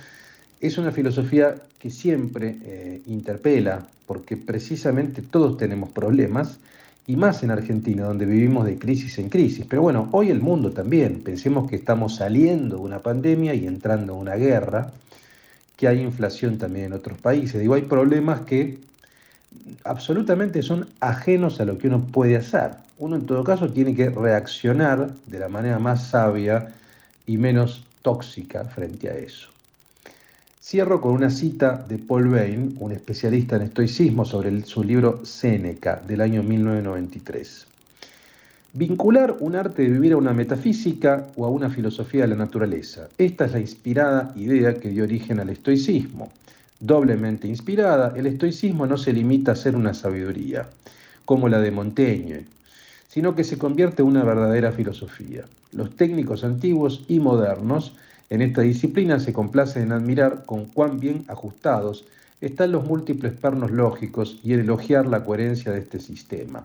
es 0.60 0.76
una 0.76 0.92
filosofía 0.92 1.54
que 1.78 1.88
siempre 1.88 2.58
eh, 2.62 3.00
interpela, 3.06 3.86
porque 4.06 4.36
precisamente 4.36 5.22
todos 5.22 5.56
tenemos 5.56 5.90
problemas, 5.92 6.58
y 7.08 7.16
más 7.16 7.42
en 7.42 7.50
Argentina, 7.50 8.04
donde 8.04 8.26
vivimos 8.26 8.66
de 8.66 8.78
crisis 8.78 9.18
en 9.18 9.30
crisis. 9.30 9.64
Pero 9.66 9.80
bueno, 9.80 10.10
hoy 10.12 10.28
el 10.28 10.42
mundo 10.42 10.72
también. 10.72 11.22
Pensemos 11.22 11.68
que 11.68 11.76
estamos 11.76 12.16
saliendo 12.16 12.76
de 12.76 12.82
una 12.82 12.98
pandemia 12.98 13.54
y 13.54 13.66
entrando 13.66 14.12
en 14.12 14.18
una 14.20 14.34
guerra, 14.34 14.92
que 15.74 15.88
hay 15.88 16.02
inflación 16.02 16.58
también 16.58 16.86
en 16.86 16.92
otros 16.92 17.16
países. 17.18 17.62
Digo, 17.62 17.72
hay 17.72 17.82
problemas 17.82 18.42
que 18.42 18.78
absolutamente 19.84 20.62
son 20.62 20.86
ajenos 21.00 21.58
a 21.60 21.64
lo 21.64 21.78
que 21.78 21.88
uno 21.88 22.04
puede 22.04 22.36
hacer. 22.36 22.72
Uno 22.98 23.16
en 23.16 23.24
todo 23.24 23.42
caso 23.42 23.70
tiene 23.70 23.94
que 23.94 24.10
reaccionar 24.10 25.10
de 25.26 25.38
la 25.38 25.48
manera 25.48 25.78
más 25.78 26.08
sabia 26.08 26.74
y 27.26 27.38
menos 27.38 27.86
tóxica 28.02 28.66
frente 28.66 29.08
a 29.08 29.14
eso. 29.14 29.48
Cierro 30.70 31.00
con 31.00 31.12
una 31.12 31.30
cita 31.30 31.82
de 31.88 31.96
Paul 31.96 32.28
Bain, 32.28 32.76
un 32.78 32.92
especialista 32.92 33.56
en 33.56 33.62
estoicismo, 33.62 34.26
sobre 34.26 34.60
su 34.66 34.84
libro 34.84 35.24
Séneca 35.24 36.02
del 36.06 36.20
año 36.20 36.42
1993. 36.42 37.66
Vincular 38.74 39.38
un 39.40 39.56
arte 39.56 39.84
de 39.84 39.88
vivir 39.88 40.12
a 40.12 40.18
una 40.18 40.34
metafísica 40.34 41.28
o 41.36 41.46
a 41.46 41.48
una 41.48 41.70
filosofía 41.70 42.24
de 42.24 42.28
la 42.28 42.36
naturaleza. 42.36 43.08
Esta 43.16 43.46
es 43.46 43.52
la 43.52 43.60
inspirada 43.60 44.34
idea 44.36 44.74
que 44.74 44.90
dio 44.90 45.04
origen 45.04 45.40
al 45.40 45.48
estoicismo. 45.48 46.30
Doblemente 46.78 47.48
inspirada, 47.48 48.12
el 48.14 48.26
estoicismo 48.26 48.86
no 48.86 48.98
se 48.98 49.14
limita 49.14 49.52
a 49.52 49.56
ser 49.56 49.74
una 49.74 49.94
sabiduría, 49.94 50.68
como 51.24 51.48
la 51.48 51.60
de 51.60 51.70
Montaigne, 51.70 52.44
sino 53.08 53.34
que 53.34 53.44
se 53.44 53.56
convierte 53.56 54.02
en 54.02 54.08
una 54.08 54.22
verdadera 54.22 54.70
filosofía. 54.72 55.44
Los 55.72 55.96
técnicos 55.96 56.44
antiguos 56.44 57.06
y 57.08 57.20
modernos 57.20 57.94
en 58.30 58.42
esta 58.42 58.62
disciplina 58.62 59.20
se 59.20 59.32
complacen 59.32 59.84
en 59.84 59.92
admirar 59.92 60.44
con 60.44 60.66
cuán 60.66 61.00
bien 61.00 61.24
ajustados 61.28 62.04
están 62.40 62.72
los 62.72 62.84
múltiples 62.84 63.32
pernos 63.32 63.70
lógicos 63.70 64.38
y 64.44 64.52
en 64.52 64.60
elogiar 64.60 65.06
la 65.06 65.24
coherencia 65.24 65.72
de 65.72 65.80
este 65.80 65.98
sistema, 65.98 66.64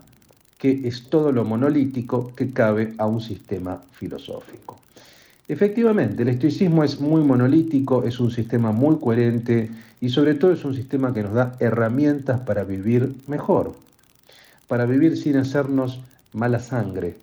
que 0.57 0.88
es 0.88 1.10
todo 1.10 1.31
lo 1.31 1.45
monolítico 1.45 2.34
que 2.35 2.52
cabe 2.52 2.94
a 2.98 3.07
un 3.07 3.22
sistema 3.22 3.81
filosófico. 3.94 4.80
Efectivamente, 5.48 6.23
el 6.23 6.30
estoicismo 6.30 6.84
es 6.84 6.99
muy 6.99 7.22
monolítico, 7.22 8.03
es 8.03 8.19
un 8.19 8.31
sistema 8.31 8.72
muy 8.72 8.98
coherente 8.98 9.69
y 9.99 10.10
sobre 10.10 10.35
todo 10.35 10.53
es 10.53 10.64
un 10.64 10.76
sistema 10.76 11.14
que 11.14 11.23
nos 11.23 11.34
da 11.34 11.56
herramientas 11.60 12.41
para 12.41 12.64
vivir 12.64 13.14
mejor, 13.27 13.73
para 14.68 14.85
vivir 14.85 15.18
sin 15.18 15.38
hacernos 15.38 15.99
mala 16.34 16.60
sangre. 16.60 17.15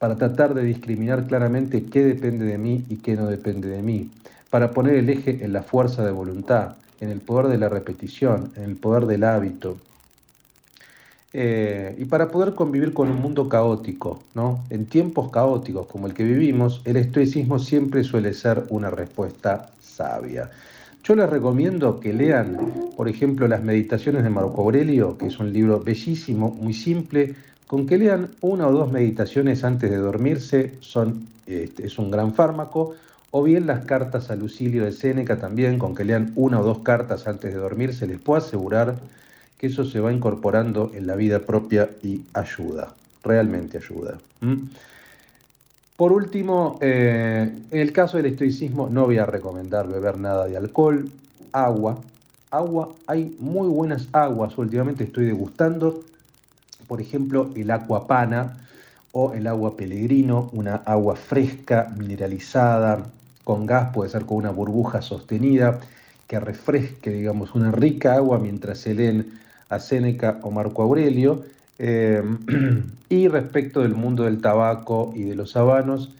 Para 0.00 0.16
tratar 0.16 0.54
de 0.54 0.64
discriminar 0.64 1.26
claramente 1.26 1.84
qué 1.84 2.02
depende 2.02 2.46
de 2.46 2.56
mí 2.56 2.86
y 2.88 2.96
qué 2.96 3.16
no 3.16 3.26
depende 3.26 3.68
de 3.68 3.82
mí, 3.82 4.10
para 4.48 4.70
poner 4.70 4.94
el 4.94 5.10
eje 5.10 5.44
en 5.44 5.52
la 5.52 5.62
fuerza 5.62 6.02
de 6.02 6.10
voluntad, 6.10 6.76
en 7.00 7.10
el 7.10 7.20
poder 7.20 7.48
de 7.48 7.58
la 7.58 7.68
repetición, 7.68 8.50
en 8.56 8.62
el 8.62 8.76
poder 8.76 9.04
del 9.04 9.24
hábito, 9.24 9.76
eh, 11.34 11.94
y 11.98 12.06
para 12.06 12.28
poder 12.30 12.54
convivir 12.54 12.94
con 12.94 13.10
un 13.10 13.20
mundo 13.20 13.46
caótico, 13.46 14.22
¿no? 14.34 14.64
En 14.70 14.86
tiempos 14.86 15.30
caóticos 15.30 15.86
como 15.86 16.06
el 16.06 16.14
que 16.14 16.24
vivimos, 16.24 16.80
el 16.86 16.96
estoicismo 16.96 17.58
siempre 17.58 18.02
suele 18.02 18.32
ser 18.32 18.64
una 18.70 18.88
respuesta 18.88 19.68
sabia. 19.82 20.50
Yo 21.04 21.14
les 21.14 21.28
recomiendo 21.28 22.00
que 22.00 22.14
lean, 22.14 22.56
por 22.96 23.06
ejemplo, 23.06 23.46
las 23.46 23.62
meditaciones 23.62 24.22
de 24.24 24.30
Marco 24.30 24.62
Aurelio, 24.62 25.18
que 25.18 25.26
es 25.26 25.38
un 25.38 25.52
libro 25.52 25.78
bellísimo, 25.80 26.50
muy 26.50 26.72
simple, 26.72 27.34
con 27.70 27.86
que 27.86 27.98
lean 27.98 28.30
una 28.40 28.66
o 28.66 28.72
dos 28.72 28.90
meditaciones 28.90 29.62
antes 29.62 29.92
de 29.92 29.96
dormirse 29.96 30.74
son, 30.80 31.28
este, 31.46 31.86
es 31.86 32.00
un 32.00 32.10
gran 32.10 32.34
fármaco, 32.34 32.96
o 33.30 33.44
bien 33.44 33.68
las 33.68 33.84
cartas 33.84 34.28
a 34.28 34.34
Lucilio 34.34 34.84
de 34.84 34.90
Séneca 34.90 35.38
también, 35.38 35.78
con 35.78 35.94
que 35.94 36.02
lean 36.02 36.32
una 36.34 36.58
o 36.58 36.64
dos 36.64 36.80
cartas 36.80 37.28
antes 37.28 37.54
de 37.54 37.60
dormirse, 37.60 38.08
les 38.08 38.18
puedo 38.18 38.38
asegurar 38.42 38.96
que 39.56 39.68
eso 39.68 39.84
se 39.84 40.00
va 40.00 40.12
incorporando 40.12 40.90
en 40.96 41.06
la 41.06 41.14
vida 41.14 41.38
propia 41.38 41.90
y 42.02 42.22
ayuda, 42.32 42.92
realmente 43.22 43.78
ayuda. 43.78 44.18
Por 45.96 46.10
último, 46.10 46.76
eh, 46.80 47.52
en 47.70 47.78
el 47.78 47.92
caso 47.92 48.16
del 48.16 48.26
estoicismo 48.26 48.88
no 48.90 49.04
voy 49.04 49.18
a 49.18 49.26
recomendar 49.26 49.86
beber 49.86 50.18
nada 50.18 50.48
de 50.48 50.56
alcohol, 50.56 51.08
agua. 51.52 52.00
Agua, 52.50 52.88
hay 53.06 53.36
muy 53.38 53.68
buenas 53.68 54.08
aguas, 54.10 54.58
últimamente 54.58 55.04
estoy 55.04 55.26
degustando, 55.26 56.02
por 56.90 57.00
ejemplo, 57.00 57.52
el 57.54 57.70
agua 57.70 58.08
pana 58.08 58.56
o 59.12 59.32
el 59.32 59.46
agua 59.46 59.76
pellegrino, 59.76 60.50
una 60.52 60.74
agua 60.74 61.14
fresca, 61.14 61.88
mineralizada, 61.96 63.06
con 63.44 63.64
gas, 63.64 63.94
puede 63.94 64.10
ser 64.10 64.24
con 64.24 64.38
una 64.38 64.50
burbuja 64.50 65.00
sostenida, 65.00 65.78
que 66.26 66.40
refresque, 66.40 67.10
digamos, 67.10 67.54
una 67.54 67.70
rica 67.70 68.14
agua 68.14 68.40
mientras 68.40 68.78
se 68.78 68.94
leen 68.94 69.38
a 69.68 69.78
Séneca 69.78 70.40
o 70.42 70.50
Marco 70.50 70.82
Aurelio. 70.82 71.44
Eh, 71.78 72.24
y 73.08 73.28
respecto 73.28 73.82
del 73.82 73.94
mundo 73.94 74.24
del 74.24 74.40
tabaco 74.40 75.12
y 75.14 75.22
de 75.22 75.36
los 75.36 75.54
habanos, 75.54 76.10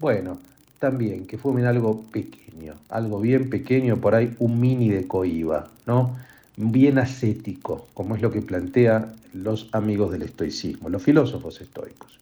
bueno, 0.00 0.38
también 0.80 1.28
que 1.28 1.38
fumen 1.38 1.66
algo 1.66 2.02
pequeño, 2.10 2.74
algo 2.88 3.20
bien 3.20 3.48
pequeño, 3.48 3.98
por 3.98 4.16
ahí 4.16 4.34
un 4.40 4.58
mini 4.58 4.88
de 4.88 5.06
coiba, 5.06 5.68
¿no? 5.86 6.16
bien 6.56 6.98
ascético, 6.98 7.86
como 7.94 8.16
es 8.16 8.22
lo 8.22 8.32
que 8.32 8.42
plantean 8.42 9.14
los 9.32 9.68
amigos 9.72 10.12
del 10.12 10.22
estoicismo, 10.22 10.88
los 10.88 11.02
filósofos 11.02 11.60
estoicos. 11.60 12.18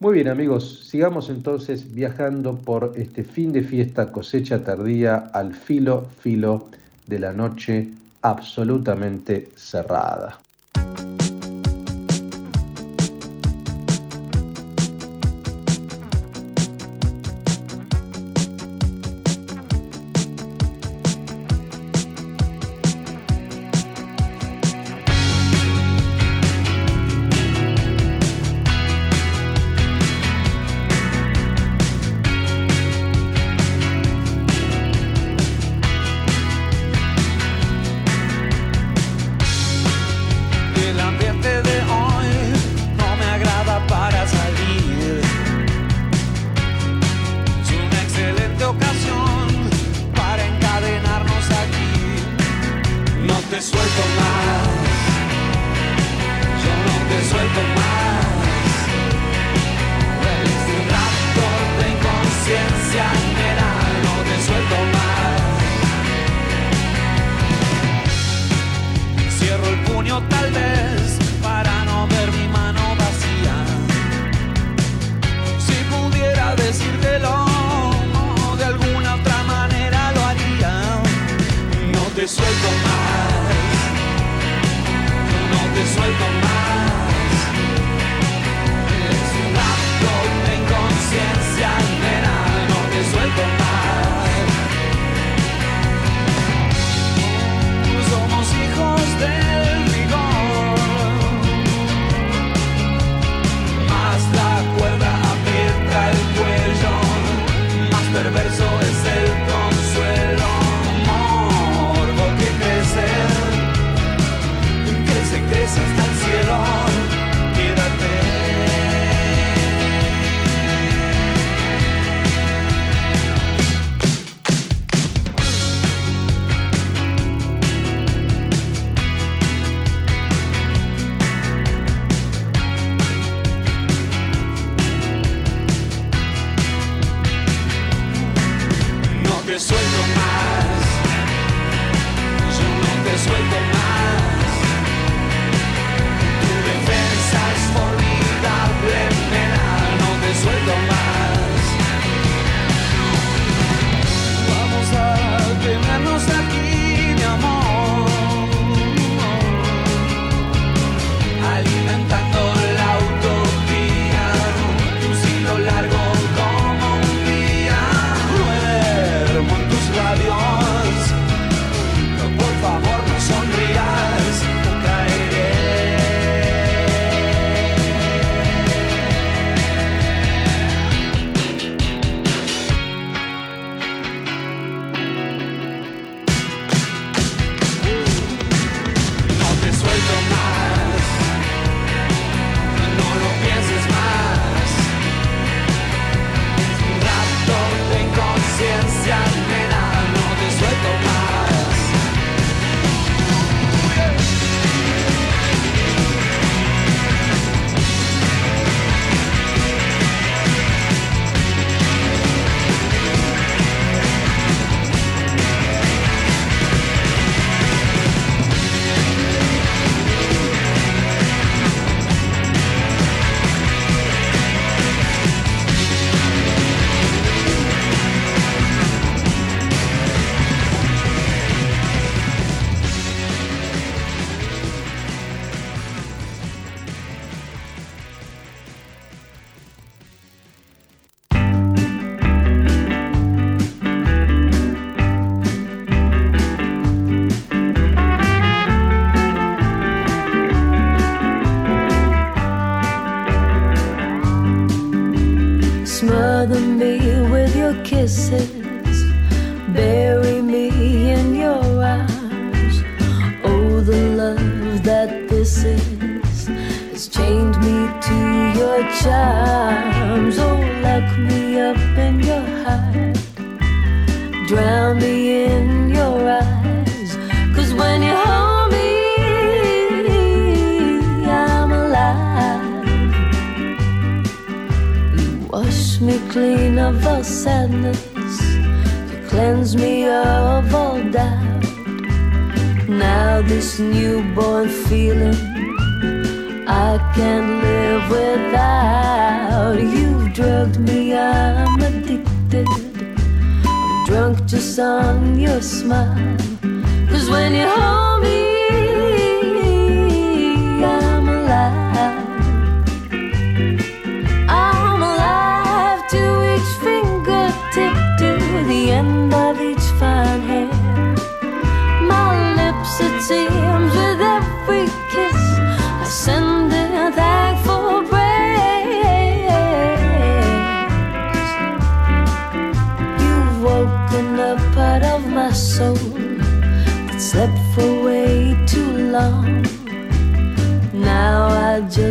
Muy 0.00 0.14
bien 0.14 0.28
amigos, 0.28 0.86
sigamos 0.88 1.30
entonces 1.30 1.94
viajando 1.94 2.56
por 2.56 2.92
este 2.96 3.22
fin 3.22 3.52
de 3.52 3.62
fiesta 3.62 4.10
cosecha 4.10 4.64
tardía 4.64 5.16
al 5.32 5.54
filo 5.54 6.08
filo 6.20 6.68
de 7.06 7.20
la 7.20 7.32
noche 7.32 7.88
absolutamente 8.20 9.48
cerrada. 9.54 10.38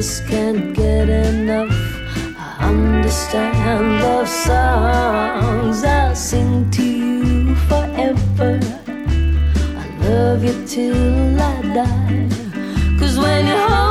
Just 0.01 0.25
can't 0.25 0.73
get 0.73 1.09
enough. 1.09 1.69
I 2.35 2.69
understand 2.69 4.01
love 4.01 4.27
songs. 4.27 5.83
I'll 5.83 6.15
sing 6.15 6.71
to 6.71 6.83
you 6.83 7.55
forever. 7.69 8.59
I 9.83 9.85
love 10.07 10.43
you 10.43 10.55
till 10.65 11.39
I 11.39 11.61
die. 11.77 12.27
Cause 12.97 13.19
when 13.19 13.45
you 13.45 13.55
hold 13.55 13.90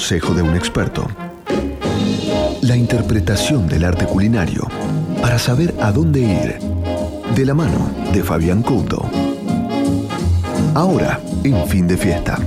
consejo 0.00 0.32
de 0.32 0.40
un 0.40 0.56
experto. 0.56 1.06
La 2.62 2.74
interpretación 2.74 3.68
del 3.68 3.84
arte 3.84 4.06
culinario 4.06 4.66
para 5.20 5.38
saber 5.38 5.74
a 5.78 5.92
dónde 5.92 6.20
ir. 6.20 6.58
De 7.36 7.44
la 7.44 7.52
mano 7.52 7.90
de 8.10 8.22
Fabián 8.22 8.62
Couto. 8.62 9.04
Ahora, 10.74 11.20
en 11.44 11.68
fin 11.68 11.86
de 11.86 11.98
fiesta. 11.98 12.38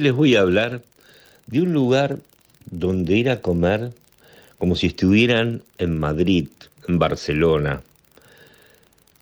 Les 0.00 0.12
voy 0.12 0.34
a 0.34 0.40
hablar 0.40 0.82
de 1.46 1.60
un 1.60 1.72
lugar 1.72 2.18
donde 2.70 3.16
ir 3.16 3.30
a 3.30 3.40
comer 3.40 3.92
como 4.58 4.74
si 4.74 4.88
estuvieran 4.88 5.62
en 5.78 5.96
Madrid, 5.98 6.48
en 6.88 6.98
Barcelona. 6.98 7.82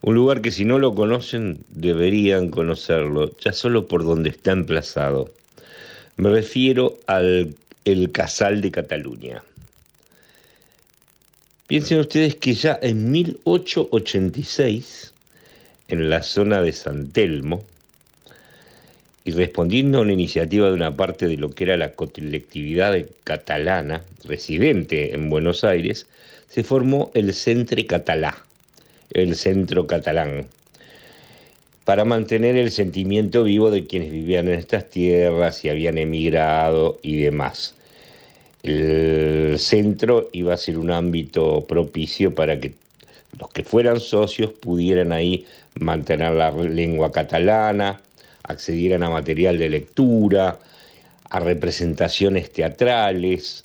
Un 0.03 0.15
lugar 0.15 0.41
que 0.41 0.53
si 0.53 0.65
no 0.65 0.79
lo 0.79 0.95
conocen 0.95 1.59
deberían 1.69 2.51
conocerlo, 2.51 3.37
ya 3.39 3.53
solo 3.53 3.89
por 3.89 4.05
donde 4.05 4.31
está 4.31 4.53
emplazado. 4.53 5.31
Me 6.17 6.31
refiero 6.31 6.97
al 7.07 7.55
El 7.85 8.13
Casal 8.13 8.61
de 8.61 8.71
Cataluña. 8.71 9.43
Piensen 11.67 11.99
ustedes 12.01 12.37
que 12.37 12.55
ya 12.55 12.79
en 12.81 13.11
1886, 13.11 15.13
en 15.89 16.09
la 16.09 16.23
zona 16.23 16.63
de 16.63 16.73
San 16.73 17.11
Telmo, 17.11 17.65
y 19.29 19.31
respondiendo 19.31 19.99
a 19.99 20.01
una 20.01 20.15
iniciativa 20.15 20.69
de 20.69 20.73
una 20.73 20.97
parte 20.97 21.29
de 21.29 21.37
lo 21.37 21.51
que 21.51 21.65
era 21.65 21.77
la 21.77 21.93
colectividad 21.93 22.97
catalana 23.25 24.03
residente 24.25 25.15
en 25.15 25.29
Buenos 25.29 25.65
Aires, 25.65 26.07
se 26.49 26.65
formó 26.65 27.11
el 27.13 27.35
Centre 27.35 27.85
Catalá, 27.85 28.43
el 29.13 29.37
Centro 29.37 29.87
Catalán, 29.87 30.47
para 31.85 32.07
mantener 32.07 32.57
el 32.57 32.71
sentimiento 32.71 33.45
vivo 33.45 33.71
de 33.71 33.87
quienes 33.87 34.13
vivían 34.13 34.49
en 34.49 34.59
estas 34.59 34.89
tierras 34.89 35.63
y 35.63 35.69
habían 35.69 35.99
emigrado 35.99 36.99
y 37.03 37.21
demás. 37.21 37.75
El 38.63 39.59
centro 39.59 40.31
iba 40.33 40.55
a 40.55 40.57
ser 40.57 40.79
un 40.79 40.91
ámbito 40.91 41.67
propicio 41.69 42.35
para 42.35 42.59
que 42.59 42.73
los 43.39 43.51
que 43.51 43.63
fueran 43.63 44.01
socios 44.01 44.53
pudieran 44.55 45.13
ahí 45.13 45.45
mantener 45.79 46.33
la 46.33 46.51
lengua 46.51 47.13
catalana, 47.13 48.01
accedieran 48.49 49.03
a 49.03 49.11
material 49.11 49.59
de 49.59 49.69
lectura, 49.69 50.59
a 51.31 51.41
representaciones 51.41 52.51
teatrales, 52.51 53.65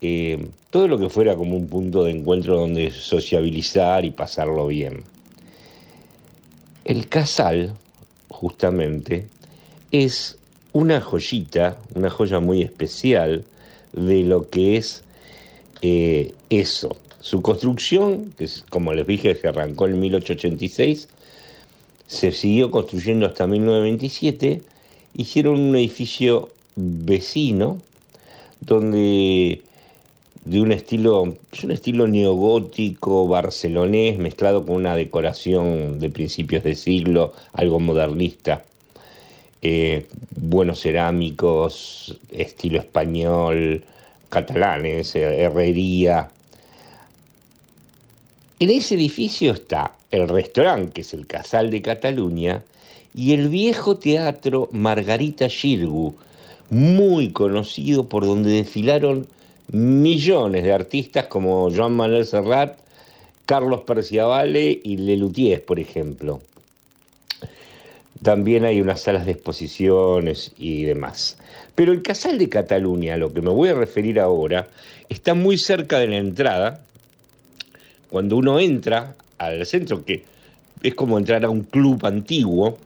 eh, 0.00 0.46
todo 0.70 0.86
lo 0.86 0.98
que 0.98 1.08
fuera 1.08 1.34
como 1.34 1.56
un 1.56 1.66
punto 1.66 2.04
de 2.04 2.12
encuentro 2.12 2.56
donde 2.56 2.90
sociabilizar 2.90 4.04
y 4.04 4.10
pasarlo 4.10 4.66
bien. 4.66 5.02
El 6.84 7.08
casal, 7.08 7.74
justamente, 8.28 9.26
es 9.90 10.38
una 10.72 11.00
joyita, 11.00 11.78
una 11.94 12.10
joya 12.10 12.38
muy 12.40 12.62
especial 12.62 13.44
de 13.92 14.22
lo 14.22 14.48
que 14.48 14.76
es 14.76 15.02
eh, 15.82 16.32
eso. 16.50 16.96
Su 17.20 17.42
construcción, 17.42 18.32
que 18.36 18.44
es, 18.44 18.64
como 18.70 18.92
les 18.92 19.06
dije, 19.06 19.34
se 19.34 19.48
arrancó 19.48 19.86
en 19.86 19.98
1886, 19.98 21.08
se 22.08 22.32
siguió 22.32 22.70
construyendo 22.70 23.26
hasta 23.26 23.46
1927, 23.46 24.62
hicieron 25.14 25.60
un 25.60 25.76
edificio 25.76 26.48
vecino, 26.74 27.78
donde 28.60 29.62
de 30.44 30.60
un 30.62 30.72
estilo, 30.72 31.36
es 31.52 31.64
un 31.64 31.72
estilo 31.72 32.08
neogótico, 32.08 33.28
barcelonés, 33.28 34.18
mezclado 34.18 34.64
con 34.64 34.76
una 34.76 34.96
decoración 34.96 36.00
de 36.00 36.08
principios 36.08 36.64
de 36.64 36.74
siglo, 36.74 37.34
algo 37.52 37.78
modernista. 37.78 38.64
Eh, 39.60 40.06
buenos 40.34 40.80
cerámicos, 40.80 42.18
estilo 42.30 42.78
español, 42.78 43.84
catalanes, 44.30 45.14
eh, 45.14 45.42
herrería. 45.42 46.30
En 48.60 48.70
ese 48.70 48.96
edificio 48.96 49.52
está 49.52 49.92
el 50.10 50.28
restaurante, 50.28 50.94
que 50.94 51.00
es 51.02 51.14
el 51.14 51.28
Casal 51.28 51.70
de 51.70 51.80
Cataluña, 51.80 52.64
y 53.14 53.32
el 53.32 53.48
viejo 53.50 53.98
teatro 53.98 54.68
Margarita 54.72 55.48
Xirgu, 55.48 56.16
muy 56.68 57.30
conocido 57.30 58.08
por 58.08 58.26
donde 58.26 58.50
desfilaron 58.50 59.28
millones 59.70 60.64
de 60.64 60.72
artistas 60.72 61.26
como 61.26 61.70
Joan 61.70 61.92
Manuel 61.92 62.26
Serrat, 62.26 62.76
Carlos 63.46 63.82
Perciavale 63.82 64.80
y 64.82 64.96
Lelutier, 64.96 65.64
por 65.64 65.78
ejemplo. 65.78 66.40
También 68.22 68.64
hay 68.64 68.80
unas 68.80 69.02
salas 69.02 69.24
de 69.24 69.32
exposiciones 69.32 70.50
y 70.58 70.82
demás. 70.82 71.38
Pero 71.76 71.92
el 71.92 72.02
Casal 72.02 72.38
de 72.38 72.48
Cataluña, 72.48 73.14
a 73.14 73.18
lo 73.18 73.32
que 73.32 73.40
me 73.40 73.50
voy 73.50 73.68
a 73.68 73.74
referir 73.74 74.18
ahora, 74.18 74.66
está 75.08 75.34
muy 75.34 75.58
cerca 75.58 76.00
de 76.00 76.08
la 76.08 76.16
entrada. 76.16 76.82
Cuando 78.10 78.36
uno 78.36 78.58
entra 78.58 79.16
al 79.38 79.64
centro, 79.66 80.04
que 80.04 80.24
es 80.82 80.94
como 80.94 81.18
entrar 81.18 81.44
a 81.44 81.50
un 81.50 81.62
club 81.62 82.04
antiguo, 82.06 82.78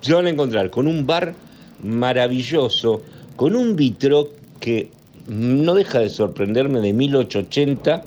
se 0.00 0.14
van 0.14 0.26
a 0.26 0.30
encontrar 0.30 0.70
con 0.70 0.86
un 0.86 1.06
bar 1.06 1.34
maravilloso, 1.82 3.02
con 3.36 3.54
un 3.54 3.76
vitro 3.76 4.30
que 4.60 4.90
no 5.28 5.74
deja 5.74 6.00
de 6.00 6.10
sorprenderme 6.10 6.80
de 6.80 6.92
1880, 6.92 8.02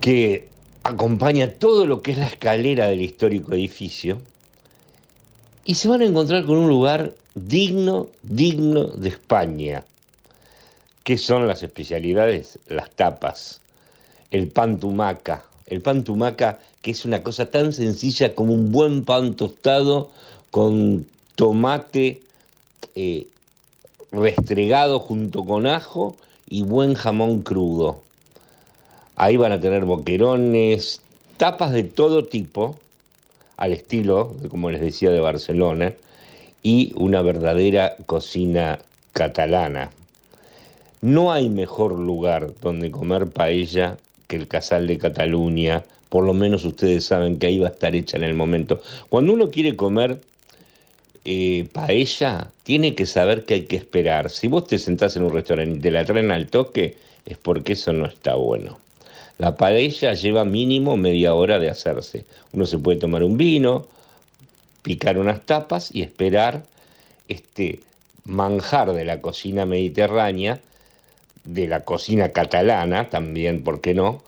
que 0.00 0.48
acompaña 0.82 1.48
todo 1.48 1.86
lo 1.86 2.02
que 2.02 2.12
es 2.12 2.18
la 2.18 2.26
escalera 2.26 2.88
del 2.88 3.02
histórico 3.02 3.52
edificio, 3.52 4.20
y 5.64 5.76
se 5.76 5.88
van 5.88 6.02
a 6.02 6.06
encontrar 6.06 6.44
con 6.44 6.58
un 6.58 6.68
lugar 6.68 7.14
digno, 7.34 8.08
digno 8.22 8.84
de 8.84 9.08
España. 9.08 9.84
¿Qué 11.04 11.18
son 11.18 11.46
las 11.48 11.62
especialidades? 11.62 12.58
Las 12.68 12.90
tapas, 12.90 13.61
el 14.32 14.48
pan 14.48 14.80
tumaca, 14.80 15.44
el 15.66 15.80
pan 15.82 16.02
tumaca 16.02 16.58
que 16.80 16.90
es 16.90 17.04
una 17.04 17.22
cosa 17.22 17.46
tan 17.50 17.72
sencilla 17.72 18.34
como 18.34 18.54
un 18.54 18.72
buen 18.72 19.04
pan 19.04 19.34
tostado 19.34 20.10
con 20.50 21.06
tomate 21.36 22.22
eh, 22.94 23.26
restregado 24.10 24.98
junto 24.98 25.44
con 25.44 25.66
ajo 25.66 26.16
y 26.48 26.62
buen 26.62 26.94
jamón 26.94 27.42
crudo. 27.42 28.00
Ahí 29.16 29.36
van 29.36 29.52
a 29.52 29.60
tener 29.60 29.84
boquerones, 29.84 31.00
tapas 31.36 31.72
de 31.72 31.84
todo 31.84 32.24
tipo, 32.24 32.76
al 33.58 33.72
estilo, 33.72 34.34
como 34.48 34.70
les 34.70 34.80
decía, 34.80 35.10
de 35.10 35.20
Barcelona, 35.20 35.92
y 36.62 36.92
una 36.96 37.22
verdadera 37.22 37.96
cocina 38.06 38.78
catalana. 39.12 39.90
No 41.02 41.32
hay 41.32 41.48
mejor 41.48 41.98
lugar 41.98 42.52
donde 42.60 42.90
comer 42.90 43.28
paella 43.28 43.98
que 44.32 44.36
el 44.36 44.48
Casal 44.48 44.86
de 44.86 44.96
Cataluña, 44.96 45.84
por 46.08 46.24
lo 46.24 46.32
menos 46.32 46.64
ustedes 46.64 47.04
saben 47.04 47.38
que 47.38 47.48
ahí 47.48 47.58
va 47.58 47.68
a 47.68 47.70
estar 47.70 47.94
hecha 47.94 48.16
en 48.16 48.24
el 48.24 48.32
momento. 48.32 48.80
Cuando 49.10 49.34
uno 49.34 49.50
quiere 49.50 49.76
comer 49.76 50.22
eh, 51.26 51.68
paella, 51.70 52.50
tiene 52.62 52.94
que 52.94 53.04
saber 53.04 53.44
que 53.44 53.52
hay 53.52 53.62
que 53.66 53.76
esperar. 53.76 54.30
Si 54.30 54.48
vos 54.48 54.66
te 54.66 54.78
sentás 54.78 55.16
en 55.16 55.24
un 55.24 55.34
restaurante 55.34 55.76
y 55.76 55.80
te 55.82 55.90
la 55.90 56.06
traen 56.06 56.30
al 56.30 56.46
toque, 56.46 56.96
es 57.26 57.36
porque 57.36 57.74
eso 57.74 57.92
no 57.92 58.06
está 58.06 58.34
bueno. 58.36 58.78
La 59.36 59.54
paella 59.54 60.14
lleva 60.14 60.46
mínimo 60.46 60.96
media 60.96 61.34
hora 61.34 61.58
de 61.58 61.68
hacerse. 61.68 62.24
Uno 62.54 62.64
se 62.64 62.78
puede 62.78 63.00
tomar 63.00 63.22
un 63.22 63.36
vino, 63.36 63.86
picar 64.82 65.18
unas 65.18 65.44
tapas 65.44 65.94
y 65.94 66.00
esperar 66.00 66.64
este 67.28 67.80
manjar 68.24 68.94
de 68.94 69.04
la 69.04 69.20
cocina 69.20 69.66
mediterránea, 69.66 70.58
de 71.44 71.68
la 71.68 71.80
cocina 71.80 72.30
catalana 72.30 73.08
también, 73.10 73.62
¿por 73.64 73.80
qué 73.80 73.94
no?, 73.94 74.22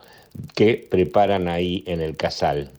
que 0.55 0.87
preparan 0.91 1.49
ahí 1.49 1.85
en 1.87 2.01
el 2.01 2.17
casal. 2.17 2.71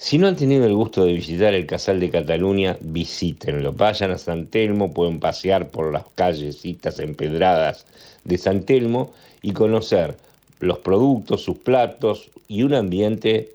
Si 0.00 0.16
no 0.16 0.28
han 0.28 0.36
tenido 0.36 0.64
el 0.64 0.74
gusto 0.74 1.04
de 1.04 1.12
visitar 1.12 1.54
el 1.54 1.66
Casal 1.66 1.98
de 1.98 2.08
Cataluña, 2.08 2.78
visítenlo. 2.80 3.72
Vayan 3.72 4.12
a 4.12 4.18
San 4.18 4.46
Telmo, 4.46 4.94
pueden 4.94 5.18
pasear 5.18 5.70
por 5.70 5.92
las 5.92 6.04
callecitas 6.14 7.00
empedradas 7.00 7.84
de 8.22 8.38
San 8.38 8.62
Telmo 8.62 9.12
y 9.42 9.52
conocer 9.52 10.16
los 10.60 10.78
productos, 10.78 11.42
sus 11.42 11.58
platos 11.58 12.30
y 12.46 12.62
un 12.62 12.74
ambiente 12.74 13.50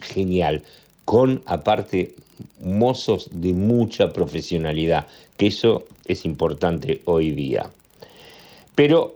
genial, 0.00 0.64
con 1.04 1.40
aparte 1.46 2.16
mozos 2.60 3.28
de 3.30 3.52
mucha 3.52 4.12
profesionalidad, 4.12 5.06
que 5.36 5.46
eso 5.46 5.84
es 6.06 6.24
importante 6.24 7.00
hoy 7.04 7.30
día. 7.30 7.70
Pero 8.76 9.14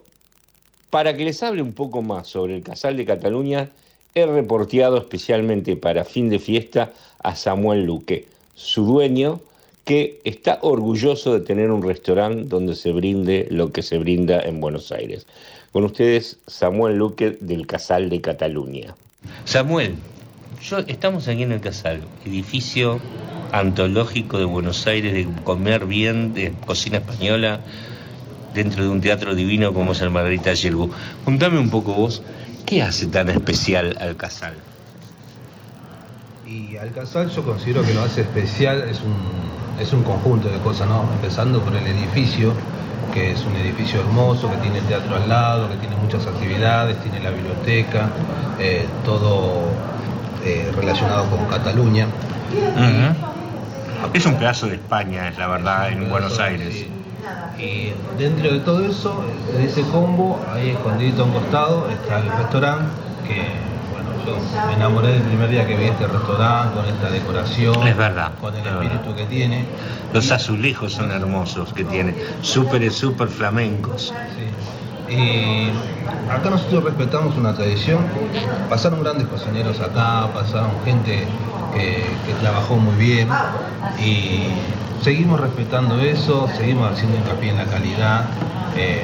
para 0.90 1.16
que 1.16 1.24
les 1.24 1.40
hable 1.44 1.62
un 1.62 1.72
poco 1.72 2.02
más 2.02 2.26
sobre 2.26 2.56
el 2.56 2.64
Casal 2.64 2.96
de 2.96 3.04
Cataluña, 3.04 3.70
he 4.16 4.26
reporteado 4.26 4.98
especialmente 4.98 5.76
para 5.76 6.04
fin 6.04 6.28
de 6.28 6.40
fiesta 6.40 6.92
a 7.22 7.36
Samuel 7.36 7.84
Luque, 7.84 8.26
su 8.56 8.84
dueño, 8.84 9.40
que 9.84 10.20
está 10.24 10.58
orgulloso 10.62 11.32
de 11.32 11.44
tener 11.46 11.70
un 11.70 11.82
restaurante 11.82 12.44
donde 12.44 12.74
se 12.74 12.92
brinde 12.92 13.46
lo 13.50 13.72
que 13.72 13.82
se 13.82 13.98
brinda 13.98 14.40
en 14.40 14.60
Buenos 14.60 14.90
Aires. 14.90 15.26
Con 15.72 15.84
ustedes, 15.84 16.38
Samuel 16.46 16.96
Luque 16.96 17.36
del 17.40 17.66
Casal 17.66 18.10
de 18.10 18.20
Cataluña. 18.20 18.94
Samuel, 19.44 19.94
yo, 20.62 20.78
estamos 20.80 21.28
aquí 21.28 21.42
en 21.42 21.52
el 21.52 21.60
Casal, 21.60 22.02
edificio 22.24 23.00
antológico 23.52 24.38
de 24.38 24.44
Buenos 24.44 24.86
Aires, 24.86 25.12
de 25.12 25.26
comer 25.44 25.86
bien, 25.86 26.34
de 26.34 26.52
cocina 26.66 26.98
española, 26.98 27.60
dentro 28.54 28.82
de 28.82 28.88
un 28.88 29.00
teatro 29.00 29.34
divino 29.34 29.72
como 29.72 29.92
es 29.92 30.00
el 30.00 30.10
Margarita 30.10 30.52
Yergu. 30.52 30.90
Contame 31.24 31.58
un 31.58 31.70
poco 31.70 31.94
vos, 31.94 32.22
¿qué 32.66 32.82
hace 32.82 33.06
tan 33.06 33.28
especial 33.28 33.96
al 34.00 34.16
Casal? 34.16 34.54
Y 36.46 36.76
Alcazar 36.76 37.28
yo 37.28 37.44
considero 37.44 37.82
que 37.82 37.94
lo 37.94 38.02
hace 38.02 38.22
especial, 38.22 38.82
es 38.90 39.00
un, 39.02 39.14
es 39.80 39.92
un 39.92 40.02
conjunto 40.02 40.48
de 40.48 40.58
cosas, 40.58 40.88
¿no? 40.88 41.08
Empezando 41.14 41.60
por 41.62 41.76
el 41.76 41.86
edificio, 41.86 42.52
que 43.14 43.30
es 43.32 43.44
un 43.44 43.54
edificio 43.54 44.00
hermoso, 44.00 44.50
que 44.50 44.56
tiene 44.56 44.78
el 44.78 44.84
teatro 44.84 45.14
al 45.14 45.28
lado, 45.28 45.68
que 45.68 45.76
tiene 45.76 45.94
muchas 45.96 46.26
actividades, 46.26 47.00
tiene 47.02 47.20
la 47.20 47.30
biblioteca, 47.30 48.10
eh, 48.58 48.84
todo 49.04 49.68
eh, 50.44 50.72
relacionado 50.74 51.30
con 51.30 51.44
Cataluña. 51.46 52.08
Es 54.12 54.26
un 54.26 54.34
pedazo 54.36 54.66
de 54.66 54.74
España, 54.74 55.28
es 55.28 55.38
la 55.38 55.46
verdad, 55.46 55.92
en 55.92 56.10
Buenos 56.10 56.38
Aires. 56.40 56.86
Y 57.58 57.92
dentro 58.18 58.52
de 58.52 58.60
todo 58.60 58.84
eso, 58.86 59.22
de 59.56 59.64
ese 59.64 59.82
combo, 59.82 60.40
ahí 60.52 60.70
escondidito 60.70 61.22
a 61.22 61.24
un 61.26 61.32
costado, 61.32 61.88
está 61.90 62.18
el 62.20 62.30
restaurante, 62.38 62.86
que 63.26 63.42
bueno, 63.92 64.10
yo 64.26 64.66
me 64.66 64.74
enamoré 64.74 65.08
del 65.12 65.22
primer 65.22 65.50
día 65.50 65.66
que 65.66 65.76
vi 65.76 65.84
este 65.84 66.06
restaurante, 66.06 66.74
con 66.74 66.86
esta 66.86 67.10
decoración, 67.10 67.86
Es 67.86 67.96
verdad, 67.96 68.32
con 68.40 68.54
el 68.54 68.60
es 68.60 68.64
verdad. 68.64 68.82
espíritu 68.82 69.14
que 69.14 69.24
tiene. 69.26 69.64
Los 70.14 70.30
azulejos 70.30 70.92
son 70.94 71.10
hermosos 71.10 71.72
que 71.74 71.84
tiene, 71.84 72.14
súper, 72.40 72.90
súper 72.90 73.28
flamencos. 73.28 74.12
Sí. 75.08 75.14
Y 75.14 75.70
acá 76.30 76.50
nosotros 76.50 76.84
respetamos 76.84 77.36
una 77.36 77.52
tradición. 77.54 77.98
Pasaron 78.68 79.02
grandes 79.02 79.26
cocineros 79.26 79.80
acá, 79.80 80.28
pasaron 80.32 80.70
gente 80.84 81.26
que, 81.74 82.04
que 82.26 82.32
trabajó 82.40 82.76
muy 82.76 82.94
bien 82.96 83.28
y 84.00 84.44
seguimos 85.02 85.40
respetando 85.40 86.00
eso, 86.00 86.48
seguimos 86.56 86.92
haciendo 86.92 87.16
hincapié 87.18 87.50
en 87.50 87.56
la 87.56 87.64
calidad. 87.64 88.24
Eh, 88.76 89.02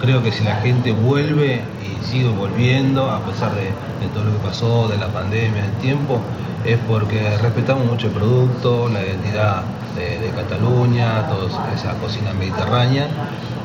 creo 0.00 0.22
que 0.22 0.32
si 0.32 0.44
la 0.44 0.56
gente 0.56 0.92
vuelve 0.92 1.62
y 1.82 2.04
sigue 2.04 2.28
volviendo, 2.28 3.10
a 3.10 3.20
pesar 3.20 3.52
de, 3.54 3.72
todo 4.12 4.24
lo 4.24 4.32
que 4.32 4.46
pasó, 4.46 4.88
de 4.88 4.98
la 4.98 5.08
pandemia, 5.08 5.62
del 5.62 5.72
tiempo, 5.80 6.20
es 6.64 6.78
porque 6.88 7.36
respetamos 7.38 7.86
mucho 7.86 8.08
el 8.08 8.12
producto, 8.12 8.88
la 8.88 9.02
identidad 9.02 9.62
de, 9.96 10.18
de 10.18 10.30
Cataluña, 10.30 11.26
toda 11.28 11.48
esa 11.74 11.94
cocina 11.94 12.32
mediterránea 12.34 13.06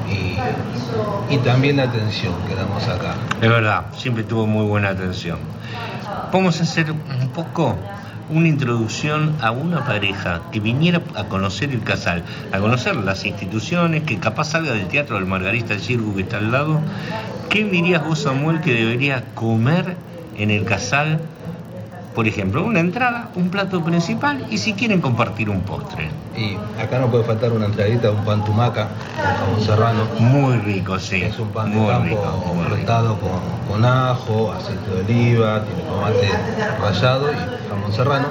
y, 0.10 1.34
y 1.34 1.38
también 1.40 1.78
la 1.78 1.84
atención 1.84 2.34
que 2.48 2.56
damos 2.56 2.88
acá. 2.88 3.16
Es 3.42 3.50
verdad, 3.50 3.86
siempre 3.96 4.24
tuvo 4.24 4.48
muy 4.48 4.66
buena 4.66 4.90
atención. 4.90 5.40
Vamos 6.32 6.60
a 6.60 6.64
hacer 6.64 6.92
un 6.92 7.30
poco 7.34 7.76
una 8.30 8.48
introducción 8.48 9.36
a 9.42 9.52
una 9.52 9.86
pareja 9.86 10.42
que 10.52 10.60
viniera 10.60 11.02
a 11.16 11.26
conocer 11.26 11.72
el 11.72 11.82
casal, 11.82 12.24
a 12.52 12.60
conocer 12.60 12.96
las 12.96 13.26
instituciones, 13.26 14.04
que 14.04 14.20
capaz 14.20 14.52
salga 14.52 14.74
del 14.74 14.88
teatro 14.88 15.16
del 15.16 15.26
Margarita 15.26 15.78
Girgu 15.78 16.16
que 16.16 16.22
está 16.22 16.38
al 16.38 16.52
lado. 16.52 16.80
¿Qué 17.50 17.64
dirías 17.64 18.06
vos, 18.06 18.20
Samuel, 18.20 18.62
que 18.62 18.74
debería 18.74 19.24
comer 19.34 19.96
en 20.38 20.52
el 20.52 20.66
casal? 20.66 21.20
Por 22.15 22.27
ejemplo, 22.27 22.65
una 22.65 22.80
entrada, 22.80 23.30
un 23.36 23.49
plato 23.49 23.84
principal 23.84 24.45
y 24.49 24.57
si 24.57 24.73
quieren 24.73 24.99
compartir 24.99 25.49
un 25.49 25.61
postre. 25.61 26.10
Y 26.36 26.57
acá 26.81 26.99
no 26.99 27.07
puede 27.07 27.23
faltar 27.23 27.52
una 27.53 27.65
entradita, 27.68 28.11
un 28.11 28.26
pan 28.26 28.44
tumaca 28.44 28.88
con 29.15 29.36
jamón 29.36 29.61
serrano. 29.61 30.03
Muy 30.19 30.57
rico, 30.57 30.99
sí. 30.99 31.22
Es 31.22 31.38
un 31.40 31.49
pan 31.49 31.69
de 31.72 31.77
muy 31.77 31.88
campo 31.88 32.06
rico, 32.10 32.44
muy 32.53 32.64
rico. 32.65 32.76
cortado 32.77 33.19
con, 33.19 33.40
con 33.69 33.86
ajo, 33.86 34.52
aceite 34.52 34.90
de 34.90 35.02
oliva, 35.02 35.64
tiene 35.64 35.81
tomate 35.84 36.30
rallado 36.81 37.31
y 37.31 37.69
jamón 37.69 37.94
serrano. 37.94 38.27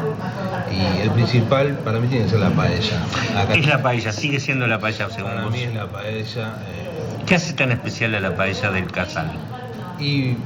Y 0.70 1.00
el 1.00 1.10
principal 1.12 1.78
para 1.84 1.98
mí 2.00 2.09
tiene 2.09 2.24
que 2.24 2.30
ser 2.32 2.40
la 2.40 2.50
paella. 2.50 3.02
Acá 3.38 3.52
¿Qué 3.55 3.60
es 3.60 3.66
la 3.66 3.80
paella? 3.82 4.12
Sigue 4.12 4.40
siendo 4.40 4.66
la 4.66 4.78
paella 4.80 5.09
según 5.09 5.30
para 5.30 5.44
vos. 5.44 5.52
mí 5.52 5.62
es 5.62 5.74
la 5.74 5.86
paella 5.86 6.55
eh, 6.68 7.22
¿Qué 7.26 7.34
hace 7.36 7.52
tan 7.55 7.70
especial 7.72 8.14
a 8.16 8.20
la 8.20 8.34
paella 8.36 8.70
del 8.72 8.90
casal? 8.90 9.30
y 10.00 10.36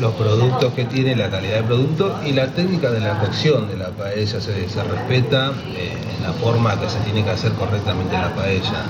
los 0.00 0.12
productos 0.14 0.72
que 0.72 0.84
tiene, 0.86 1.14
la 1.14 1.30
calidad 1.30 1.56
del 1.56 1.64
producto 1.64 2.18
y 2.24 2.32
la 2.32 2.48
técnica 2.48 2.90
de 2.90 3.00
la 3.00 3.18
cocción 3.18 3.68
de 3.68 3.76
la 3.76 3.88
paella 3.90 4.40
se, 4.40 4.68
se 4.68 4.82
respeta 4.82 5.52
eh, 5.76 5.92
en 6.16 6.22
la 6.22 6.32
forma 6.32 6.80
que 6.80 6.88
se 6.88 6.98
tiene 7.00 7.22
que 7.22 7.30
hacer 7.30 7.52
correctamente 7.52 8.14
la 8.14 8.34
paella. 8.34 8.84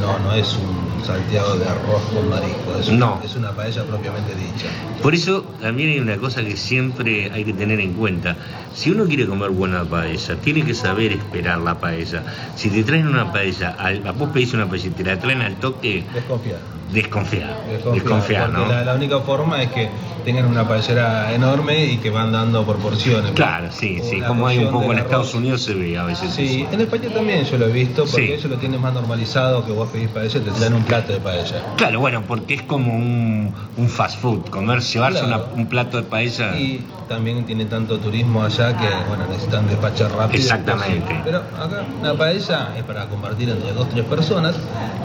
No, 0.00 0.18
no 0.18 0.34
es 0.34 0.56
un 0.56 0.83
salteado 1.04 1.58
de 1.58 1.64
arroz 1.66 2.02
con 2.14 2.28
marisco, 2.30 2.78
es, 2.80 2.90
No. 2.90 3.20
es 3.24 3.34
una 3.36 3.50
paella 3.52 3.84
propiamente 3.84 4.34
dicha. 4.34 4.66
Por 5.02 5.14
eso 5.14 5.44
también 5.60 5.90
hay 5.90 5.98
una 6.00 6.16
cosa 6.16 6.42
que 6.42 6.56
siempre 6.56 7.30
hay 7.32 7.44
que 7.44 7.52
tener 7.52 7.80
en 7.80 7.92
cuenta. 7.94 8.36
Si 8.74 8.90
uno 8.90 9.04
quiere 9.04 9.26
comer 9.26 9.50
buena 9.50 9.84
paella, 9.84 10.36
tiene 10.36 10.62
que 10.64 10.74
saber 10.74 11.12
esperar 11.12 11.58
la 11.58 11.78
paella. 11.78 12.22
Si 12.56 12.70
te 12.70 12.82
traen 12.82 13.06
una 13.06 13.32
paella, 13.32 13.76
al, 13.78 14.00
vos 14.00 14.30
pedís 14.30 14.52
una 14.54 14.66
paella 14.68 14.86
y 14.88 14.90
te 14.90 15.04
la 15.04 15.18
traen 15.18 15.42
al 15.42 15.56
toque, 15.56 16.04
Desconfiar. 16.12 16.58
desconfiar. 16.92 17.54
Desconfiar, 17.92 18.50
¿no? 18.50 18.66
la, 18.66 18.84
la 18.84 18.94
única 18.94 19.20
forma 19.20 19.62
es 19.62 19.70
que 19.72 19.88
tengan 20.24 20.46
una 20.46 20.66
paellera 20.66 21.34
enorme 21.34 21.84
y 21.84 21.96
que 21.98 22.08
van 22.10 22.32
dando 22.32 22.64
por 22.64 22.76
porciones. 22.78 23.32
Claro, 23.32 23.68
sí, 23.70 24.00
sí. 24.02 24.20
Como 24.22 24.46
hay 24.46 24.58
un 24.64 24.72
poco 24.72 24.90
en 24.92 24.98
Estados 24.98 25.28
arroz. 25.28 25.34
Unidos 25.34 25.62
se 25.62 25.74
ve 25.74 25.98
a 25.98 26.04
veces. 26.04 26.32
Sí, 26.32 26.62
eso. 26.62 26.72
en 26.72 26.80
España 26.80 27.10
también 27.12 27.44
yo 27.44 27.58
lo 27.58 27.66
he 27.68 27.72
visto, 27.72 28.04
porque 28.06 28.26
Sí. 28.28 28.32
ellos 28.32 28.44
lo 28.46 28.56
tienen 28.56 28.80
más 28.80 28.94
normalizado 28.94 29.66
que 29.66 29.72
vos 29.72 29.88
pedís 29.90 30.08
paella 30.08 30.38
y 30.38 30.42
te 30.42 30.50
traen 30.50 30.72
un 30.74 30.82
plato 30.84 30.93
de 31.02 31.18
paella. 31.20 31.62
Claro, 31.76 32.00
bueno, 32.00 32.22
porque 32.26 32.54
es 32.54 32.62
como 32.62 32.94
un, 32.94 33.52
un 33.76 33.88
fast 33.88 34.20
food, 34.20 34.48
comer, 34.50 34.80
llevarse 34.80 35.24
Claro. 35.24 35.46
una- 35.52 35.60
un 35.62 35.66
plato 35.68 35.96
de 35.96 36.04
paella. 36.04 36.56
Y 36.56 36.80
también 37.08 37.44
tiene 37.44 37.64
tanto 37.66 37.98
turismo 37.98 38.42
allá 38.44 38.76
que 38.76 38.86
bueno 39.08 39.26
necesitan 39.28 39.66
despachar 39.66 40.10
rápido. 40.12 40.40
Exactamente. 40.42 41.20
Pero 41.24 41.38
acá 41.38 41.84
una 42.00 42.14
paella 42.14 42.70
es 42.76 42.84
para 42.84 43.06
compartir 43.06 43.48
entre 43.50 43.72
dos 43.72 43.88
tres 43.90 44.04
personas. 44.04 44.54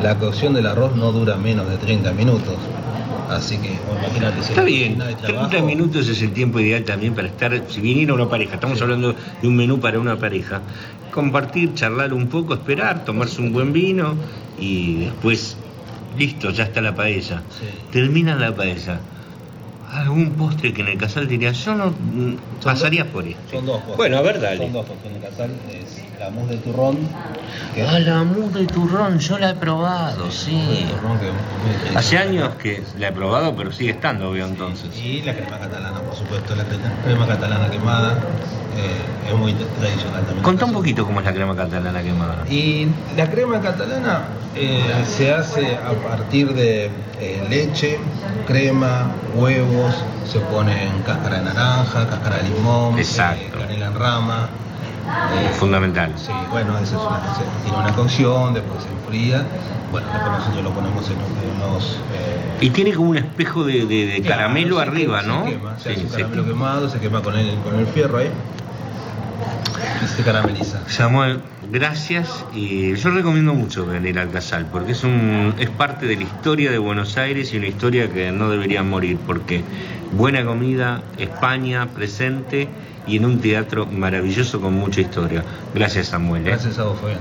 La 0.03 0.16
cocción 0.18 0.53
del 0.53 0.68
arroz 0.68 0.95
no 0.95 1.11
dura 1.11 1.36
menos 1.36 1.68
de 1.70 1.78
30 1.78 2.11
minutos. 2.14 2.56
Así 3.30 3.57
que 3.57 3.78
bueno, 3.88 4.06
imagínate. 4.07 4.41
si 4.44 4.49
Está 4.49 4.64
bien, 4.64 4.94
cocina 4.95 5.06
de 5.06 5.16
30 5.16 5.49
trabajo- 5.49 5.66
minutos 5.66 6.07
es 6.07 6.22
el 6.22 6.32
tiempo 6.32 6.60
ideal 6.60 6.84
también 6.84 7.14
para 7.14 7.28
estar, 7.28 7.64
si 7.70 7.80
viniera 7.82 8.14
una 8.14 8.28
pareja, 8.28 8.56
estamos 8.56 8.82
hablando 8.82 9.14
de 9.41 9.48
un 9.48 9.56
menú 9.56 9.80
para 9.80 9.99
una 9.99 10.16
pareja, 10.18 10.61
compartir, 11.11 11.76
charlar 11.76 12.11
un 12.14 12.28
poco, 12.28 12.56
esperar, 12.56 13.06
tomarse 13.06 13.40
un 13.41 13.52
buen 13.53 13.72
vino 13.72 14.16
y 14.60 14.95
después, 15.06 15.57
listo, 16.18 16.49
ya 16.52 16.64
está 16.65 16.81
la 16.81 16.94
paella. 16.95 17.41
Sí. 17.49 17.65
Termina 17.91 18.36
la 18.36 18.56
paella. 18.56 18.99
Algún 19.91 20.31
postre 20.34 20.72
que 20.72 20.81
en 20.81 20.90
el 20.90 20.98
casal 20.99 21.27
diría, 21.27 21.52
yo 21.52 21.73
no 21.73 21.91
pasaría 22.64 23.06
por 23.06 23.26
esto. 23.27 23.41
Son 23.52 23.65
dos 23.65 23.77
postres. 23.77 23.98
Bueno, 23.98 24.18
a 24.18 24.22
ver, 24.22 24.40
dale. 24.40 24.57
Son 24.57 24.72
dos 24.73 24.86
postres. 24.86 25.11
En 25.11 25.15
el 25.23 25.30
casal 25.30 25.49
es 25.72 26.03
la 26.19 26.30
mousse 26.30 26.49
de 26.52 26.57
turrón. 26.57 26.98
Que 27.73 27.81
Ah, 27.81 27.98
la 27.99 28.23
mousse 28.23 28.53
de 28.60 28.68
turrón, 28.68 29.18
yo 29.18 29.40
la 29.40 29.49
he 29.49 29.56
probado, 29.56 30.30
sí. 30.30 30.52
de 30.52 30.94
turrón 30.94 31.18
que. 31.19 31.98
Hace 31.98 32.19
años 32.19 32.49
que 32.61 32.84
la 32.99 33.07
he 33.07 33.11
probado, 33.11 33.56
pero 33.56 33.72
sigue 33.72 33.90
estando, 33.91 34.30
veo 34.31 34.45
entonces. 34.45 34.95
Y 34.95 35.23
la 35.23 35.34
crema 35.34 35.57
catalana, 35.57 35.99
por 36.02 36.15
supuesto, 36.15 36.56
la 36.56 36.64
cre- 36.65 37.03
crema 37.06 37.26
catalana 37.26 37.72
quemada 37.72 38.14
eh, 38.77 39.27
es 39.31 39.36
muy 39.36 39.53
tradicional 39.53 40.22
también. 40.22 40.44
Contá 40.44 40.65
un 40.65 40.73
poquito 40.73 41.03
cómo 41.03 41.19
es 41.22 41.26
la 41.26 41.34
crema 41.34 41.56
catalana 41.56 42.03
quemada. 42.03 42.45
Y 42.48 42.86
la 43.18 43.27
crema 43.27 43.60
catalana 43.60 44.22
eh, 44.56 45.04
se 45.06 45.32
hace 45.34 45.78
a 45.78 45.92
partir 46.08 46.54
de 46.54 46.86
eh, 47.20 47.44
leche, 47.50 48.00
crema, 48.48 49.12
huevos, 49.36 49.94
se 50.32 50.40
pone 50.40 50.84
en 50.84 51.02
cáscara 51.04 51.38
de 51.40 51.44
naranja, 51.46 52.08
cáscara 52.10 52.38
de 52.38 52.50
limón, 52.50 52.98
eh, 53.00 53.50
canela 53.58 53.88
en 53.88 53.96
rama. 53.96 54.50
eh, 55.34 55.50
Fundamental. 55.54 56.12
Sí, 56.18 56.34
bueno, 56.52 56.74
eso 56.80 56.96
es 56.96 57.02
una- 57.08 57.20
se- 57.36 57.44
tiene 57.64 57.78
una 57.78 57.94
cocción, 57.96 58.54
después 58.54 58.82
se 58.84 58.90
enfría. 58.90 59.46
Bueno, 59.92 60.08
después 60.12 60.32
nosotros 60.34 60.64
lo 60.64 60.72
ponemos 60.72 61.06
en, 61.10 61.18
unos... 61.56 61.84
eh, 62.14 62.66
Y 62.66 62.70
tiene 62.72 62.94
como 62.94 63.10
un 63.12 63.18
espejo 63.18 63.64
de, 63.64 63.86
de- 63.86 64.06
de 64.08 64.22
Claro, 64.22 64.42
caramelo 64.42 64.78
se 64.78 64.82
arriba, 64.84 65.22
quema, 65.22 65.34
¿no? 65.34 65.46
Se 65.46 65.52
quema, 65.52 65.78
se 65.78 65.84
Sí, 65.84 65.90
hace 65.90 66.02
un 66.04 66.10
se 66.10 66.16
caramelo 66.18 66.44
quema. 66.44 66.54
quemado, 66.56 66.90
se 66.90 67.00
quema 67.00 67.22
con 67.22 67.38
el, 67.38 67.56
con 67.60 67.80
el 67.80 67.86
fierro 67.88 68.18
ahí. 68.18 68.30
Y 70.04 70.08
se 70.08 70.24
carameliza. 70.24 70.80
Samuel, 70.88 71.42
gracias. 71.72 72.46
Y 72.54 72.96
yo 72.96 73.12
recomiendo 73.12 73.54
mucho 73.54 73.86
venir 73.86 74.20
al 74.20 74.32
Casal, 74.32 74.68
porque 74.72 74.94
es, 74.94 75.04
un, 75.04 75.54
es 75.60 75.70
parte 75.70 76.06
de 76.06 76.16
la 76.16 76.24
historia 76.24 76.72
de 76.72 76.78
Buenos 76.78 77.18
Aires 77.18 77.54
y 77.54 77.58
una 77.58 77.68
historia 77.68 78.12
que 78.12 78.32
no 78.32 78.50
debería 78.50 78.84
morir, 78.84 79.18
porque 79.26 79.64
buena 80.12 80.44
comida, 80.46 81.02
España 81.18 81.88
presente 81.88 82.68
y 83.08 83.18
en 83.18 83.26
un 83.26 83.40
teatro 83.40 83.86
maravilloso 83.86 84.62
con 84.62 84.74
mucha 84.74 85.02
historia. 85.02 85.44
Gracias, 85.74 86.08
Samuel. 86.08 86.44
¿eh? 86.44 86.52
Gracias 86.52 86.80
a 86.80 86.84
vos, 86.84 87.00
Fabián. 87.00 87.20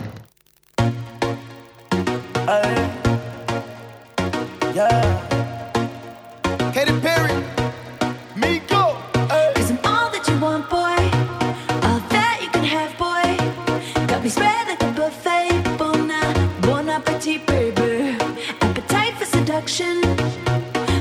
Seduction. 19.78 20.02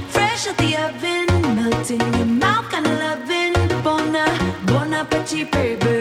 Fresh 0.10 0.48
out 0.48 0.58
the 0.58 0.76
oven. 0.86 1.56
Melting 1.56 2.00
your 2.16 2.26
mouth, 2.26 2.70
kinda 2.70 2.94
loving. 3.04 3.54
Bon, 3.84 4.16
a- 4.16 4.56
bon 4.66 4.94
appetit, 4.94 5.52
baby. 5.52 5.97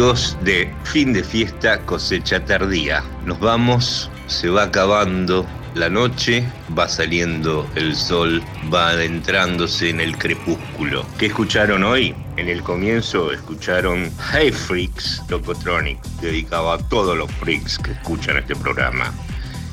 Dios 0.00 0.34
de 0.44 0.72
fin 0.84 1.12
de 1.12 1.22
fiesta, 1.22 1.78
cosecha 1.80 2.42
tardía. 2.42 3.04
Nos 3.26 3.38
vamos, 3.38 4.10
se 4.28 4.48
va 4.48 4.62
acabando 4.62 5.44
la 5.74 5.90
noche, 5.90 6.42
va 6.76 6.88
saliendo 6.88 7.68
el 7.74 7.94
sol, 7.94 8.42
va 8.72 8.88
adentrándose 8.92 9.90
en 9.90 10.00
el 10.00 10.16
crepúsculo. 10.16 11.04
¿Qué 11.18 11.26
escucharon 11.26 11.84
hoy? 11.84 12.14
En 12.38 12.48
el 12.48 12.62
comienzo 12.62 13.30
escucharon 13.30 14.10
Hey 14.32 14.50
Freaks, 14.50 15.22
Locotronic, 15.28 16.02
dedicado 16.22 16.72
a 16.72 16.78
todos 16.88 17.14
los 17.14 17.30
freaks 17.32 17.78
que 17.78 17.90
escuchan 17.90 18.38
este 18.38 18.56
programa. 18.56 19.12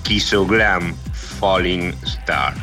Kiso 0.04 0.46
Glam, 0.46 0.94
Falling 1.14 1.96
Star. 2.04 2.54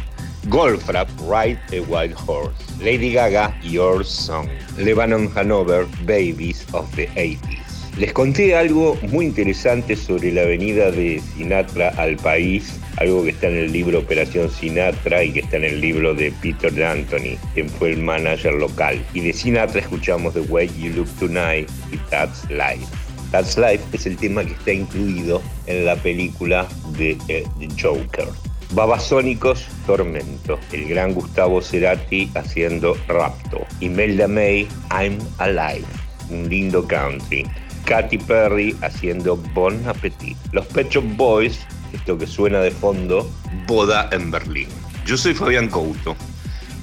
Goldfrapp, 0.50 1.08
Ride 1.20 1.58
a 1.72 1.80
Wild 1.88 2.14
Horse. 2.26 2.54
Lady 2.78 3.14
Gaga, 3.14 3.58
Your 3.62 4.04
Song. 4.04 4.50
Lebanon 4.76 5.28
Hanover, 5.34 5.86
Babies 6.04 6.66
of 6.74 6.94
the 6.94 7.06
80s. 7.16 7.53
Les 7.96 8.12
conté 8.12 8.56
algo 8.56 8.98
muy 9.12 9.26
interesante 9.26 9.94
sobre 9.94 10.32
la 10.32 10.42
venida 10.42 10.90
de 10.90 11.22
Sinatra 11.36 11.90
al 11.90 12.16
país, 12.16 12.80
algo 12.96 13.22
que 13.22 13.30
está 13.30 13.46
en 13.46 13.56
el 13.56 13.72
libro 13.72 14.00
Operación 14.00 14.50
Sinatra 14.50 15.22
y 15.22 15.32
que 15.32 15.40
está 15.40 15.58
en 15.58 15.64
el 15.64 15.80
libro 15.80 16.12
de 16.12 16.32
Peter 16.42 16.84
Anthony, 16.84 17.38
quien 17.54 17.68
fue 17.68 17.92
el 17.92 17.98
manager 17.98 18.54
local. 18.54 19.00
Y 19.14 19.20
de 19.20 19.32
Sinatra 19.32 19.80
escuchamos 19.80 20.34
The 20.34 20.40
Way 20.40 20.70
You 20.76 20.90
Look 20.96 21.08
Tonight 21.20 21.70
y 21.92 21.96
That's 22.10 22.50
Life. 22.50 22.84
That's 23.30 23.56
Life 23.56 23.84
es 23.92 24.06
el 24.06 24.16
tema 24.16 24.44
que 24.44 24.54
está 24.54 24.72
incluido 24.72 25.40
en 25.66 25.84
la 25.84 25.94
película 25.94 26.66
de 26.98 27.16
eh, 27.28 27.44
The 27.60 27.68
Joker. 27.80 28.26
Babasónicos, 28.72 29.68
Tormento. 29.86 30.58
El 30.72 30.88
gran 30.88 31.14
Gustavo 31.14 31.62
Cerati 31.62 32.28
haciendo 32.34 32.96
Rapto. 33.06 33.64
Imelda 33.78 34.26
May, 34.26 34.66
I'm 34.90 35.16
Alive. 35.38 35.86
Un 36.28 36.48
lindo 36.48 36.88
country. 36.88 37.46
Katy 37.84 38.18
Perry 38.18 38.76
haciendo 38.82 39.36
Bon 39.36 39.86
Appetit. 39.86 40.36
Los 40.52 40.66
Pet 40.66 40.88
Boys, 41.16 41.66
esto 41.92 42.16
que 42.18 42.26
suena 42.26 42.60
de 42.60 42.70
fondo, 42.70 43.30
Boda 43.66 44.08
en 44.12 44.30
Berlín. 44.30 44.68
Yo 45.06 45.16
soy 45.16 45.34
Fabián 45.34 45.68
Couto. 45.68 46.16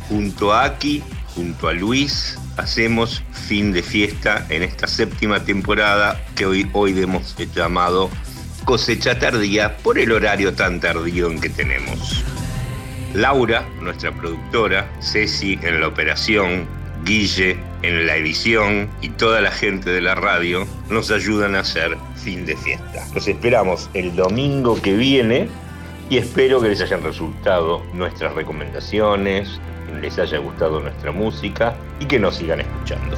Junto 0.10 0.54
a 0.54 0.66
Aki, 0.66 1.02
junto 1.36 1.68
a 1.68 1.74
Luis, 1.74 2.38
hacemos 2.58 3.24
fin 3.32 3.72
de 3.72 3.82
fiesta 3.82 4.46
en 4.50 4.64
esta 4.64 4.88
séptima 4.88 5.44
temporada 5.44 6.22
que 6.36 6.46
hoy, 6.46 6.70
hoy 6.74 7.00
hemos 7.00 7.36
llamado 7.56 8.10
cosecha 8.66 9.18
tardía 9.18 9.78
por 9.78 9.98
el 9.98 10.12
horario 10.12 10.54
tan 10.54 10.80
tardío 10.80 11.32
en 11.32 11.42
que 11.42 11.50
tenemos. 11.50 12.24
Laura, 13.14 13.68
nuestra 13.82 14.12
productora, 14.12 14.90
Ceci 15.02 15.60
en 15.64 15.82
la 15.82 15.88
operación, 15.88 16.68
Guille 17.04 17.58
en 17.82 18.06
la 18.06 18.16
edición 18.16 18.90
y 19.02 19.10
toda 19.10 19.42
la 19.42 19.52
gente 19.52 19.90
de 19.90 20.02
la 20.02 20.16
radio 20.16 20.68
nos 20.90 21.12
ayudan 21.12 21.56
a 21.56 21.60
hacer 21.60 21.98
fin 22.16 22.46
de 22.46 22.56
fiesta. 22.56 23.06
Los 23.14 23.28
esperamos 23.28 23.90
el 23.94 24.16
domingo 24.16 24.80
que 24.82 24.96
viene 24.96 25.50
y 26.10 26.18
espero 26.18 26.62
que 26.62 26.70
les 26.70 26.82
hayan 26.82 27.04
resultado 27.04 27.82
nuestras 27.94 28.34
recomendaciones, 28.36 29.60
que 29.88 30.02
les 30.02 30.20
haya 30.20 30.38
gustado 30.38 30.80
nuestra 30.80 31.12
música 31.12 31.76
y 32.00 32.06
que 32.06 32.20
nos 32.20 32.36
sigan 32.36 32.62
escuchando. 32.62 33.18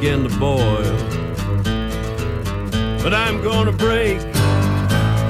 begin 0.00 0.22
to 0.22 0.38
boil. 0.38 0.96
But 3.02 3.12
I'm 3.12 3.42
gonna 3.42 3.72
break, 3.72 4.20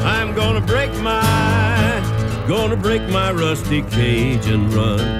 I'm 0.04 0.34
gonna 0.34 0.60
break 0.60 0.92
my, 1.00 2.44
gonna 2.46 2.76
break 2.76 3.00
my 3.08 3.32
rusty 3.32 3.80
cage 3.82 4.46
and 4.46 4.70
run. 4.74 5.17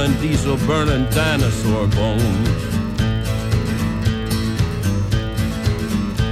burning, 0.00 0.20
diesel 0.22 0.56
burning 0.66 1.04
dinosaur 1.10 1.86
bones. 1.88 2.48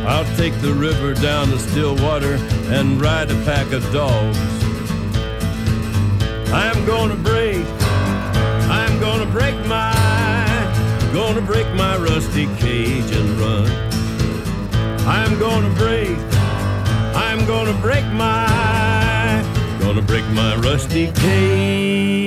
I'll 0.06 0.36
take 0.36 0.58
the 0.62 0.72
river 0.72 1.12
down 1.12 1.48
to 1.48 1.58
Stillwater 1.58 2.36
and 2.72 3.00
ride 3.00 3.30
a 3.30 3.34
pack 3.44 3.72
of 3.72 3.82
dogs. 3.92 4.38
I'm 6.50 6.82
gonna 6.86 7.16
break, 7.16 7.66
I'm 8.70 8.98
gonna 9.00 9.30
break 9.30 9.54
my, 9.66 9.92
gonna 11.12 11.42
break 11.42 11.66
my 11.74 11.96
rusty 11.98 12.46
cage 12.56 13.10
and 13.14 13.30
run. 13.38 13.70
I'm 15.06 15.38
gonna 15.38 15.74
break, 15.74 16.16
I'm 17.14 17.44
gonna 17.46 17.78
break 17.82 18.06
my, 18.12 19.44
gonna 19.80 20.02
break 20.02 20.24
my 20.30 20.56
rusty 20.56 21.12
cage. 21.12 22.17